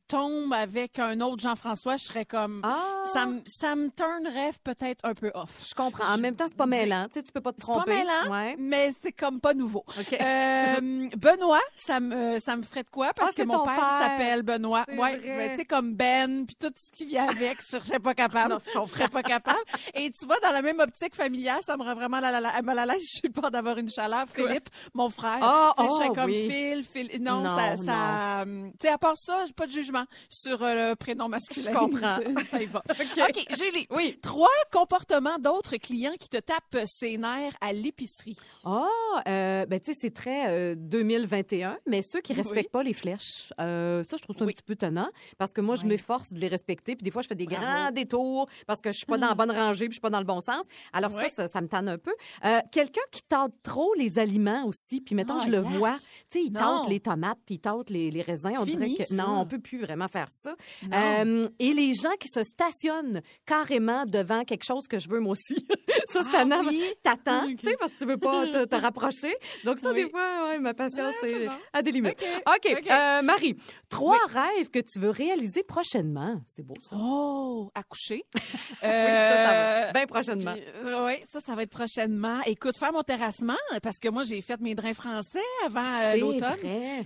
retombe 0.04 0.54
avec 0.54 1.00
un 1.00 1.20
autre 1.22 1.42
Jean-François, 1.42 1.98
je 1.98 2.06
serais 2.06 2.26
comme... 2.26 2.62
Ah! 2.64 3.02
Ça 3.14 3.26
me 3.26 3.40
ça 3.46 3.76
me 3.76 3.90
turnerait 3.90 4.52
peut-être 4.64 5.00
un 5.06 5.14
peu 5.14 5.32
off. 5.34 5.66
Je 5.70 5.74
comprends. 5.74 6.14
En 6.14 6.18
même 6.18 6.36
temps, 6.36 6.46
c'est 6.48 6.58
pas 6.58 6.66
mêlant. 6.66 7.06
Tu 7.06 7.20
sais, 7.20 7.24
tu 7.24 7.32
peux 7.32 7.40
pas 7.42 7.54
te 7.54 7.62
C'est 7.62 7.68
pas 7.68 7.74
tromper. 7.74 7.96
mêlant, 7.96 8.30
Ouais. 8.32 8.56
mais 8.60 8.92
c'est 9.02 9.12
comme 9.14 9.40
pas 9.40 9.54
nouveau. 9.54 9.86
Euh, 9.98 11.10
Benoît, 11.18 11.62
ça 11.76 12.00
me 12.00 12.38
ça 12.40 12.56
me 12.58 12.64
ferait 12.64 12.84
de 12.84 12.90
quoi? 12.90 13.14
Parce 13.14 13.32
Ah, 13.32 13.42
que 13.42 13.48
mon 13.48 13.64
père, 13.64 13.76
père. 13.76 13.90
s'appelle 14.02 14.44
Benoît. 14.44 14.84
Ouais, 14.90 15.18
ben, 15.20 15.50
tu 15.52 15.56
sais 15.58 15.66
comme 15.66 15.94
Ben 15.94 16.46
puis 16.46 16.56
tout 16.60 16.72
ce 16.76 16.92
qui 16.92 17.06
vient 17.06 17.28
avec, 17.30 17.62
je 17.62 17.78
serais 17.78 18.00
pas 18.00 18.14
capable. 18.14 18.54
Non, 18.76 18.84
je 18.84 18.90
serais 18.90 19.08
pas 19.08 19.24
capable. 19.24 19.58
Et 19.94 20.12
tu 20.12 20.26
vois 20.26 20.40
dans 20.42 20.52
la 20.52 20.62
même 20.62 20.80
optique 20.80 21.16
familiale, 21.16 21.60
ça 21.66 21.78
me 21.78 21.84
rend 21.84 21.96
vraiment 21.96 22.20
la, 22.20 22.32
la, 22.32 22.42
la- 22.42 22.62
mal 22.62 22.80
à 22.80 22.86
l'aise, 22.86 23.02
je 23.02 23.20
suis 23.20 23.30
pas 23.30 23.50
d'avoir 23.50 23.78
une 23.78 23.90
chaleur. 23.90 24.26
Philippe, 24.28 24.70
mon 24.94 25.10
frère, 25.10 25.40
Ah, 25.42 25.74
tu 25.78 25.84
sais, 25.84 25.90
je 25.90 25.94
ah, 25.94 25.98
serais 25.98 26.16
comme 26.16 26.26
oui. 26.32 26.50
Phil, 26.50 26.84
Phil. 26.84 27.22
Non, 27.24 27.42
Non, 27.42 27.56
ça 27.56 27.78
ça 27.78 28.42
hum, 28.44 28.72
tu 28.74 28.78
sais 28.88 28.90
à 28.94 28.98
part 28.98 29.18
ça, 29.18 29.46
j'ai 29.46 29.54
pas 29.54 29.66
de 29.68 29.72
jugement 29.88 30.06
sur 30.30 30.62
euh, 30.64 30.90
le 30.92 30.96
prénom 30.96 31.28
masculin. 31.30 31.72
Je 31.72 31.78
comprends. 31.78 32.18
ça 32.52 32.62
y 32.62 32.66
va. 32.66 32.82
OK, 33.30 33.46
Julie. 33.58 33.88
Oui. 33.92 34.18
Trois 34.22 34.48
comportements 34.72 35.38
d'autres 35.40 35.78
clients 35.78 36.14
qui 36.20 36.30
te 36.30 36.38
tapent 36.38 36.86
ses 36.86 37.18
nerfs 37.18 37.56
à 37.62 37.74
l'épicerie. 37.74 38.36
Ah, 38.66 38.86
euh, 39.28 39.66
ben 39.66 39.80
tu 39.80 39.94
sais, 39.94 39.98
c'est 40.02 40.14
très 40.14 40.50
euh, 40.52 40.76
2021, 40.78 41.78
mais 41.88 42.02
ceux 42.02 42.22
qui 42.22 42.34
Oui. 42.34 42.40
respectent 42.40 42.72
pas 42.72 42.84
les 42.84 42.94
flèches, 42.94 43.52
euh, 43.62 44.04
ça, 44.04 44.18
je 44.18 44.24
trouve 44.24 44.36
ça 44.38 44.44
un 44.44 44.48
petit 44.48 44.64
peu 44.64 44.76
tenant 44.76 45.10
parce 45.38 45.54
que 45.54 45.62
moi, 45.62 45.76
je 45.76 45.86
m'efforce 45.86 46.32
de 46.34 46.40
les 46.40 46.48
respecter. 46.48 46.96
Puis 46.96 47.04
des 47.04 47.12
fois, 47.12 47.22
je 47.22 47.28
fais 47.28 47.36
des 47.36 47.46
Bravo. 47.46 47.62
grands 47.64 47.92
détours 47.92 48.50
parce 48.66 48.82
que 48.82 48.92
je 48.92 48.98
suis 48.98 49.06
pas 49.06 49.18
dans 49.18 49.28
la 49.28 49.36
bonne 49.36 49.52
rangée 49.52 49.86
puis 49.86 49.92
je 49.94 49.96
suis 49.96 50.02
pas 50.02 50.10
dans 50.10 50.20
le 50.20 50.26
bon 50.26 50.42
sens. 50.42 50.66
Alors 50.94 51.12
ça, 51.12 51.30
ça, 51.30 51.48
ça 51.48 51.62
me 51.62 51.68
tanne 51.68 51.88
un 51.90 51.98
peu. 51.98 52.14
Euh, 52.46 52.60
Quelqu'un 52.72 53.02
qui 53.12 53.22
tente 53.24 53.54
trop 53.64 53.94
les 53.96 54.20
aliments 54.20 54.66
aussi, 54.66 55.02
puis 55.02 55.16
mettons, 55.16 55.38
Ah, 55.40 55.44
je 55.46 55.50
le 55.50 55.60
vois, 55.60 55.96
tu 56.30 56.40
sais, 56.40 56.44
il 56.46 56.52
tente 56.52 56.88
les 56.90 57.00
tomates 57.00 57.38
puis 57.46 57.56
il 57.56 57.60
tente 57.60 57.90
les, 57.90 58.12
les 58.12 58.22
raisins. 58.22 58.54
On 58.60 58.66
Fini, 58.66 58.78
dirait 58.78 58.96
que 58.96 59.04
ça. 59.04 59.16
non, 59.16 59.40
on 59.42 59.46
peut 59.46 59.60
plus 59.60 59.77
vraiment 59.78 60.08
faire 60.08 60.28
ça. 60.30 60.56
Euh, 60.94 61.44
et 61.60 61.74
les 61.74 61.94
gens 61.94 62.16
qui 62.20 62.28
se 62.28 62.44
stationnent 62.44 63.22
carrément 63.46 64.06
devant 64.06 64.44
quelque 64.44 64.64
chose 64.66 64.88
que 64.88 65.00
je 65.00 65.10
veux 65.10 65.20
moi 65.20 65.32
aussi. 65.34 65.56
ça, 66.08 66.22
c'est 66.24 66.30
Ah 66.30 66.40
tannant. 66.40 66.64
oui? 66.68 66.84
T'attends, 67.04 67.46
Ok. 67.46 67.58
tu 67.60 67.68
sais, 67.68 67.76
parce 67.80 67.92
que 67.92 67.98
tu 67.98 68.06
veux 68.06 68.18
pas 68.18 68.46
te, 68.48 68.66
te 68.66 68.76
rapprocher. 68.82 69.34
Donc 69.64 69.80
ça, 69.80 69.92
Oui. 69.92 70.04
des 70.06 70.10
fois, 70.10 70.50
ouais, 70.50 70.60
ma 70.60 70.74
patience 70.74 71.14
Ah, 71.22 71.28
est 71.28 71.46
bon. 71.48 71.54
à 71.74 71.82
des 71.82 71.92
limites. 71.92 72.24
OK, 72.48 72.84
euh, 72.90 73.22
Marie, 73.22 73.56
trois 73.90 74.20
rêves 74.28 74.70
que 74.70 74.80
tu 74.80 75.00
veux 75.00 75.10
réaliser 75.10 75.64
prochainement. 75.64 76.42
C'est 76.46 76.64
beau, 76.66 76.76
ça. 76.82 76.96
Oh, 77.00 77.72
accoucher. 77.76 78.24
Oui, 78.34 78.90
ça, 78.90 78.90
ça 78.90 79.44
va. 79.54 79.88
Euh, 79.88 79.92
Bien 79.94 80.06
prochainement. 80.06 80.54
oui, 80.84 81.14
ça, 81.32 81.40
ça 81.40 81.56
va 81.56 81.64
être 81.64 81.72
prochainement. 81.72 82.42
Écoute, 82.46 82.78
faire 82.78 82.92
mon 82.94 83.02
terrassement, 83.02 83.56
parce 83.82 83.98
que 83.98 84.10
moi, 84.10 84.24
j'ai 84.24 84.42
fait 84.42 84.60
mes 84.60 84.76
drains 84.76 84.94
français 84.94 85.42
avant 85.66 85.86
euh, 86.02 86.16
l'automne. 86.18 86.58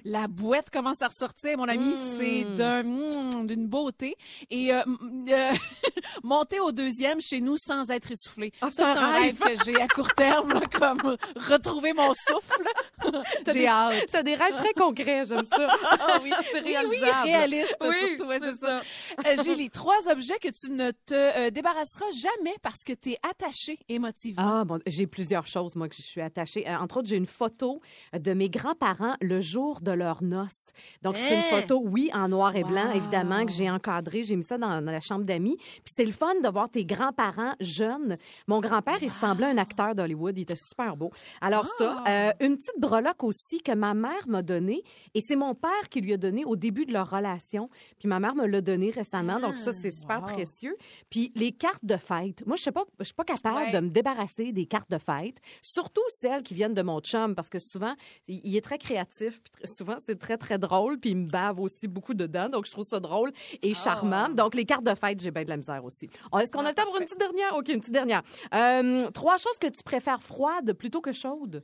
La 0.05 0.27
boîte 0.27 0.69
commence 0.69 1.01
à 1.01 1.07
ressortir, 1.07 1.57
mon 1.57 1.67
ami, 1.67 1.95
c'est 1.95 2.43
d'un 2.43 2.49
mm, 2.50 2.50
d'une 2.55 3.67
beauté. 3.67 4.15
Et 4.49 4.73
euh, 4.73 4.81
euh, 5.29 5.51
monter 6.23 6.59
au 6.59 6.71
deuxième 6.71 7.21
chez 7.21 7.41
nous 7.41 7.57
sans 7.57 7.89
être 7.89 8.11
essoufflé. 8.11 8.51
Ah, 8.61 8.69
ça, 8.71 8.93
c'est 8.93 8.99
un 8.99 9.11
rêve 9.11 9.39
que 9.39 9.63
j'ai 9.65 9.79
à 9.81 9.87
court 9.87 10.13
terme, 10.13 10.53
là, 10.53 10.61
comme 10.71 11.17
retrouver 11.35 11.93
mon 11.93 12.13
souffle. 12.13 12.63
j'ai 13.53 13.67
hâte. 13.67 14.05
T'as 14.11 14.23
des 14.23 14.35
rêves 14.35 14.55
très 14.55 14.73
concrets, 14.73 15.25
j'aime 15.25 15.45
ça. 15.45 15.67
Ah 16.03 16.19
oui, 16.23 16.31
c'est 16.51 16.63
Oui, 16.63 16.71
réalisable. 16.71 17.17
oui, 17.23 17.31
réaliste, 17.31 17.77
Oui, 17.81 17.95
surtout, 18.09 18.25
ouais, 18.29 18.39
c'est 18.39 18.51
c'est 18.51 18.59
ça. 18.65 18.81
Euh, 19.27 19.43
Julie, 19.43 19.69
trois 19.69 20.07
objets 20.09 20.37
que 20.39 20.49
tu 20.49 20.71
ne 20.71 20.91
te 20.91 21.13
euh, 21.13 21.49
débarrasseras 21.51 22.09
jamais 22.21 22.55
parce 22.61 22.83
que 22.83 22.93
tu 22.93 23.11
es 23.11 23.17
attaché 23.29 23.77
émotivement. 23.89 24.59
Ah, 24.61 24.63
bon, 24.65 24.79
j'ai 24.85 25.07
plusieurs 25.07 25.47
choses, 25.47 25.75
moi, 25.75 25.87
que 25.89 25.95
je 25.95 26.01
suis 26.01 26.21
attachée. 26.21 26.65
Entre 26.67 26.97
autres, 26.97 27.07
j'ai 27.07 27.15
une 27.17 27.25
photo 27.25 27.81
de 28.13 28.33
mes 28.33 28.49
grands-parents 28.49 29.15
le 29.21 29.39
jour 29.41 29.81
de 29.81 29.91
leur 29.91 30.23
noces. 30.23 30.71
Donc, 31.01 31.17
c'est 31.17 31.33
une 31.33 31.39
Hein? 31.41 31.61
photo, 31.61 31.81
oui, 31.85 32.09
en 32.13 32.27
noir 32.29 32.40
et 32.49 32.63
blanc, 32.63 32.87
Wow. 32.89 32.95
évidemment, 32.95 33.45
que 33.45 33.51
j'ai 33.51 33.69
encadrée. 33.69 34.23
J'ai 34.23 34.35
mis 34.35 34.43
ça 34.43 34.57
dans, 34.57 34.81
dans 34.81 34.91
la 34.91 34.99
chambre 34.99 35.23
d'amis. 35.23 35.57
Puis 35.57 35.93
c'est 35.95 36.05
le 36.05 36.11
fun 36.11 36.33
de 36.43 36.49
voir 36.49 36.69
tes 36.69 36.83
grands-parents 36.85 37.53
jeunes. 37.59 38.17
Mon 38.47 38.59
grand-père, 38.59 38.97
il 39.01 39.09
ressemblait 39.09 39.45
à 39.47 39.49
un 39.49 39.57
acteur 39.57 39.93
d'Hollywood. 39.95 40.37
Il 40.37 40.41
était 40.41 40.55
super 40.55 40.97
beau. 40.97 41.11
Alors 41.41 41.65
ça, 41.77 42.03
euh, 42.07 42.31
une 42.39 42.57
petite 42.57 42.79
breloque 42.79 43.23
aussi 43.23 43.59
que 43.59 43.71
ma 43.73 43.93
mère 43.93 44.27
m'a 44.27 44.41
donnée. 44.41 44.83
Et 45.13 45.21
c'est 45.21 45.35
mon 45.35 45.53
père 45.55 45.89
qui 45.89 46.01
lui 46.01 46.13
a 46.13 46.17
donné 46.17 46.43
au 46.45 46.55
début 46.55 46.85
de 46.85 46.93
leur 46.93 47.09
relation. 47.09 47.69
Puis 47.99 48.07
ma 48.07 48.19
mère 48.19 48.35
me 48.35 48.45
l'a 48.47 48.61
donné 48.61 48.89
récemment. 48.91 49.39
Donc 49.39 49.57
ça, 49.57 49.71
c'est 49.71 49.91
super 49.91 50.21
wow. 50.21 50.27
précieux. 50.27 50.75
Puis 51.09 51.31
les 51.35 51.51
cartes 51.51 51.83
de 51.85 51.97
fête. 51.97 52.45
Moi, 52.47 52.55
je 52.55 52.63
sais 52.63 52.71
pas, 52.71 52.85
je 52.99 53.05
suis 53.05 53.13
pas 53.13 53.23
capable 53.25 53.51
Ouais. 53.57 53.71
de 53.73 53.79
me 53.79 53.89
débarrasser 53.89 54.51
des 54.51 54.65
cartes 54.65 54.89
de 54.89 54.97
fête. 54.97 55.35
Surtout 55.61 56.01
celles 56.07 56.41
qui 56.43 56.53
viennent 56.53 56.73
de 56.73 56.81
mon 56.81 56.99
chum. 57.01 57.35
Parce 57.35 57.49
que 57.49 57.59
souvent, 57.59 57.93
il 58.27 58.55
est 58.55 58.61
très 58.61 58.77
créatif. 58.77 59.41
Puis 59.43 59.67
souvent, 59.67 59.97
c'est 60.05 60.17
très, 60.17 60.37
très 60.37 60.57
drôle. 60.57 60.99
Puis 60.99 61.11
il 61.11 61.17
me 61.17 61.27
bave 61.27 61.59
aussi 61.59 61.87
beaucoup 61.87 62.13
dedans. 62.31 62.49
Donc 62.49 62.65
je 62.65 62.71
trouve 62.71 62.85
ça 62.85 62.99
drôle 62.99 63.31
et 63.61 63.73
charmant. 63.73 64.29
Donc 64.29 64.55
les 64.55 64.65
cartes 64.65 64.83
de 64.85 64.95
fête, 64.95 65.19
j'ai 65.19 65.31
bien 65.31 65.43
de 65.43 65.49
la 65.49 65.57
misère 65.57 65.83
aussi. 65.83 66.09
Oh, 66.31 66.39
Est-ce 66.39 66.51
qu'on 66.51 66.65
a 66.65 66.69
le 66.69 66.75
temps 66.75 66.85
pour 66.85 66.97
une 66.97 67.05
petite 67.05 67.19
dernière? 67.19 67.55
OK, 67.55 67.69
une 67.69 67.79
petite 67.79 67.93
dernière. 67.93 68.21
Euh, 68.53 68.99
trois 69.11 69.37
choses 69.37 69.57
que 69.59 69.67
tu 69.67 69.83
préfères 69.83 70.21
froides 70.23 70.73
plutôt 70.73 71.01
que 71.01 71.11
chaudes? 71.11 71.63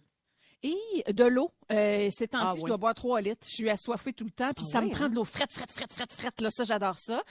Et 0.64 1.14
de 1.14 1.24
l'eau. 1.24 1.52
Euh, 1.72 2.10
ces 2.10 2.30
temps-ci, 2.30 2.46
Ah, 2.48 2.60
je 2.62 2.66
dois 2.66 2.78
boire 2.78 2.94
trois 2.96 3.20
litres. 3.20 3.46
Je 3.46 3.54
suis 3.54 3.70
assoiffée 3.70 4.14
tout 4.14 4.24
le 4.24 4.32
temps, 4.32 4.52
puis 4.56 4.66
Ah 4.70 4.72
ça 4.72 4.82
me 4.82 4.90
prend 4.90 5.04
hein? 5.06 5.10
de 5.10 5.16
l'eau 5.16 5.26
frette, 5.26 5.52
frette, 5.52 5.72
frette, 5.72 5.92
frette, 5.92 6.14
frette. 6.14 6.40
Là, 6.42 6.50
ça, 6.50 6.64
j'adore 6.64 6.98
ça. 6.98 7.22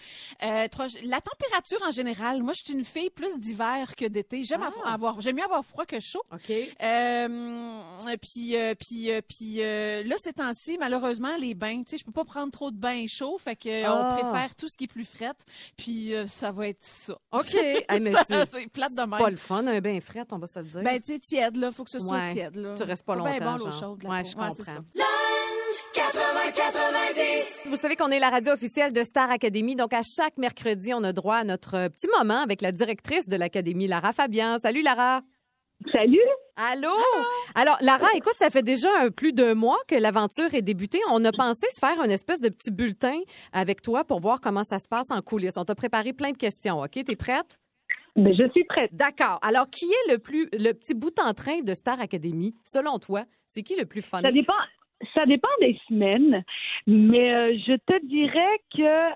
Euh, 0.43 0.69
trois- 0.69 0.87
la 1.05 1.21
température 1.23 1.79
en 1.87 1.91
général. 1.91 2.43
Moi, 2.43 2.53
je 2.55 2.63
suis 2.65 2.75
une 2.75 2.85
fille 2.85 3.09
plus 3.11 3.39
d'hiver 3.39 3.95
que 3.97 4.05
d'été. 4.05 4.45
J'aime 4.45 4.61
Ah. 4.85 4.93
avoir- 4.93 5.21
j'aime 5.23 5.37
mieux 5.37 5.43
avoir 5.45 5.65
froid 5.65 5.87
que 5.87 5.99
chaud. 6.01 6.23
OK. 6.33 6.51
Euh, 6.51 8.17
puis, 8.21 8.57
euh, 8.57 8.75
puis, 8.75 9.11
euh, 9.11 9.21
puis 9.27 9.57
euh, 9.63 10.03
là, 10.05 10.17
ces 10.23 10.33
temps-ci, 10.33 10.77
malheureusement, 10.79 11.37
les 11.39 11.55
bains, 11.55 11.83
tu 11.83 11.91
sais, 11.93 11.97
je 11.99 12.05
peux 12.05 12.13
pas 12.13 12.25
prendre 12.25 12.53
trop 12.53 12.71
de 12.71 12.77
bains 12.77 13.07
chauds, 13.09 13.39
fait 13.39 13.57
que 13.57 13.89
on 13.89 14.19
préfère 14.21 14.55
tout 14.55 14.69
ce 14.69 14.77
qui 14.77 14.85
est 14.85 14.89
plus 14.89 15.05
fret. 15.05 15.33
Puis 15.77 16.15
euh, 16.15 16.27
ça 16.27 16.51
va 16.53 16.69
être 16.69 16.83
ça. 16.85 17.19
OK. 17.33 17.43
Hey, 17.89 18.01
mais 18.01 18.13
Ça, 18.13 18.45
c'est 18.47 18.69
plate 18.69 18.91
de 18.97 19.01
même. 19.01 19.11
pas 19.11 19.31
le 19.31 19.37
fun, 19.37 19.67
un 19.67 19.81
bain 19.81 19.99
frais, 20.01 20.25
on 20.33 20.39
va 20.39 20.47
se 20.47 20.59
le 20.59 20.67
dire. 20.67 20.83
Ben, 20.83 20.99
tu 21.01 21.13
sais, 21.15 21.19
tiède, 21.19 21.57
là. 21.57 21.71
Faut 21.73 21.85
que 21.85 21.91
ce 21.91 21.99
soit 22.01 22.17
Ouais. 22.17 22.33
tiède, 22.33 22.57
là. 22.57 22.75
Tu 22.77 22.83
restes 22.83 23.05
pas 23.05 23.15
longtemps, 23.17 23.57
bon, 23.57 23.65
l'eau 23.65 23.71
chaude, 23.71 24.05
Ouais, 24.05 24.25
je 24.25 24.35
comprends. 24.35 24.55
ça. 24.65 24.83
Vous 27.67 27.77
savez 27.77 27.97
qu'on 27.97 28.11
est 28.11 28.19
la 28.19 28.31
radio 28.31 28.53
officielle 28.53 28.93
de 28.93 29.03
Star 29.03 29.31
Academy, 29.31 29.75
donc 29.77 29.93
à 29.93 30.03
chaque 30.03 30.37
mercredi, 30.39 30.95
on 30.95 31.03
a 31.05 31.13
droit 31.13 31.37
à 31.37 31.45
notre 31.45 31.89
petit 31.89 32.09
moment 32.19 32.39
avec 32.41 32.63
la 32.63 32.73
directrice 32.73 33.27
de 33.29 33.37
l'Académie, 33.37 33.87
Lara 33.87 34.13
Fabian. 34.13 34.59
Salut 34.63 34.83
Lara. 34.83 35.23
Salut! 35.93 36.19
Allô? 36.57 36.89
Alors, 37.55 37.77
Lara, 37.83 38.07
écoute, 38.15 38.33
ça 38.39 38.49
fait 38.49 38.63
déjà 38.63 38.89
un 39.03 39.11
plus 39.11 39.35
d'un 39.35 39.55
mois 39.55 39.77
que 39.89 39.95
l'aventure 39.95 40.55
est 40.55 40.63
débutée. 40.63 41.01
On 41.11 41.23
a 41.27 41.33
pensé 41.33 41.67
se 41.75 41.79
faire 41.79 42.03
une 42.03 42.11
espèce 42.11 42.41
de 42.41 42.49
petit 42.49 42.71
bulletin 42.71 43.19
avec 43.53 43.83
toi 43.83 44.05
pour 44.05 44.21
voir 44.21 44.41
comment 44.41 44.65
ça 44.65 44.79
se 44.79 44.89
passe 44.89 45.11
en 45.11 45.21
coulisses. 45.21 45.59
On 45.59 45.65
t'a 45.67 45.75
préparé 45.75 46.15
plein 46.15 46.31
de 46.31 46.39
questions, 46.39 46.79
OK? 46.81 46.93
T'es 47.05 47.17
prête? 47.17 47.59
Ben, 48.17 48.35
je 48.35 48.49
suis 48.51 48.65
prête. 48.65 48.91
D'accord. 48.95 49.39
Alors, 49.43 49.69
qui 49.71 49.85
est 49.87 50.13
le 50.13 50.19
plus 50.19 50.49
le 50.53 50.73
petit 50.73 50.95
bout 50.95 51.19
en 51.21 51.35
train 51.35 51.61
de 51.61 51.75
Star 51.75 52.01
Academy, 52.01 52.55
selon 52.65 52.99
toi? 52.99 53.25
C'est 53.47 53.63
qui 53.63 53.77
le 53.77 53.85
plus 53.85 54.03
fun? 54.03 54.23
Ça 54.23 54.33
dépend, 54.33 54.55
ça 55.15 55.27
dépend 55.27 55.49
des 55.61 55.79
semaines, 55.89 56.43
mais 56.87 57.35
euh, 57.35 57.59
je 57.67 57.75
te 57.77 58.07
dirais 58.07 58.59
que 58.75 59.15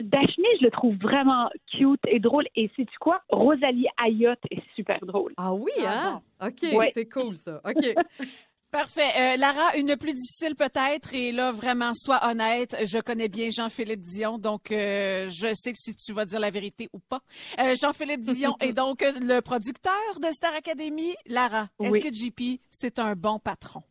Daphné, 0.00 0.48
je 0.60 0.64
le 0.64 0.70
trouve 0.72 0.96
vraiment 0.96 1.48
cute 1.70 2.00
et 2.08 2.18
drôle. 2.18 2.44
Et 2.56 2.68
sais-tu 2.76 2.98
quoi? 2.98 3.20
Rosalie 3.28 3.86
Ayotte 3.98 4.40
est 4.50 4.62
super 4.74 4.98
drôle. 5.02 5.32
Ah 5.36 5.54
oui, 5.54 5.70
Ah 5.86 6.20
hein? 6.40 6.48
OK, 6.48 6.72
Ouais. 6.76 6.90
c'est 6.94 7.08
cool, 7.08 7.36
ça. 7.36 7.60
OK. 7.64 7.84
Parfait. 8.72 9.10
Euh, 9.18 9.36
Lara, 9.36 9.76
une 9.76 9.96
plus 9.98 10.14
difficile 10.14 10.54
peut-être, 10.54 11.12
et 11.12 11.30
là, 11.30 11.52
vraiment, 11.52 11.92
sois 11.92 12.26
honnête, 12.26 12.74
je 12.86 12.98
connais 13.00 13.28
bien 13.28 13.50
Jean-Philippe 13.50 14.00
Dion, 14.00 14.38
donc 14.38 14.72
euh, 14.72 15.28
je 15.28 15.52
sais 15.52 15.72
si 15.74 15.94
tu 15.94 16.14
vas 16.14 16.24
dire 16.24 16.40
la 16.40 16.48
vérité 16.48 16.88
ou 16.94 16.98
pas. 16.98 17.20
Euh, 17.60 17.76
Jean-Philippe 17.76 18.22
Dion 18.22 18.56
est 18.60 18.72
donc 18.72 19.04
le 19.20 19.40
producteur 19.40 19.92
de 20.22 20.32
Star 20.32 20.54
Academy. 20.54 21.14
Lara, 21.26 21.68
est-ce 21.82 21.98
que 21.98 22.14
JP, 22.14 22.62
c'est 22.70 22.98
un 22.98 23.14
bon 23.14 23.38
patron? 23.38 23.82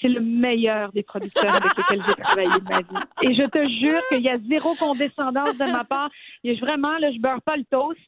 C'est 0.00 0.08
le 0.08 0.20
meilleur 0.20 0.92
des 0.92 1.02
producteurs 1.02 1.54
avec 1.54 1.76
lesquels 1.76 2.02
j'ai 2.06 2.22
travaillé 2.22 2.48
de 2.48 2.68
ma 2.68 2.78
vie. 2.78 3.06
Et 3.22 3.34
je 3.34 3.42
te 3.48 3.68
jure 3.68 4.00
qu'il 4.08 4.22
y 4.22 4.28
a 4.28 4.38
zéro 4.48 4.74
condescendance 4.76 5.56
de 5.58 5.70
ma 5.70 5.84
part. 5.84 6.10
Il 6.42 6.52
y 6.52 6.56
a 6.56 6.60
vraiment, 6.60 6.96
là, 6.98 7.10
je 7.12 7.18
beurre 7.18 7.42
pas 7.42 7.56
le 7.56 7.64
toast. 7.64 7.98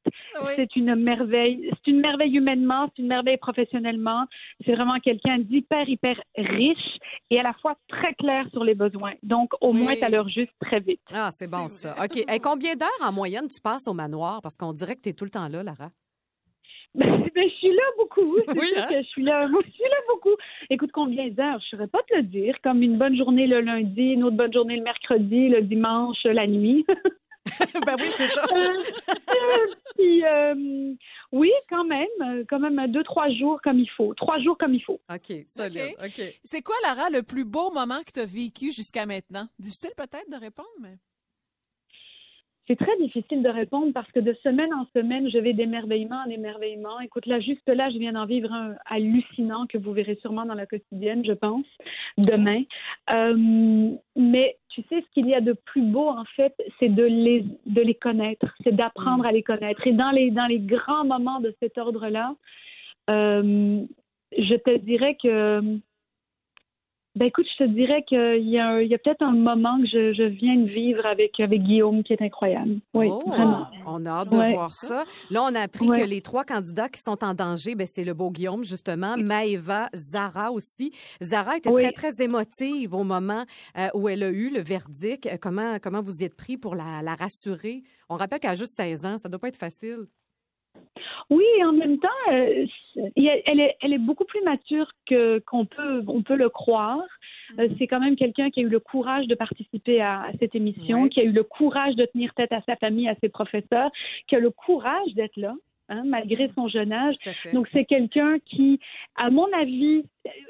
C'est 0.56 0.74
une 0.76 0.94
merveille. 0.94 1.70
C'est 1.70 1.90
une 1.90 2.00
merveille 2.00 2.36
humainement, 2.36 2.88
c'est 2.94 3.02
une 3.02 3.08
merveille 3.08 3.36
professionnellement. 3.36 4.26
C'est 4.64 4.74
vraiment 4.74 4.98
quelqu'un 5.00 5.38
d'hyper, 5.38 5.88
hyper 5.88 6.20
riche 6.36 6.98
et 7.30 7.38
à 7.38 7.42
la 7.42 7.52
fois 7.54 7.74
très 7.88 8.14
clair 8.14 8.46
sur 8.52 8.64
les 8.64 8.74
besoins. 8.74 9.12
Donc, 9.22 9.50
au 9.60 9.72
moins, 9.72 9.94
tu 9.94 10.10
l'heure 10.10 10.28
juste 10.28 10.52
très 10.60 10.80
vite. 10.80 11.00
Ah, 11.12 11.30
c'est 11.30 11.50
bon, 11.50 11.68
ça. 11.68 11.94
OK. 12.02 12.16
Et 12.16 12.40
combien 12.40 12.74
d'heures 12.74 12.88
en 13.02 13.12
moyenne 13.12 13.48
tu 13.48 13.60
passes 13.60 13.86
au 13.86 13.94
manoir? 13.94 14.40
Parce 14.42 14.56
qu'on 14.56 14.72
dirait 14.72 14.96
que 14.96 15.02
tu 15.02 15.08
es 15.10 15.12
tout 15.12 15.24
le 15.24 15.30
temps 15.30 15.48
là, 15.48 15.62
Lara. 15.62 15.90
Ben, 16.94 17.06
ben, 17.34 17.48
je 17.48 17.54
suis 17.54 17.74
là 17.74 17.82
beaucoup. 17.98 18.36
Oui, 18.54 18.72
hein? 18.76 18.86
que 18.88 19.02
je 19.02 19.06
suis 19.08 19.22
là. 19.22 19.48
Moi, 19.48 19.62
je 19.64 19.70
suis 19.70 19.82
là 19.82 19.96
beaucoup. 20.08 20.36
Écoute, 20.70 20.90
combien 20.92 21.28
d'heures? 21.28 21.60
Je 21.60 21.64
ne 21.64 21.70
saurais 21.70 21.88
pas 21.88 22.02
te 22.08 22.16
le 22.16 22.22
dire. 22.22 22.54
Comme 22.62 22.82
une 22.82 22.98
bonne 22.98 23.16
journée 23.16 23.46
le 23.46 23.60
lundi, 23.60 24.12
une 24.12 24.24
autre 24.24 24.36
bonne 24.36 24.52
journée 24.52 24.76
le 24.76 24.82
mercredi, 24.82 25.48
le 25.48 25.62
dimanche, 25.62 26.22
la 26.24 26.46
nuit. 26.46 26.84
ben 27.86 27.96
oui, 27.98 28.08
c'est 28.16 28.28
ça. 28.28 28.46
Puis, 29.96 30.24
euh, 30.24 30.94
oui, 31.32 31.50
quand 31.68 31.84
même. 31.84 32.44
Quand 32.48 32.60
même 32.60 32.86
deux, 32.90 33.02
trois 33.04 33.30
jours 33.30 33.60
comme 33.62 33.78
il 33.78 33.90
faut. 33.90 34.14
Trois 34.14 34.38
jours 34.40 34.56
comme 34.58 34.74
il 34.74 34.82
faut. 34.82 35.00
OK, 35.10 35.32
solide. 35.46 35.96
OK. 36.02 36.22
C'est 36.44 36.62
quoi, 36.62 36.76
Lara, 36.82 37.10
le 37.10 37.22
plus 37.22 37.44
beau 37.44 37.70
moment 37.72 38.00
que 38.06 38.12
tu 38.12 38.20
as 38.20 38.24
vécu 38.24 38.70
jusqu'à 38.72 39.06
maintenant? 39.06 39.48
Difficile 39.58 39.92
peut-être 39.96 40.30
de 40.30 40.36
répondre, 40.36 40.68
mais... 40.80 40.98
C'est 42.68 42.76
très 42.76 42.96
difficile 42.98 43.42
de 43.42 43.48
répondre 43.48 43.92
parce 43.92 44.10
que 44.12 44.20
de 44.20 44.32
semaine 44.42 44.72
en 44.72 44.86
semaine, 44.94 45.28
je 45.28 45.38
vais 45.38 45.52
d'émerveillement 45.52 46.22
en 46.24 46.30
émerveillement. 46.30 47.00
Écoute, 47.00 47.26
là, 47.26 47.40
juste 47.40 47.68
là, 47.68 47.90
je 47.90 47.98
viens 47.98 48.12
d'en 48.12 48.24
vivre 48.24 48.52
un 48.52 48.76
hallucinant 48.86 49.66
que 49.66 49.78
vous 49.78 49.92
verrez 49.92 50.16
sûrement 50.20 50.44
dans 50.44 50.54
la 50.54 50.66
quotidienne, 50.66 51.24
je 51.24 51.32
pense, 51.32 51.66
demain. 52.18 52.62
Euh, 53.10 53.90
mais 54.14 54.56
tu 54.68 54.82
sais, 54.82 55.00
ce 55.00 55.10
qu'il 55.12 55.28
y 55.28 55.34
a 55.34 55.40
de 55.40 55.54
plus 55.54 55.82
beau, 55.82 56.08
en 56.08 56.24
fait, 56.36 56.54
c'est 56.78 56.88
de 56.88 57.02
les, 57.02 57.44
de 57.66 57.80
les 57.80 57.94
connaître, 57.94 58.46
c'est 58.62 58.74
d'apprendre 58.74 59.26
à 59.26 59.32
les 59.32 59.42
connaître. 59.42 59.84
Et 59.86 59.92
dans 59.92 60.12
les, 60.12 60.30
dans 60.30 60.46
les 60.46 60.60
grands 60.60 61.04
moments 61.04 61.40
de 61.40 61.52
cet 61.60 61.78
ordre-là, 61.78 62.34
euh, 63.10 63.84
je 64.38 64.54
te 64.54 64.76
dirais 64.78 65.16
que 65.20 65.78
ben 67.14 67.26
écoute, 67.26 67.46
je 67.58 67.64
te 67.64 67.68
dirais 67.68 68.02
qu'il 68.08 68.48
y 68.48 68.58
a, 68.58 68.78
peut-être 68.98 69.22
un 69.22 69.32
moment 69.32 69.78
que 69.80 69.86
je, 69.86 70.12
je 70.14 70.22
viens 70.22 70.56
de 70.56 70.66
vivre 70.68 71.04
avec, 71.04 71.38
avec 71.40 71.62
Guillaume 71.62 72.02
qui 72.02 72.12
est 72.14 72.22
incroyable. 72.22 72.76
Oui, 72.94 73.08
Oh, 73.10 73.18
vraiment. 73.28 73.66
On 73.86 74.06
a 74.06 74.10
hâte 74.10 74.30
de 74.30 74.36
Ouais. 74.36 74.52
voir 74.54 74.70
ça. 74.70 75.04
Là, 75.30 75.42
on 75.42 75.54
a 75.54 75.60
appris 75.60 75.86
Ouais. 75.88 76.00
que 76.00 76.06
les 76.06 76.22
trois 76.22 76.44
candidats 76.44 76.88
qui 76.88 77.00
sont 77.02 77.22
en 77.22 77.34
danger, 77.34 77.74
ben, 77.74 77.86
c'est 77.86 78.04
le 78.04 78.14
beau 78.14 78.30
Guillaume, 78.30 78.64
justement, 78.64 79.16
Maëva, 79.18 79.88
Zara 79.94 80.52
aussi. 80.52 80.92
Zara 81.22 81.56
était 81.58 81.68
Oui. 81.70 81.82
très, 81.82 81.92
très 81.92 82.22
émotive 82.24 82.94
au 82.94 83.04
moment 83.04 83.44
euh, 83.78 83.88
où 83.94 84.08
elle 84.08 84.22
a 84.22 84.30
eu 84.30 84.50
le 84.50 84.60
verdict. 84.62 85.26
Euh, 85.26 85.36
Comment, 85.40 85.78
comment 85.82 86.00
vous 86.00 86.22
y 86.22 86.24
êtes 86.24 86.36
pris 86.36 86.56
pour 86.56 86.74
la, 86.74 87.02
la 87.02 87.14
rassurer? 87.14 87.82
On 88.08 88.16
rappelle 88.16 88.40
qu'elle 88.40 88.52
a 88.52 88.54
juste 88.54 88.74
16 88.76 89.04
ans. 89.04 89.18
Ça 89.18 89.28
doit 89.28 89.38
pas 89.40 89.48
être 89.48 89.56
facile. 89.56 90.06
Oui, 91.30 91.44
en 91.64 91.72
même 91.72 91.98
temps, 91.98 92.08
euh, 92.30 92.66
elle, 93.16 93.60
est, 93.60 93.76
elle 93.80 93.92
est 93.92 93.98
beaucoup 93.98 94.24
plus 94.24 94.42
mature 94.42 94.90
que 95.06 95.38
qu'on 95.40 95.64
peut 95.66 96.02
on 96.06 96.22
peut 96.22 96.36
le 96.36 96.48
croire. 96.48 97.02
Euh, 97.58 97.68
c'est 97.78 97.86
quand 97.86 98.00
même 98.00 98.16
quelqu'un 98.16 98.50
qui 98.50 98.60
a 98.60 98.62
eu 98.62 98.68
le 98.68 98.80
courage 98.80 99.26
de 99.26 99.34
participer 99.34 100.00
à, 100.00 100.22
à 100.22 100.32
cette 100.40 100.54
émission, 100.54 101.02
Ouais. 101.02 101.08
qui 101.08 101.20
a 101.20 101.24
eu 101.24 101.32
le 101.32 101.42
courage 101.42 101.94
de 101.96 102.04
tenir 102.06 102.32
tête 102.34 102.52
à 102.52 102.62
sa 102.62 102.76
famille, 102.76 103.08
à 103.08 103.14
ses 103.22 103.28
professeurs, 103.28 103.90
qui 104.26 104.36
a 104.36 104.40
le 104.40 104.50
courage 104.50 105.12
d'être 105.14 105.36
là, 105.36 105.54
hein, 105.88 106.02
malgré 106.04 106.50
son 106.54 106.68
jeune 106.68 106.92
âge. 106.92 107.16
Donc, 107.52 107.68
c'est 107.72 107.84
quelqu'un 107.84 108.38
qui, 108.46 108.80
à 109.16 109.30
mon 109.30 109.46
avis, 109.52 110.04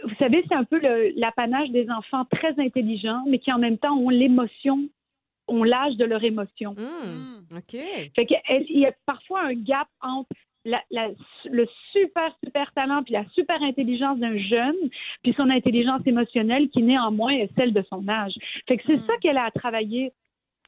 vous 0.04 0.14
savez, 0.18 0.44
c'est 0.48 0.54
un 0.54 0.64
peu 0.64 0.80
l'apanage 1.16 1.70
des 1.70 1.88
enfants 1.90 2.24
très 2.30 2.54
intelligents, 2.60 3.22
mais 3.26 3.38
qui 3.38 3.52
en 3.52 3.58
même 3.58 3.78
temps 3.78 3.96
ont 3.96 4.10
l'émotion, 4.10 4.80
ont 5.48 5.64
l'âge 5.64 5.96
de 5.96 6.04
leur 6.04 6.22
émotion. 6.24 6.74
Hum, 6.78 7.44
OK. 7.56 7.78
Fait 8.14 8.26
que 8.26 8.34
elle- 8.48 8.66
il 8.68 8.80
y 8.80 8.86
a 8.86 8.92
parfois 9.06 9.42
un 9.44 9.54
gap 9.54 9.88
entre 10.00 10.28
la- 10.64 10.82
la- 10.92 11.10
le 11.46 11.66
super, 11.90 12.32
super 12.44 12.72
talent 12.72 13.02
puis 13.02 13.12
la 13.14 13.24
super 13.30 13.60
intelligence 13.62 14.18
d'un 14.20 14.38
jeune, 14.38 14.76
puis 15.24 15.34
son 15.36 15.50
intelligence 15.50 16.02
émotionnelle 16.06 16.68
qui 16.70 16.82
néanmoins 16.82 17.32
est 17.32 17.50
celle 17.56 17.72
de 17.72 17.82
son 17.90 18.06
âge. 18.08 18.34
Fait 18.68 18.76
que 18.76 18.84
c'est 18.86 18.98
Mm. 18.98 19.06
ça 19.08 19.16
qu'elle 19.20 19.38
a 19.38 19.44
à 19.46 19.50
travailler 19.50 20.12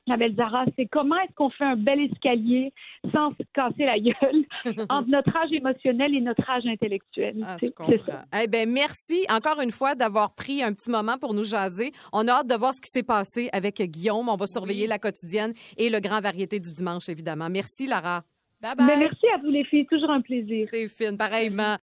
la 0.07 0.17
belle 0.17 0.35
Zara, 0.37 0.65
c'est 0.79 0.87
comment 0.87 1.17
est-ce 1.17 1.33
qu'on 1.35 1.51
fait 1.51 1.65
un 1.65 1.77
bel 1.77 1.99
escalier 2.01 2.73
sans 3.13 3.31
se 3.31 3.43
casser 3.55 3.85
la 3.85 3.99
gueule 3.99 4.45
entre 4.91 5.09
notre 5.09 5.35
âge 5.37 5.51
émotionnel 5.53 6.15
et 6.15 6.21
notre 6.21 6.49
âge 6.51 6.67
intellectuel? 6.67 7.43
Ah, 7.47 7.57
C'est- 7.59 7.69
je 7.69 7.73
comprends. 7.73 8.23
Eh 8.43 8.47
ben, 8.47 8.71
merci 8.71 9.25
encore 9.31 9.61
une 9.63 9.71
fois 9.71 9.95
d'avoir 9.95 10.35
pris 10.35 10.63
un 10.63 10.73
petit 10.75 10.91
moment 10.91 11.17
pour 11.19 11.33
nous 11.35 11.45
jaser. 11.45 11.93
On 12.13 12.29
a 12.29 12.33
hâte 12.33 12.47
de 12.49 12.55
voir 12.55 12.75
ce 12.75 12.81
qui 12.81 12.91
s'est 12.91 13.03
passé 13.03 13.49
avec 13.53 13.81
Guillaume. 13.81 14.29
On 14.29 14.37
va 14.37 14.47
surveiller 14.47 14.83
Oui. 14.83 14.89
la 14.89 14.99
quotidienne 14.99 15.55
et 15.77 15.89
le 15.89 16.01
grand 16.01 16.21
variété 16.21 16.61
du 16.61 16.71
dimanche, 16.73 17.09
évidemment. 17.09 17.49
Merci, 17.49 17.87
Lara. 17.87 18.23
Bye 18.61 18.75
Mais 18.79 18.87
bye. 18.87 18.99
merci 18.99 19.27
à 19.35 19.39
vous 19.39 19.51
les 19.51 19.65
filles, 19.65 19.87
toujours 19.87 20.11
un 20.11 20.21
plaisir. 20.21 20.69
C'est 20.73 20.89
fine, 20.89 21.17
pareillement. 21.17 21.77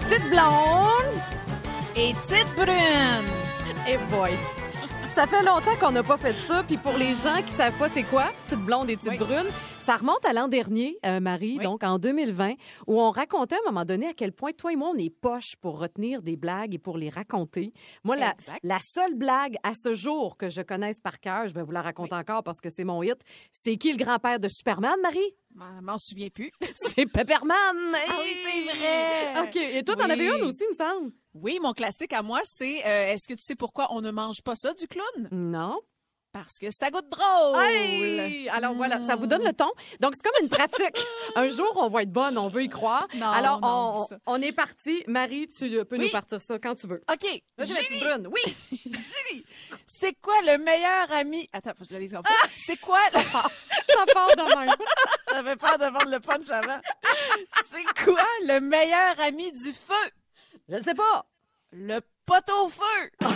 Petite 0.00 0.30
blonde! 0.30 1.20
Et 1.96 2.12
petite 2.12 2.54
brune. 2.56 3.45
Et 3.88 3.96
boy! 4.10 4.30
Ça 5.14 5.26
fait 5.26 5.42
longtemps 5.42 5.74
qu'on 5.80 5.92
n'a 5.92 6.02
pas 6.02 6.18
fait 6.18 6.34
ça, 6.46 6.62
puis 6.66 6.76
pour 6.76 6.92
les 6.98 7.14
gens 7.14 7.40
qui 7.46 7.52
savent 7.52 7.76
pas 7.78 7.88
c'est 7.88 8.02
quoi, 8.02 8.24
petite 8.44 8.60
blonde 8.60 8.90
et 8.90 8.96
petite 8.96 9.12
Oui. 9.12 9.18
brune, 9.18 9.46
ça 9.78 9.96
remonte 9.96 10.22
à 10.26 10.34
l'an 10.34 10.46
dernier, 10.46 10.98
euh, 11.06 11.20
Marie, 11.20 11.56
Oui. 11.58 11.64
donc 11.64 11.82
en 11.84 11.98
2020, 11.98 12.52
où 12.86 13.00
on 13.00 13.10
racontait 13.12 13.54
à 13.54 13.58
un 13.66 13.70
moment 13.70 13.86
donné 13.86 14.08
à 14.08 14.12
quel 14.12 14.32
point 14.32 14.50
toi 14.52 14.72
et 14.72 14.76
moi 14.76 14.90
on 14.94 14.98
est 14.98 15.08
poche 15.08 15.54
pour 15.62 15.78
retenir 15.78 16.20
des 16.20 16.36
blagues 16.36 16.74
et 16.74 16.78
pour 16.78 16.98
les 16.98 17.08
raconter. 17.08 17.72
Moi, 18.04 18.16
la, 18.16 18.34
la 18.62 18.78
seule 18.80 19.14
blague 19.14 19.56
à 19.62 19.72
ce 19.74 19.94
jour 19.94 20.36
que 20.36 20.50
je 20.50 20.60
connaisse 20.60 21.00
par 21.00 21.18
cœur, 21.18 21.48
je 21.48 21.54
vais 21.54 21.62
vous 21.62 21.72
la 21.72 21.82
raconter 21.82 22.14
encore 22.14 22.42
parce 22.42 22.60
que 22.60 22.68
c'est 22.68 22.84
mon 22.84 23.02
hit, 23.02 23.18
c'est 23.52 23.76
qui 23.78 23.92
le 23.92 24.04
grand-père 24.04 24.38
de 24.38 24.48
Superman, 24.48 24.96
Marie? 25.02 25.34
Je 25.58 25.80
m'en 25.82 25.96
souviens 25.96 26.28
plus. 26.28 26.50
C'est 26.74 27.06
Pepperman! 27.06 27.54
Ah 27.56 28.16
oui, 28.22 28.36
c'est 28.44 28.76
vrai. 28.76 29.40
OK, 29.42 29.56
et 29.56 29.82
toi, 29.82 29.96
t'en 29.96 30.10
avais 30.10 30.26
une 30.26 30.42
aussi, 30.44 30.64
il 30.64 30.68
me 30.68 30.74
semble? 30.74 31.12
Oui, 31.42 31.58
mon 31.62 31.72
classique 31.72 32.12
à 32.12 32.22
moi, 32.22 32.40
c'est 32.44 32.84
euh, 32.86 33.12
est-ce 33.12 33.26
que 33.28 33.34
tu 33.34 33.42
sais 33.42 33.54
pourquoi 33.56 33.88
on 33.90 34.00
ne 34.00 34.10
mange 34.10 34.42
pas 34.42 34.56
ça 34.56 34.72
du 34.74 34.86
clown? 34.88 35.28
Non. 35.32 35.78
Parce 36.32 36.58
que 36.58 36.70
ça 36.70 36.90
goûte 36.90 37.08
drôle. 37.08 37.58
Hey! 37.62 38.46
Alors 38.50 38.74
voilà, 38.74 39.00
ça 39.00 39.16
vous 39.16 39.26
donne 39.26 39.42
le 39.42 39.54
ton. 39.54 39.70
Donc 40.00 40.12
c'est 40.14 40.22
comme 40.22 40.42
une 40.42 40.50
pratique. 40.50 41.02
Un 41.34 41.48
jour, 41.48 41.70
on 41.76 41.88
va 41.88 42.02
être 42.02 42.12
bonne, 42.12 42.36
on 42.36 42.48
veut 42.48 42.62
y 42.62 42.68
croire. 42.68 43.06
Non, 43.14 43.26
Alors 43.28 43.60
non, 43.62 44.06
on, 44.10 44.34
on 44.34 44.42
est 44.42 44.52
parti. 44.52 45.02
Marie, 45.06 45.46
tu 45.46 45.82
peux 45.86 45.96
nous 45.96 46.10
partir 46.10 46.38
ça 46.42 46.58
quand 46.58 46.74
tu 46.74 46.88
veux. 46.88 47.02
OK. 47.10 47.26
Julie, 47.58 48.00
brune. 48.00 48.28
Oui. 48.30 48.56
Julie, 48.84 49.46
c'est 49.86 50.12
quoi 50.20 50.34
le 50.42 50.58
meilleur 50.58 51.10
ami... 51.12 51.48
Attends, 51.54 51.70
faut 51.70 51.84
que 51.84 51.90
je 51.90 51.94
le 51.94 52.00
lise 52.00 52.14
en 52.14 52.22
fait. 52.22 52.50
C'est 52.54 52.78
quoi... 52.80 53.00
le- 53.14 53.20
Ça 53.20 54.04
part 54.12 54.28
de 54.36 54.58
même. 54.58 54.76
J'avais 55.32 55.56
peur 55.56 55.78
de 55.78 55.84
vendre 55.84 56.10
le 56.10 56.20
punch 56.20 56.50
avant. 56.50 56.80
C'est 57.72 58.04
quoi 58.04 58.22
le 58.42 58.60
meilleur 58.60 59.18
ami 59.20 59.52
du 59.52 59.72
feu? 59.72 59.94
Je 60.68 60.74
ne 60.76 60.80
sais 60.80 60.94
pas. 60.94 61.26
Le 61.72 62.00
pot-au-feu. 62.24 63.10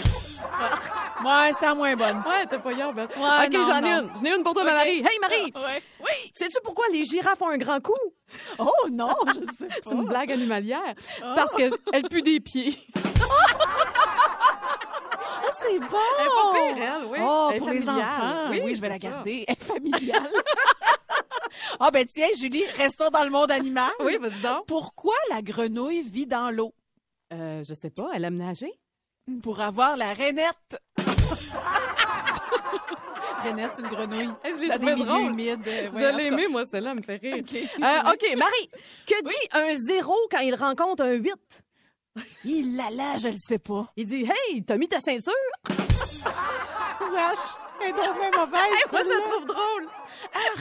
ouais, 1.24 1.52
c'était 1.52 1.66
la 1.66 1.74
moins 1.74 1.94
bonne. 1.96 2.22
Ouais, 2.26 2.46
t'es 2.48 2.58
pas 2.58 2.72
hier, 2.72 2.92
ben. 2.92 3.06
Ouais, 3.16 3.46
OK, 3.46 3.52
j'en 3.52 3.82
ai 3.84 3.90
une. 3.92 4.10
J'en 4.14 4.22
ai 4.24 4.36
une 4.36 4.42
pour 4.42 4.54
toi, 4.54 4.64
ma. 4.64 4.72
Marie. 4.74 4.98
Hey, 4.98 5.18
Marie. 5.20 5.52
Ouais. 5.54 5.82
Oui. 6.00 6.30
Sais-tu 6.34 6.58
pourquoi 6.64 6.86
les 6.92 7.04
girafes 7.04 7.40
ont 7.42 7.48
un 7.50 7.58
grand 7.58 7.80
cou? 7.80 7.94
Oh 8.58 8.88
non, 8.90 9.14
je 9.28 9.40
sais 9.58 9.66
pas. 9.66 9.74
C'est 9.82 9.92
une 9.92 10.04
blague 10.06 10.32
animalière. 10.32 10.94
Parce 11.34 11.54
qu'elles 11.54 11.72
puent 12.08 12.22
des 12.22 12.40
pieds. 12.40 12.76
Ah, 15.42 15.50
c'est 15.60 15.78
bon. 15.78 15.86
Elle 16.18 16.26
est 16.26 16.28
pas 16.28 16.52
pire, 16.52 16.84
elle, 17.00 17.06
oui. 17.06 17.18
Oh, 17.20 17.48
Elle 17.50 17.56
est 17.56 17.58
pour 17.58 17.70
les 17.70 17.88
enfants. 17.88 18.50
Oui, 18.50 18.60
Oui, 18.64 18.74
je 18.74 18.80
vais 18.80 18.88
la 18.88 18.94
ça. 18.94 18.98
garder. 18.98 19.44
Elle 19.48 19.54
est 19.56 19.62
familiale. 19.64 20.30
Ah 21.78 21.90
ben 21.90 22.06
tiens, 22.06 22.28
Julie, 22.38 22.64
restons 22.76 23.10
dans 23.10 23.24
le 23.24 23.30
monde 23.30 23.50
animal. 23.50 23.90
Oui, 24.00 24.16
vas-y 24.18 24.40
donc. 24.42 24.66
Pourquoi 24.66 25.14
la 25.30 25.42
grenouille 25.42 26.02
vit 26.02 26.26
dans 26.26 26.50
l'eau? 26.50 26.72
Euh, 27.32 27.62
je 27.62 27.74
sais 27.74 27.90
pas, 27.90 28.10
elle 28.14 28.24
aime 28.24 28.36
nager? 28.36 28.72
Pour 29.42 29.60
avoir 29.60 29.96
la 29.96 30.12
rainette. 30.12 30.80
rainette, 33.42 33.72
c'est 33.72 33.82
une 33.82 33.88
grenouille. 33.88 34.28
Je 34.44 34.50
l'ai 34.60 34.78
des 34.78 34.86
milieux 34.94 35.04
drôle. 35.04 35.22
humides. 35.22 35.66
euh, 35.66 35.90
ouais, 35.90 36.00
je 36.00 36.16
l'ai 36.16 36.26
aimé, 36.26 36.46
moi, 36.48 36.64
celle-là, 36.70 36.90
elle 36.90 36.96
me 36.96 37.02
fait 37.02 37.16
rire. 37.16 37.36
OK. 37.38 37.54
Euh, 37.54 38.12
OK, 38.12 38.36
Marie, 38.36 38.70
que 39.06 39.22
dit 39.22 39.48
un 39.52 39.74
zéro 39.76 40.14
quand 40.30 40.40
il 40.40 40.54
rencontre 40.54 41.04
un 41.04 41.12
8? 41.12 41.34
Il 42.44 42.76
la 42.76 42.90
là, 42.90 43.16
je 43.18 43.28
le 43.28 43.36
sais 43.36 43.60
pas. 43.60 43.86
Il 43.96 44.06
dit 44.06 44.26
Hey, 44.28 44.64
t'as 44.64 44.76
mis 44.76 44.88
ta 44.88 44.98
ceinture? 44.98 45.32
Wesh, 47.12 47.56
elle 47.82 47.90
est 47.90 48.36
mauvaise. 48.36 48.60
Hey, 48.60 48.84
moi, 48.90 49.00
je 49.04 49.08
la 49.08 49.20
trouve 49.30 49.46
drôle. 49.46 49.86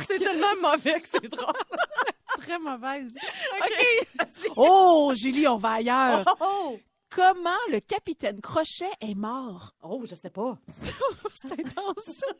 C'est 0.07 0.19
tellement 0.19 0.55
mauvais 0.61 1.01
que 1.01 1.07
c'est 1.11 1.27
drôle. 1.29 1.53
très 2.37 2.59
mauvaise. 2.59 3.15
OK. 3.61 4.07
Oh, 4.55 5.13
Julie, 5.15 5.47
on 5.47 5.57
va 5.57 5.73
ailleurs. 5.73 6.23
Oh, 6.27 6.35
oh. 6.41 6.79
Comment 7.09 7.57
le 7.71 7.79
capitaine 7.79 8.39
Crochet 8.41 8.91
est 9.01 9.15
mort? 9.15 9.73
Oh, 9.81 10.03
je 10.09 10.15
sais 10.15 10.29
pas. 10.29 10.57
C'est 10.67 11.51
intense. 11.53 12.21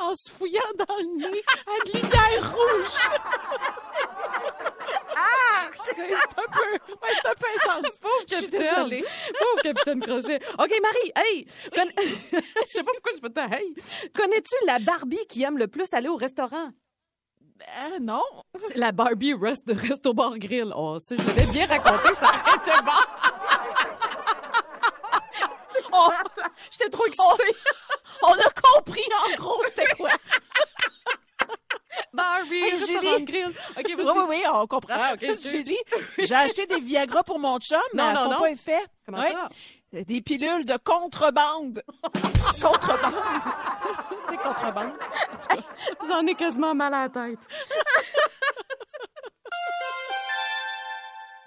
En 0.00 0.12
se 0.16 0.32
fouillant 0.32 0.60
dans 0.78 0.96
le 0.96 1.16
nez 1.18 1.42
à 1.66 1.86
de 1.86 1.92
lumière 1.92 2.52
rouge. 2.56 3.10
Ah! 5.16 5.68
C'est 5.94 6.02
un 6.02 6.46
peu, 6.50 6.72
ouais, 6.72 7.12
c'est 7.22 7.28
un 7.28 7.34
peu 7.34 7.46
intense. 7.56 7.92
Pauvre 8.00 8.14
Je 8.28 8.34
suis 8.36 8.44
capitaine. 8.50 8.74
désolée. 8.74 9.04
Pauvre 9.38 9.62
capitaine 9.62 10.00
Crochet. 10.00 10.40
OK, 10.58 10.72
Marie, 10.82 11.12
hey. 11.16 11.46
conna- 11.72 11.92
je 12.02 12.66
sais 12.66 12.82
pas 12.82 12.92
pourquoi 12.92 13.12
je 13.14 13.20
peux 13.20 13.30
te 13.30 13.40
hey. 13.40 13.74
Connais-tu 14.14 14.54
la 14.66 14.78
Barbie 14.80 15.24
qui 15.28 15.42
aime 15.44 15.58
le 15.58 15.68
plus 15.68 15.86
aller 15.92 16.08
au 16.08 16.16
restaurant? 16.16 16.70
Ben, 17.60 17.98
non. 18.04 18.22
La 18.74 18.92
Barbie 18.92 19.34
rest 19.34 19.66
de 19.66 19.74
Resto 19.74 20.12
Bar 20.14 20.38
Grill. 20.38 20.72
Oh, 20.74 20.98
si 20.98 21.16
je 21.16 21.26
l'avais 21.26 21.46
bien 21.52 21.66
raconté, 21.66 22.08
ça 22.20 22.28
aurait 22.28 22.56
été 22.56 22.70
bon. 22.84 22.92
Oh, 25.92 26.10
j'étais 26.70 26.88
trop 26.90 27.06
excitée. 27.06 27.56
On 28.22 28.32
a 28.32 28.50
compris, 28.62 29.02
en 29.28 29.34
gros, 29.36 29.60
c'était 29.66 29.86
quoi. 29.96 30.10
Barbie, 32.12 32.54
Hey, 32.62 32.76
Julie. 32.78 33.24
grill. 33.24 33.48
OK, 33.48 33.96
vas-y. 33.96 33.96
Oui, 33.96 34.12
oui, 34.16 34.24
oui, 34.28 34.42
on 34.52 34.66
comprend. 34.66 34.94
Ah. 34.96 35.14
Julie, 35.18 35.78
j'ai 36.18 36.34
acheté 36.34 36.66
des 36.66 36.80
Viagra 36.80 37.22
pour 37.22 37.38
mon 37.38 37.58
chum, 37.58 37.78
mais 37.94 38.02
elles 38.02 38.16
font 38.16 38.30
non. 38.30 38.38
pas 38.40 38.50
effet. 38.50 38.80
Comment 39.06 39.18
Ouais. 39.18 39.32
ça? 39.32 39.48
Des 40.04 40.20
pilules 40.20 40.64
de 40.64 40.76
contrebande. 40.82 41.82
contrebande. 42.62 43.14
Contrebande. 44.38 44.92
J'en 46.08 46.26
ai 46.26 46.34
quasiment 46.34 46.74
mal 46.74 46.94
à 46.94 47.02
la 47.02 47.08
tête. 47.08 47.38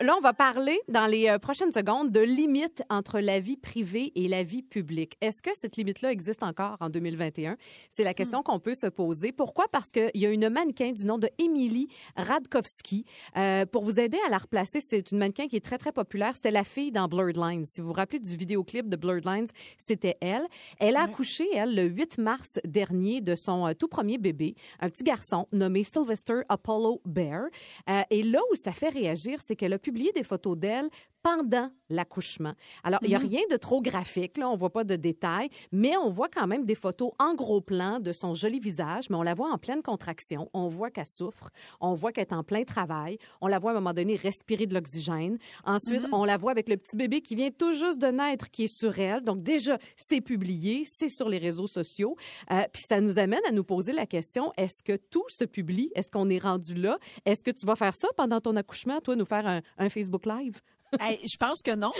Là, 0.03 0.15
on 0.17 0.19
va 0.19 0.33
parler 0.33 0.81
dans 0.89 1.05
les 1.05 1.29
euh, 1.29 1.39
prochaines 1.39 1.71
secondes 1.71 2.11
de 2.11 2.19
limite 2.19 2.83
entre 2.89 3.21
la 3.21 3.39
vie 3.39 3.55
privée 3.55 4.11
et 4.15 4.27
la 4.27 4.43
vie 4.43 4.61
publique. 4.61 5.15
Est-ce 5.21 5.41
que 5.41 5.51
cette 5.55 5.77
limite-là 5.77 6.11
existe 6.11 6.43
encore 6.43 6.75
en 6.81 6.89
2021? 6.89 7.55
C'est 7.89 8.03
la 8.03 8.13
question 8.13 8.43
qu'on 8.43 8.59
peut 8.59 8.75
se 8.75 8.87
poser. 8.87 9.31
Pourquoi? 9.31 9.69
Parce 9.71 9.91
qu'il 9.91 10.11
y 10.15 10.25
a 10.25 10.29
une 10.29 10.49
mannequin 10.49 10.91
du 10.91 11.05
nom 11.05 11.17
de 11.17 11.29
Émilie 11.37 11.87
Radkowski. 12.17 13.05
Euh, 13.37 13.65
pour 13.65 13.85
vous 13.85 13.97
aider 13.97 14.17
à 14.27 14.29
la 14.29 14.39
replacer, 14.39 14.81
c'est 14.81 15.13
une 15.13 15.19
mannequin 15.19 15.47
qui 15.47 15.55
est 15.55 15.63
très, 15.63 15.77
très 15.77 15.93
populaire. 15.93 16.35
C'était 16.35 16.51
la 16.51 16.65
fille 16.65 16.91
dans 16.91 17.07
Blurred 17.07 17.37
Lines. 17.37 17.63
Si 17.63 17.79
vous 17.79 17.87
vous 17.87 17.93
rappelez 17.93 18.19
du 18.19 18.35
vidéoclip 18.35 18.89
de 18.89 18.97
Blurred 18.97 19.23
Lines, 19.23 19.47
c'était 19.77 20.17
elle. 20.19 20.43
Elle 20.79 20.97
a 20.97 21.03
accouché, 21.03 21.45
elle, 21.55 21.75
le 21.75 21.83
8 21.83 22.17
mars 22.17 22.59
dernier 22.65 23.21
de 23.21 23.35
son 23.35 23.67
euh, 23.67 23.71
tout 23.73 23.87
premier 23.87 24.17
bébé, 24.17 24.55
un 24.81 24.89
petit 24.89 25.05
garçon 25.05 25.47
nommé 25.53 25.85
Sylvester 25.85 26.41
Apollo 26.49 27.01
Bear. 27.05 27.45
Euh, 27.89 28.01
et 28.09 28.21
là 28.21 28.39
où 28.51 28.55
ça 28.55 28.73
fait 28.73 28.89
réagir, 28.89 29.39
c'est 29.47 29.55
qu'elle 29.55 29.71
a 29.71 29.79
publié 29.93 30.11
des 30.11 30.23
photos 30.23 30.57
d'elle 30.57 30.89
pendant 31.23 31.71
l'accouchement. 31.89 32.53
Alors, 32.83 32.99
il 33.01 33.09
n'y 33.09 33.15
a 33.15 33.19
rien 33.19 33.41
de 33.49 33.55
trop 33.55 33.81
graphique, 33.81 34.37
là, 34.37 34.49
on 34.49 34.55
voit 34.55 34.71
pas 34.71 34.83
de 34.83 34.95
détails, 34.95 35.49
mais 35.71 35.95
on 35.97 36.09
voit 36.09 36.27
quand 36.27 36.47
même 36.47 36.65
des 36.65 36.75
photos 36.75 37.11
en 37.17 37.33
gros 37.33 37.61
plan 37.61 37.99
de 37.99 38.11
son 38.11 38.33
joli 38.33 38.59
visage, 38.59 39.09
mais 39.09 39.15
on 39.15 39.23
la 39.23 39.33
voit 39.33 39.49
en 39.51 39.57
pleine 39.57 39.81
contraction, 39.81 40.49
on 40.53 40.67
voit 40.67 40.91
qu'elle 40.91 41.05
souffre, 41.05 41.49
on 41.79 41.93
voit 41.93 42.11
qu'elle 42.11 42.23
est 42.23 42.33
en 42.33 42.43
plein 42.43 42.63
travail, 42.63 43.17
on 43.41 43.47
la 43.47 43.59
voit 43.59 43.71
à 43.71 43.73
un 43.73 43.77
moment 43.77 43.93
donné 43.93 44.15
respirer 44.15 44.65
de 44.65 44.73
l'oxygène. 44.73 45.37
Ensuite, 45.65 46.03
on 46.11 46.25
la 46.25 46.37
voit 46.37 46.51
avec 46.51 46.67
le 46.67 46.77
petit 46.77 46.97
bébé 46.97 47.21
qui 47.21 47.35
vient 47.35 47.51
tout 47.51 47.73
juste 47.73 47.99
de 47.99 48.07
naître, 48.07 48.49
qui 48.51 48.65
est 48.65 48.75
sur 48.75 48.99
elle. 48.99 49.21
Donc 49.21 49.41
déjà, 49.41 49.77
c'est 49.95 50.21
publié, 50.21 50.83
c'est 50.85 51.09
sur 51.09 51.29
les 51.29 51.37
réseaux 51.37 51.67
sociaux. 51.67 52.17
Euh, 52.51 52.63
puis 52.73 52.83
ça 52.87 52.99
nous 52.99 53.17
amène 53.17 53.41
à 53.47 53.51
nous 53.51 53.63
poser 53.63 53.93
la 53.93 54.05
question, 54.05 54.51
est-ce 54.57 54.83
que 54.83 54.97
tout 54.97 55.25
se 55.29 55.45
publie? 55.45 55.91
Est-ce 55.95 56.11
qu'on 56.11 56.29
est 56.29 56.39
rendu 56.39 56.73
là? 56.75 56.97
Est-ce 57.25 57.43
que 57.43 57.51
tu 57.51 57.65
vas 57.65 57.75
faire 57.75 57.95
ça 57.95 58.09
pendant 58.17 58.41
ton 58.41 58.55
accouchement, 58.55 58.99
toi, 58.99 59.15
nous 59.15 59.25
faire 59.25 59.47
un, 59.47 59.61
un 59.77 59.89
Facebook 59.89 60.25
Live? 60.25 60.61
Hey, 60.99 61.19
je 61.23 61.37
pense 61.37 61.61
que 61.61 61.75
non. 61.75 61.91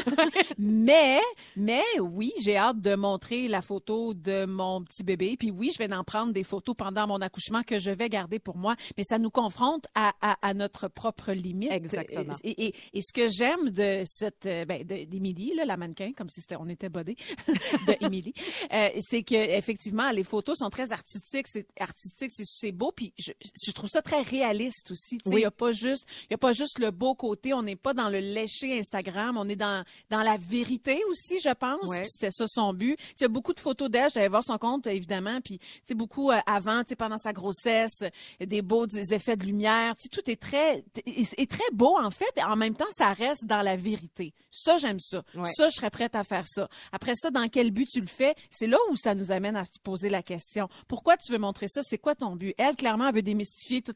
mais, 0.58 1.20
mais 1.56 1.84
oui, 2.00 2.32
j'ai 2.44 2.58
hâte 2.58 2.80
de 2.82 2.96
montrer 2.96 3.48
la 3.48 3.62
photo 3.62 4.14
de 4.14 4.46
mon 4.46 4.84
petit 4.84 5.04
bébé. 5.04 5.36
Puis 5.38 5.52
oui, 5.52 5.72
je 5.74 5.78
vais 5.78 5.94
en 5.94 6.04
prendre 6.04 6.34
des 6.34 6.44
photos 6.44 6.76
pendant 6.78 7.08
mon 7.08 7.22
accouchement 7.22 7.64
que 7.64 7.80
je 7.80 7.92
vais 7.92 8.10
garder 8.10 8.40
pour 8.40 8.58
moi. 8.58 8.76
Mais 8.98 9.04
ça 9.04 9.18
nous 9.20 9.30
confronte 9.32 9.86
à, 9.96 10.14
à, 10.22 10.38
à 10.42 10.54
notre 10.54 10.88
propre 10.88 11.32
limite. 11.32 11.72
Exactement. 11.72 12.36
Et, 12.44 12.68
et, 12.68 12.76
et 12.94 13.02
ce 13.02 13.14
que 13.14 13.28
j'aime 13.30 13.70
de 13.70 14.04
cette, 14.06 14.46
euh, 14.46 14.66
ben, 14.66 14.84
d'Émilie, 14.84 15.54
là, 15.56 15.66
la 15.66 15.78
mannequin, 15.78 16.12
comme 16.16 16.30
si 16.30 16.42
c'était, 16.42 16.58
on 16.60 16.68
était 16.68 16.90
bodé, 16.90 17.16
de 17.88 18.06
Émilie, 18.06 18.34
euh, 18.74 18.90
c'est 19.00 19.24
que 19.24 19.36
effectivement, 19.36 20.12
les 20.12 20.24
photos 20.24 20.58
sont 20.60 20.70
très 20.70 20.92
artistiques, 20.92 21.48
c'est 21.48 21.68
artistique, 21.80 22.32
c'est, 22.32 22.72
beau. 22.72 22.92
Puis 22.96 23.14
je, 23.18 23.32
je 23.66 23.72
trouve 23.72 23.90
ça 23.90 24.02
très 24.02 24.22
réaliste 24.22 24.92
aussi. 24.92 25.18
Tu 25.18 25.24
sais, 25.26 25.30
il 25.32 25.36
Oui. 25.36 25.42
y 25.42 25.46
a 25.46 25.52
pas 25.52 25.72
juste, 25.72 26.06
il 26.30 26.32
y 26.32 26.36
a 26.36 26.38
pas 26.38 26.54
juste 26.54 26.80
le 26.80 26.92
beau 26.92 27.16
côté. 27.16 27.54
On 27.54 27.64
n'est 27.64 27.76
pas 27.76 27.94
dans 27.94 28.10
le 28.10 28.20
léché 28.20 28.78
Instagram. 28.84 29.38
On 29.38 29.48
est 29.48 29.56
dans 29.56 29.84
dans 30.10 30.22
la 30.22 30.38
vérité 30.38 31.02
aussi, 31.10 31.40
je 31.44 31.54
pense. 31.54 31.88
Ouais. 31.90 32.06
C'était 32.06 32.32
ça 32.32 32.46
son 32.48 32.74
but. 32.74 32.98
Il 33.18 33.22
y 33.22 33.26
a 33.26 33.30
beaucoup 33.30 33.54
de 33.54 33.60
photos 33.60 33.90
d'elle. 33.90 34.10
J'allais 34.14 34.28
voir 34.28 34.44
son 34.44 34.58
compte 34.58 34.88
évidemment. 34.88 35.40
Puis 35.42 35.60
sais 35.86 35.96
beaucoup 35.96 36.32
euh, 36.32 36.40
avant, 36.46 36.82
pendant 36.98 37.18
sa 37.18 37.34
grossesse, 37.34 38.04
des 38.40 38.62
beaux 38.62 38.86
des 38.86 39.14
effets 39.14 39.36
de 39.38 39.46
lumière. 39.46 39.94
Tout 40.12 40.30
est 40.30 40.40
très 40.40 40.84
est, 41.06 41.40
est 41.40 41.50
très 41.50 41.70
beau 41.72 41.98
en 41.98 42.10
fait. 42.12 42.32
Et 42.38 42.44
en 42.44 42.56
même 42.56 42.76
temps, 42.76 42.86
ça 42.92 43.14
reste 43.14 43.46
dans 43.46 43.62
la 43.62 43.76
vérité. 43.76 44.34
Ça 44.52 44.78
j'aime 44.78 45.00
ça. 45.00 45.24
Ouais. 45.36 45.50
Ça 45.56 45.70
je 45.70 45.76
serais 45.76 45.90
prête 45.90 46.16
à 46.16 46.24
faire 46.24 46.46
ça. 46.48 46.68
Après 46.92 47.16
ça, 47.16 47.32
dans 47.32 47.48
quel 47.48 47.72
but 47.72 47.88
tu 47.90 48.02
le 48.02 48.08
fais? 48.08 48.36
C'est 48.50 48.68
là 48.68 48.78
où 48.92 48.96
ça 48.96 49.16
nous 49.16 49.32
amène 49.32 49.56
à 49.56 49.66
se 49.66 49.80
poser 49.82 50.10
la 50.10 50.22
question. 50.22 50.68
Pourquoi 50.88 51.18
tu 51.18 51.32
veux 51.32 51.40
montrer 51.40 51.68
ça? 51.68 51.82
C'est 51.84 51.98
quoi 51.98 52.16
ton 52.16 52.36
but? 52.36 52.54
Elle 52.58 52.76
clairement 52.76 53.08
elle 53.08 53.16
veut 53.16 53.22
démystifier 53.22 53.82
tout 53.82 53.96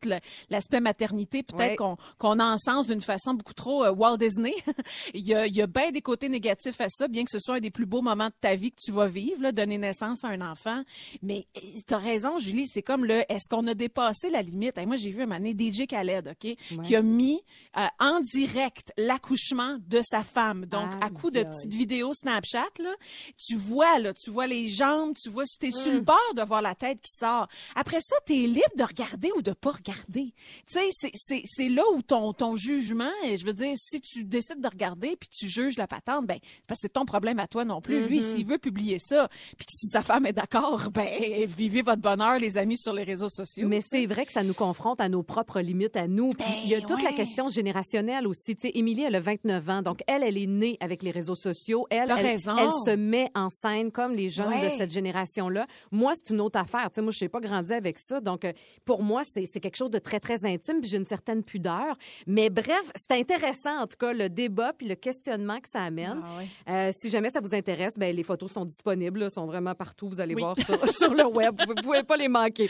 l'aspect 0.50 0.80
maternité. 0.80 1.44
Peut-être 1.44 1.58
Ouais. 1.68 1.76
qu'on 1.76 1.98
qu'on 2.18 2.40
en 2.40 2.58
sens 2.58 2.88
d'une 2.88 3.02
façon 3.02 3.34
beaucoup 3.34 3.54
trop 3.54 3.84
euh, 3.84 3.92
Walt 3.92 4.18
Disney. 4.18 4.54
il 5.14 5.28
y 5.28 5.34
a, 5.34 5.48
il 5.48 5.56
y 5.56 5.62
a 5.62 5.68
bien 5.68 5.92
des 5.92 6.02
côtés 6.02 6.30
négatifs 6.30 6.80
à 6.82 6.90
ça, 6.90 7.08
bien 7.08 7.24
que 7.24 7.32
ce 7.32 7.40
soit 7.40 7.56
un 7.56 7.60
des 7.60 7.72
plus 7.72 7.86
beaux 7.86 8.02
moments 8.02 8.28
de 8.28 8.34
ta 8.40 8.56
vie 8.56 8.72
que 8.72 8.82
tu 8.84 8.92
vas 8.92 9.08
vivre, 9.08 9.42
là, 9.42 9.52
donner 9.52 9.78
naissance 9.78 10.24
à 10.24 10.30
un 10.30 10.42
enfant. 10.42 10.84
Mais 11.22 11.48
tu 11.88 11.94
as 11.94 11.98
raison, 11.98 12.40
Julie, 12.40 12.68
c'est 12.68 12.82
comme 12.84 13.06
le 13.06 13.24
est-ce 13.32 13.50
qu'on 13.50 13.66
a 13.68 13.74
dépassé 13.74 14.30
la 14.30 14.42
limite? 14.42 14.78
Hey, 14.78 14.86
moi, 14.86 14.96
j'ai 14.96 15.12
vu 15.12 15.24
un 15.24 15.28
donné 15.28 15.54
DJ 15.54 15.88
Khaled, 15.88 16.28
OK, 16.42 16.56
qui 16.84 16.96
a 16.96 17.02
mis 17.02 17.42
euh, 17.78 17.86
en 18.00 18.20
direct 18.22 18.92
l'accouchement 18.98 19.78
de 19.88 20.02
sa 20.04 20.24
femme. 20.24 20.66
Donc, 20.66 20.92
à 21.02 21.10
coup 21.10 21.30
de 21.32 21.44
petites 21.44 21.74
vidéos 21.74 22.14
Snapchat, 22.14 22.68
là, 22.80 22.94
tu 23.38 23.56
vois, 23.56 24.00
là, 24.00 24.14
tu 24.14 24.30
vois 24.30 24.48
les 24.48 24.68
jambes, 24.68 25.16
tu 25.22 25.30
vois, 25.30 25.44
tu 25.60 25.68
es 25.68 25.72
sur 25.72 25.92
Mm. 25.92 25.96
le 25.96 26.02
bord 26.02 26.34
de 26.36 26.42
voir 26.42 26.62
la 26.62 26.76
tête 26.76 27.00
qui 27.02 27.12
sort. 27.12 27.48
Après 27.76 28.00
ça, 28.02 28.16
tu 28.26 28.34
es 28.34 28.48
libre 28.48 28.76
de 28.78 28.84
regarder 28.84 29.32
ou 29.38 29.42
de 29.42 29.52
pas 29.54 29.72
regarder. 29.72 30.34
Tu 30.68 30.80
sais, 30.80 30.90
c'est- 31.14 31.70
là 31.70 31.84
où 31.94 32.02
ton, 32.02 32.34
ton 32.34 32.56
jugement, 32.56 33.12
et 33.24 33.38
je 33.38 33.46
veux 33.46 33.54
dire, 33.54 33.74
si 33.78 34.02
tu 34.02 34.24
décides 34.24 34.60
de 34.68 34.72
regarder 34.74 35.16
puis 35.16 35.30
tu 35.30 35.48
juges 35.48 35.78
la 35.78 35.88
patente, 35.88 36.26
ben, 36.28 36.38
parce 36.68 36.80
que 36.80 36.88
c'est 36.88 36.94
ton 36.94 37.06
problème 37.06 37.40
à 37.40 37.48
toi 37.48 37.66
non 37.66 37.82
plus. 37.82 38.06
Lui, 38.08 38.18
Mm-hmm. 38.20 38.22
s'il 38.36 38.46
veut 38.48 38.58
publier 38.58 38.98
ça, 39.00 39.28
puis 39.58 39.66
que 39.66 39.72
si 39.74 39.88
sa 39.88 40.02
femme 40.02 40.26
est 40.26 40.34
d'accord, 40.34 40.90
ben, 40.94 41.08
vivez 41.46 41.82
votre 41.82 42.02
bonheur, 42.02 42.40
les 42.40 42.58
amis, 42.58 42.78
sur 42.78 42.94
les 42.94 43.04
réseaux 43.04 43.30
sociaux. 43.30 43.68
Mais 43.68 43.82
c'est 43.82 44.06
vrai 44.06 44.26
que 44.26 44.32
ça 44.32 44.44
nous 44.44 44.54
confronte 44.54 45.00
à 45.02 45.10
nos 45.10 45.24
propres 45.24 45.60
limites 45.62 45.96
à 45.96 46.08
nous. 46.08 46.30
Puis 46.32 46.46
Ben, 46.48 46.56
il 46.64 46.70
y 46.70 46.76
a 46.76 46.82
toute 46.82 47.02
la 47.04 47.14
question 47.14 47.48
générationnelle 47.48 48.28
aussi. 48.28 48.56
Tu 48.56 48.68
sais, 48.68 48.72
Émilie, 48.76 49.04
elle 49.04 49.16
a 49.16 49.20
29 49.20 49.70
ans. 49.70 49.82
Donc, 49.82 50.02
elle, 50.08 50.24
elle 50.24 50.38
est 50.38 50.48
née 50.48 50.78
avec 50.80 51.04
les 51.04 51.12
réseaux 51.12 51.36
sociaux. 51.36 51.86
Elle, 51.90 52.12
elle, 52.18 52.40
se 52.40 52.96
met 52.96 53.30
en 53.36 53.50
scène 53.50 53.92
comme 53.92 54.14
les 54.14 54.30
jeunes 54.30 54.48
Ouais. 54.48 54.72
de 54.72 54.78
cette 54.78 54.92
génération-là. 54.92 55.68
Moi, 55.92 56.14
c'est 56.16 56.34
une 56.34 56.42
autre 56.42 56.60
affaire. 56.60 56.90
Tu 56.92 56.96
sais, 56.96 57.02
moi, 57.02 57.12
je 57.12 57.24
n'ai 57.24 57.30
pas 57.30 57.40
grandi 57.40 57.74
avec 57.74 58.00
ça. 58.00 58.20
Donc, 58.22 58.46
euh, 58.46 58.54
pour 58.86 59.04
moi, 59.04 59.24
c'est 59.24 59.46
c'est 59.46 59.60
quelque 59.60 59.76
chose 59.76 59.92
de 59.92 60.00
très, 60.00 60.20
très 60.20 60.46
intime. 60.46 60.80
Puis 60.82 60.90
j'ai 60.90 60.98
une 60.98 61.06
certaine 61.06 61.44
pudeur. 61.44 61.98
Mais 62.26 62.50
bref, 62.50 62.92
c'est 62.96 63.12
intéressant, 63.18 63.82
en 63.82 63.88
tout 63.88 63.98
cas, 64.00 64.14
le 64.14 64.30
débat 64.30 64.47
puis 64.78 64.88
le 64.88 64.96
questionnement 64.96 65.60
que 65.60 65.70
ça 65.70 65.82
amène. 65.82 66.22
Ah 66.24 66.38
ouais. 66.38 66.48
Euh, 66.70 66.92
si 67.00 67.10
jamais 67.10 67.30
ça 67.30 67.40
vous 67.42 67.54
intéresse, 67.56 67.98
ben, 67.98 68.16
les 68.16 68.24
photos 68.24 68.52
sont 68.52 68.66
disponibles, 68.66 69.20
là, 69.22 69.30
sont 69.30 69.46
vraiment 69.46 69.76
partout. 69.76 70.08
Vous 70.10 70.20
allez 70.20 70.36
Oui. 70.36 70.42
voir 70.42 70.56
sur, 70.58 70.92
sur 70.94 71.14
le 71.14 71.26
web. 71.26 71.56
Vous 71.68 71.74
ne 71.74 71.82
pouvez 71.82 72.04
pas 72.04 72.18
les 72.18 72.28
manquer. 72.30 72.70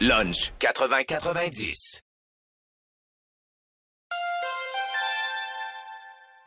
Lunch 0.00 0.52
80-90. 0.60 2.00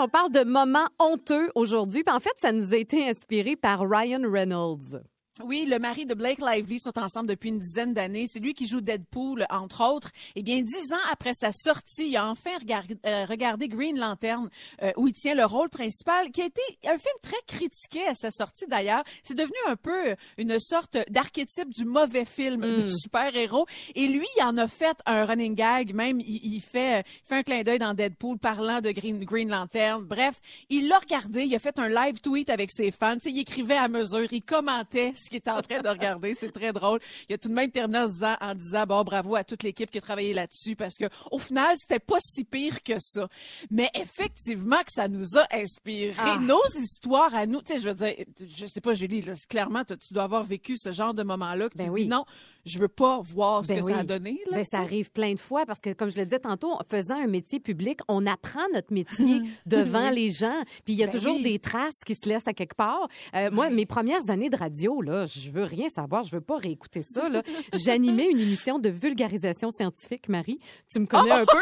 On 0.02 0.08
parle 0.08 0.32
de 0.32 0.44
moments 0.46 0.88
honteux 0.98 1.50
aujourd'hui. 1.56 2.04
Puis 2.04 2.16
en 2.16 2.20
fait, 2.22 2.32
ça 2.42 2.52
nous 2.54 2.74
a 2.74 2.78
été 2.78 3.08
inspiré 3.10 3.56
par 3.58 3.82
Ryan 3.82 4.22
Reynolds. 4.32 5.02
Oui, 5.42 5.66
le 5.66 5.80
mari 5.80 6.06
de 6.06 6.14
Blake 6.14 6.40
Lively 6.40 6.80
sont 6.82 7.00
ensemble 7.00 7.30
depuis 7.30 7.48
une 7.48 7.60
dizaine 7.60 7.94
d'années. 7.94 8.26
C'est 8.28 8.42
lui 8.42 8.54
qui 8.54 8.68
joue 8.68 8.82
Deadpool, 8.82 9.46
entre 9.50 9.90
autres. 9.90 10.12
Eh 10.36 10.44
bien, 10.44 10.62
dix 10.62 10.92
ans 10.92 11.08
après 11.14 11.32
sa 11.34 11.54
sortie, 11.54 12.10
il 12.10 12.18
a 12.18 12.28
enfin 12.28 12.58
regardé, 12.60 12.98
euh, 13.06 13.24
regardé 13.24 13.70
Green 13.70 13.98
Lantern, 13.98 14.50
euh, 14.82 14.92
où 14.98 15.08
il 15.08 15.14
tient 15.14 15.36
le 15.36 15.46
rôle 15.46 15.70
principal, 15.70 16.30
qui 16.32 16.42
a 16.42 16.46
été 16.46 16.62
un 16.86 16.98
film 16.98 17.16
très 17.22 17.38
critiqué 17.48 18.06
à 18.06 18.16
sa 18.16 18.32
sortie 18.32 18.66
d'ailleurs. 18.68 19.04
C'est 19.24 19.34
devenu 19.34 19.56
un 19.68 19.78
peu 19.78 20.16
une 20.38 20.60
sorte 20.60 20.98
d'archétype 21.10 21.70
du 21.70 21.86
mauvais 21.86 22.26
film 22.26 22.60
de 22.60 22.88
super-héros. 22.88 23.66
Et 23.96 24.08
lui, 24.08 24.28
il 24.38 24.44
en 24.44 24.58
a 24.58 24.68
fait 24.68 24.98
un 25.06 25.26
running 25.26 25.56
gag. 25.56 25.94
Même, 25.94 26.20
il, 26.20 26.56
il 26.56 26.60
fait, 26.60 27.06
il 27.24 27.28
fait 27.28 27.36
un 27.36 27.44
clin 27.44 27.64
d'œil 27.64 27.80
dans 27.80 27.94
Deadpool 27.94 28.40
parlant 28.40 28.82
de 28.82 28.92
Green, 28.92 29.24
Green 29.24 29.48
Lantern. 29.48 30.04
Bref, 30.04 30.42
il 30.70 30.90
l'a 30.90 31.00
regardé. 31.00 31.44
Il 31.44 31.56
a 31.56 31.60
fait 31.60 31.80
un 31.80 31.88
live 31.88 32.20
tweet 32.20 32.50
avec 32.50 32.70
ses 32.72 32.92
fans. 32.92 33.16
Il 33.26 33.40
écrivait 33.40 33.78
à 33.78 33.88
mesure. 33.88 34.28
Il 34.32 34.42
commentait 34.42 35.14
ce 35.16 35.29
qu'il 35.30 35.38
était 35.38 35.52
en 35.52 35.62
train 35.62 35.80
de 35.82 35.88
regarder. 35.88 36.36
C'est 36.40 36.52
très 36.52 36.74
drôle. 36.74 37.00
Il 37.30 37.36
a 37.36 37.38
tout 37.38 37.48
de 37.50 37.54
même 37.54 37.72
terminé 37.72 38.00
en 38.00 38.08
disant, 38.08 38.36
en 38.42 38.56
disant 38.56 38.86
bon, 38.86 39.04
bravo 39.04 39.36
à 39.36 39.44
toute 39.44 39.64
l'équipe 39.64 39.90
qui 39.90 39.98
a 40.00 40.02
travaillé 40.02 40.34
là-dessus 40.34 40.76
parce 40.76 40.98
que 40.98 41.06
au 41.32 41.40
final, 41.40 41.76
c'était 41.78 42.00
pas 42.00 42.18
si 42.20 42.44
pire 42.44 42.84
que 42.84 43.00
ça. 43.00 43.30
Mais 43.72 43.90
effectivement 43.94 44.80
que 44.80 44.92
ça 44.92 45.08
nous 45.08 45.38
a 45.38 45.48
inspiré 45.54 46.14
Ah. 46.18 46.38
nos 46.42 46.62
histoires 46.82 47.34
à 47.36 47.46
nous. 47.46 47.62
Tu 47.62 47.74
sais, 47.76 47.80
je 47.80 47.90
veux 47.90 47.96
dire, 47.96 48.16
je 48.48 48.66
sais 48.66 48.82
pas, 48.82 48.94
Julie, 48.94 49.22
là, 49.22 49.34
clairement, 49.48 49.84
tu 49.86 49.98
tu 49.98 50.14
dois 50.14 50.24
avoir 50.24 50.44
vécu 50.44 50.76
ce 50.78 50.92
genre 50.92 51.14
de 51.14 51.24
moment-là 51.24 51.70
que 51.70 51.78
Ben 51.78 51.86
tu 51.86 51.90
oui. 51.92 52.04
dis 52.04 52.08
non, 52.10 52.26
je 52.66 52.80
veux 52.80 52.88
pas 52.88 53.22
voir 53.24 53.64
ce 53.66 53.70
Ben 53.74 53.80
que 53.80 53.86
oui. 53.86 53.94
ça 53.94 54.00
a 54.00 54.04
donné. 54.04 54.40
Là, 54.52 54.58
Ben, 54.58 54.66
ça 54.66 54.80
arrive 54.80 55.12
plein 55.12 55.34
de 55.34 55.40
fois 55.40 55.66
parce 55.66 55.80
que, 55.82 55.92
comme 55.94 56.10
je 56.10 56.18
le 56.18 56.26
disais 56.26 56.40
tantôt, 56.40 56.72
en 56.74 56.82
faisant 56.90 57.16
un 57.16 57.28
métier 57.28 57.60
public, 57.60 58.00
on 58.08 58.26
apprend 58.26 58.62
notre 58.74 58.94
métier 58.94 59.42
devant 59.66 60.10
les 60.10 60.30
gens. 60.32 60.62
Puis 60.86 60.94
il 60.94 60.96
y 61.00 61.04
a 61.04 61.08
Ben 61.08 61.12
toujours 61.14 61.36
oui. 61.36 61.44
des 61.44 61.60
traces 61.60 62.00
qui 62.06 62.16
se 62.16 62.28
laissent 62.28 62.48
à 62.48 62.54
quelque 62.54 62.76
part. 62.76 63.08
Euh, 63.36 63.50
Moi, 63.52 63.70
mes 63.70 63.86
premières 63.86 64.30
années 64.30 64.50
de 64.50 64.58
radio, 64.58 65.02
là, 65.02 65.26
je 65.26 65.50
veux 65.52 65.64
rien 65.64 65.90
savoir, 65.90 66.24
je 66.24 66.32
veux 66.36 66.42
pas 66.42 66.58
réécouter 66.58 67.02
ça. 67.04 67.30
là. 67.30 67.42
J'animais 67.74 68.26
une 68.30 68.40
émission 68.40 68.80
de 68.80 68.90
vulgarisation 68.90 69.72
scientifique, 69.72 70.30
Marie. 70.30 70.60
Tu 70.92 71.00
me 71.00 71.06
connais 71.06 71.32
un 71.32 71.46
peu? 71.46 71.58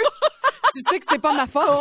Tu 0.73 0.81
sais 0.89 0.99
que 0.99 1.05
c'est 1.09 1.21
pas 1.21 1.33
ma 1.33 1.47
force. 1.47 1.79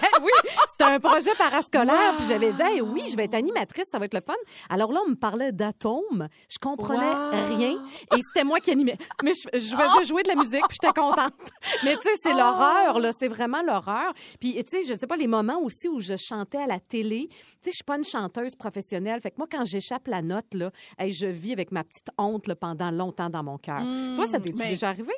Oui, 0.22 0.30
c'était 0.68 0.84
un 0.84 0.98
projet 1.00 1.34
parascolaire. 1.36 2.14
Puis 2.16 2.26
j'avais 2.28 2.52
dit, 2.52 2.62
Hey, 2.62 2.80
oui, 2.80 3.02
je 3.10 3.16
vais 3.16 3.24
être 3.24 3.34
animatrice, 3.34 3.86
ça 3.90 3.98
va 3.98 4.06
être 4.06 4.14
le 4.14 4.20
fun. 4.20 4.34
Alors 4.68 4.92
là, 4.92 5.00
on 5.06 5.10
me 5.10 5.14
parlait 5.14 5.52
d'atomes. 5.52 6.28
Je 6.48 6.58
comprenais 6.58 6.96
Wow. 7.06 7.56
rien. 7.56 7.78
Et 8.16 8.20
c'était 8.22 8.44
moi 8.44 8.58
qui 8.60 8.70
animais. 8.70 8.96
Mais 9.22 9.32
je, 9.34 9.58
je 9.58 9.74
faisais 9.76 10.04
jouer 10.06 10.22
de 10.22 10.28
la 10.28 10.34
musique, 10.34 10.64
puis 10.68 10.78
j'étais 10.82 10.92
contente. 10.98 11.32
Mais 11.84 11.96
tu 11.96 12.02
sais, 12.02 12.14
c'est 12.22 12.32
l'horreur, 12.34 12.98
là. 12.98 13.10
C'est 13.18 13.28
vraiment 13.28 13.62
l'horreur. 13.62 14.12
Puis, 14.40 14.54
tu 14.64 14.82
sais, 14.82 14.84
je 14.92 14.98
sais 14.98 15.06
pas, 15.06 15.16
les 15.16 15.26
moments 15.26 15.58
aussi 15.60 15.88
où 15.88 16.00
je 16.00 16.16
chantais 16.16 16.58
à 16.58 16.66
la 16.66 16.80
télé. 16.80 17.28
Tu 17.30 17.36
sais, 17.36 17.70
je 17.70 17.70
suis 17.76 17.84
pas 17.84 17.96
une 17.96 18.04
chanteuse 18.04 18.54
professionnelle. 18.54 19.20
Fait 19.20 19.30
que 19.30 19.36
moi, 19.38 19.46
quand 19.50 19.64
j'échappe 19.64 20.08
la 20.08 20.22
note, 20.22 20.52
là, 20.54 20.70
hey, 20.98 21.12
je 21.12 21.26
vis 21.26 21.52
avec 21.52 21.70
ma 21.72 21.84
petite 21.84 22.08
honte, 22.18 22.46
là, 22.46 22.56
pendant 22.56 22.90
longtemps 22.90 23.30
dans 23.30 23.42
mon 23.44 23.58
cœur. 23.58 23.80
Toi, 24.16 24.26
ça 24.26 24.40
t'est-tu 24.40 24.56
mais- 24.58 24.68
déjà 24.70 24.88
arrivé? 24.88 25.12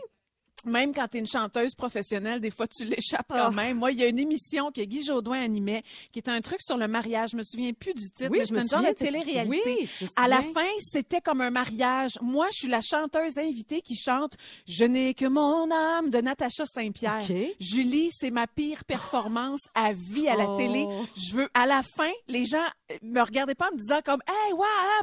Même 0.65 0.93
quand 0.93 1.07
tu 1.09 1.17
es 1.17 1.21
une 1.21 1.27
chanteuse 1.27 1.75
professionnelle, 1.75 2.41
des 2.41 2.51
fois, 2.51 2.67
tu 2.67 2.85
l'échappes 2.85 3.27
quand 3.29 3.37
Ah. 3.37 3.51
même. 3.51 3.79
Moi, 3.79 3.93
il 3.93 3.99
y 3.99 4.03
a 4.03 4.07
une 4.09 4.19
émission 4.19 4.71
que 4.73 4.81
Guy 4.83 5.05
Jodoin 5.05 5.41
animait, 5.41 5.83
qui 6.13 6.19
était 6.19 6.31
un 6.31 6.41
truc 6.41 6.61
sur 6.61 6.77
le 6.77 6.89
mariage. 6.89 7.31
Je 7.31 7.37
me 7.37 7.43
souviens 7.43 7.73
plus 7.73 7.95
du 7.95 8.03
titre, 8.11 8.29
Oui, 8.31 8.39
mais 8.41 8.45
je 8.45 8.53
me 8.53 8.61
c'était 8.61 8.63
une 8.63 8.69
genre 8.69 8.79
souviens, 8.81 8.93
de 8.93 8.97
télé-réalité. 8.99 9.63
oui, 9.67 9.89
je 10.01 10.07
à 10.17 10.27
la 10.29 10.43
fin, 10.43 10.67
c'était 10.81 11.21
comme 11.21 11.41
un 11.41 11.51
mariage. 11.51 12.19
Moi, 12.21 12.49
je 12.53 12.59
suis 12.59 12.69
la 12.69 12.81
chanteuse 12.81 13.39
invitée 13.39 13.81
qui 13.83 13.95
chante 13.95 14.33
«Je 14.67 14.85
n'ai 14.85 15.15
que 15.15 15.27
mon 15.27 15.71
âme» 15.71 16.11
de 16.11 16.19
Natacha 16.21 16.65
Saint-Pierre. 16.67 17.23
OK. 17.29 17.37
Julie, 17.61 18.11
c'est 18.11 18.31
ma 18.31 18.47
pire 18.47 18.85
performance 18.85 19.61
à 19.75 19.93
vie 19.93 20.29
à 20.29 20.35
la 20.37 20.49
Oh. 20.51 20.57
télé. 20.57 20.87
Je 21.17 21.37
veux, 21.37 21.49
à 21.55 21.67
la 21.67 21.83
fin, 21.83 22.11
les 22.27 22.45
gens 22.47 22.59
euh, 22.91 22.95
me 23.03 23.21
regardaient 23.21 23.55
pas 23.55 23.69
en 23.69 23.73
me 23.75 23.79
disant 23.79 24.01
comme, 24.05 24.21
hey, 24.27 24.55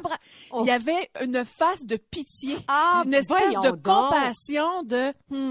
bra- 0.02 0.18
Oh. 0.50 0.60
il 0.64 0.66
y 0.68 0.70
avait 0.70 1.08
une 1.22 1.44
face 1.44 1.84
de 1.86 1.96
pitié, 1.96 2.56
Ah, 2.68 3.02
une 3.06 3.14
espèce 3.14 3.54
de 3.62 3.70
donc. 3.70 3.82
compassion 3.82 4.82
de, 4.82 5.12
Hmm, 5.30 5.45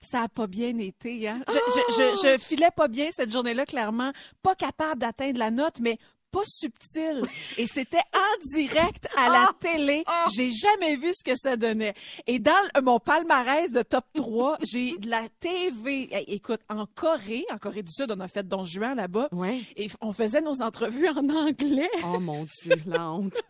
ça 0.00 0.22
a 0.22 0.28
pas 0.28 0.46
bien 0.46 0.76
été, 0.78 1.28
hein. 1.28 1.40
Je, 1.48 1.52
je, 1.54 1.92
je, 1.92 2.28
je 2.34 2.38
filais 2.42 2.70
pas 2.74 2.88
bien 2.88 3.08
cette 3.10 3.30
journée-là, 3.32 3.66
clairement, 3.66 4.12
pas 4.42 4.54
capable 4.54 5.00
d'atteindre 5.00 5.38
la 5.38 5.50
note, 5.50 5.80
mais 5.80 5.98
pas 6.30 6.42
subtil. 6.46 7.22
Et 7.58 7.66
c'était 7.66 8.02
en 8.12 8.46
direct 8.56 9.06
à 9.16 9.28
la 9.28 9.52
télé. 9.60 10.02
J'ai 10.34 10.50
jamais 10.50 10.96
vu 10.96 11.12
ce 11.14 11.22
que 11.22 11.36
ça 11.36 11.56
donnait. 11.56 11.94
Et 12.26 12.40
dans 12.40 12.52
mon 12.82 12.98
palmarès 12.98 13.70
de 13.70 13.82
top 13.82 14.04
3, 14.16 14.58
j'ai 14.64 14.96
de 14.98 15.08
la 15.08 15.28
TV. 15.38 16.12
Hey, 16.12 16.24
écoute, 16.26 16.60
en 16.68 16.86
Corée, 16.86 17.44
en 17.52 17.58
Corée 17.58 17.84
du 17.84 17.92
Sud, 17.92 18.10
on 18.10 18.18
a 18.18 18.26
fait 18.26 18.42
Don 18.48 18.64
Juan 18.64 18.96
là-bas. 18.96 19.28
Ouais. 19.30 19.60
Et 19.76 19.86
on 20.00 20.12
faisait 20.12 20.40
nos 20.40 20.60
entrevues 20.60 21.08
en 21.08 21.28
anglais. 21.28 21.90
Oh 22.04 22.18
mon 22.18 22.44
Dieu, 22.62 22.74
la 22.86 23.12
honte. 23.12 23.40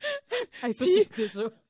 Hey, 0.64 0.72
ça, 0.74 0.84
Puis- 0.84 1.06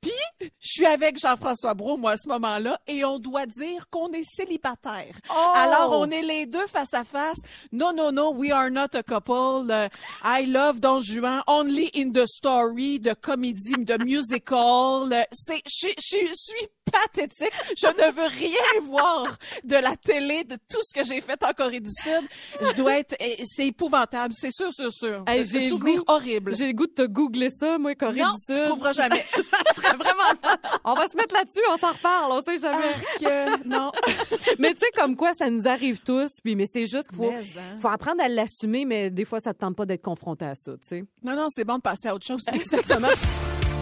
déjà... 0.03 0.51
Je 0.61 0.69
suis 0.73 0.87
avec 0.87 1.19
Jean-François 1.21 1.75
Brault, 1.75 1.97
moi, 1.97 2.13
à 2.13 2.17
ce 2.17 2.29
moment-là, 2.29 2.81
et 2.87 3.05
on 3.05 3.19
doit 3.19 3.47
dire 3.47 3.89
qu'on 3.91 4.11
est 4.13 4.25
célibataire. 4.25 5.15
Oh! 5.31 5.53
Alors, 5.55 5.93
on 6.01 6.11
est 6.11 6.23
les 6.23 6.47
deux 6.47 6.67
face 6.67 6.93
à 6.95 7.05
face. 7.05 7.39
Non, 7.73 7.93
non, 7.95 8.11
non, 8.13 8.35
we 8.35 8.51
are 8.51 8.71
not 8.71 8.95
a 8.95 9.03
couple. 9.03 9.71
Euh, 9.71 9.89
I 10.25 10.47
love 10.47 10.81
Don 10.81 11.01
Juan, 11.01 11.43
only 11.47 11.91
in 11.95 12.11
the 12.11 12.27
story, 12.27 12.99
de 12.99 13.15
comédie, 13.15 13.85
de 13.85 14.03
musical. 14.05 15.13
Euh, 15.13 15.23
C'est, 15.33 15.63
je, 15.67 15.89
je, 15.99 16.27
je 16.27 16.33
suis 16.35 16.67
pathétique. 16.91 17.53
Je 17.79 17.87
ne 17.87 18.13
veux 18.13 18.27
rien 18.27 18.81
voir 18.83 19.27
de 19.65 19.77
la 19.77 19.97
télé, 19.97 20.43
de 20.45 20.57
tout 20.57 20.81
ce 20.83 20.93
que 20.93 21.05
j'ai 21.07 21.21
fait 21.21 21.43
en 21.45 21.53
Corée 21.53 21.81
du 21.81 21.91
Sud. 21.91 22.29
Je 22.61 22.73
dois 22.75 22.99
être, 22.99 23.15
c'est 23.45 23.67
épouvantable, 23.69 24.35
c'est 24.37 24.51
sûr, 24.53 24.73
sûr, 24.73 24.93
sûr. 24.93 25.23
Hey, 25.29 25.45
j'ai 25.47 25.61
le 25.61 25.69
souvenir 25.69 25.99
goût- 26.01 26.05
horrible. 26.09 26.55
J'ai 26.57 26.67
le 26.67 26.73
goût 26.73 26.87
de 26.87 26.93
te 26.93 27.07
googler 27.07 27.51
ça, 27.51 27.79
moi, 27.79 27.95
Corée 27.95 28.21
non, 28.21 28.29
du 28.31 28.37
tu 28.47 28.55
Sud. 28.55 28.65
trouveras 28.65 28.93
jamais. 28.93 29.23
ça 29.35 29.75
serait 29.77 29.92
vraiment 29.99 30.53
On 30.85 30.95
va 30.95 31.09
se 31.09 31.17
mettre 31.17 31.35
là-dessus, 31.35 31.61
on 31.73 31.79
s'en 31.79 31.93
reparle, 31.93 32.33
on 32.33 32.43
sait 32.43 32.59
jamais. 32.59 32.95
Que, 33.21 33.69
non. 33.69 33.91
mais 34.59 34.73
tu 34.75 34.81
sais, 34.81 34.91
comme 34.95 35.17
quoi, 35.17 35.33
ça 35.35 35.51
nous 35.51 35.67
arrive 35.69 36.01
tous, 36.01 36.31
puis 36.43 36.57
mais 36.57 36.67
c'est 36.67 36.87
juste 36.87 37.09
qu'il 37.09 37.19
faut, 37.19 37.31
Mais, 37.31 37.39
hein. 37.59 37.79
faut 37.81 37.89
apprendre 37.89 38.23
à 38.23 38.29
l'assumer, 38.29 38.85
mais 38.85 39.11
des 39.11 39.25
fois, 39.25 39.41
ça 39.41 39.55
te 39.55 39.61
tente 39.61 39.77
pas 39.77 39.87
d'être 39.87 40.03
confronté 40.03 40.45
à 40.45 40.55
ça, 40.55 40.73
tu 40.73 40.89
sais. 40.89 41.05
Non, 41.23 41.37
non, 41.37 41.47
c'est 41.49 41.65
bon 41.65 41.77
de 41.77 41.83
passer 41.83 42.09
à 42.09 42.15
autre 42.15 42.27
chose. 42.27 42.43
Exactement. 42.53 43.09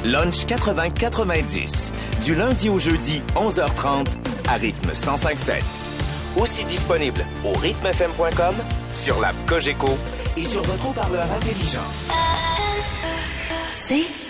Lunch 0.05 0.47
80-90. 0.47 1.93
Du 2.25 2.35
lundi 2.35 2.69
au 2.69 2.79
jeudi, 2.79 3.23
11h30, 3.35 4.07
à 4.49 4.55
rythme 4.55 4.91
105.7. 4.91 5.63
Aussi 6.41 6.65
disponible 6.65 7.25
au 7.45 7.53
rythmefm.com, 7.59 8.55
sur 8.95 9.21
l'app 9.21 9.35
Cogeco 9.47 9.91
et 10.37 10.45
sur 10.45 10.63
votre 10.63 10.89
haut-parleur 10.89 11.27
intelligent. 11.33 11.81
C'est 13.73 14.30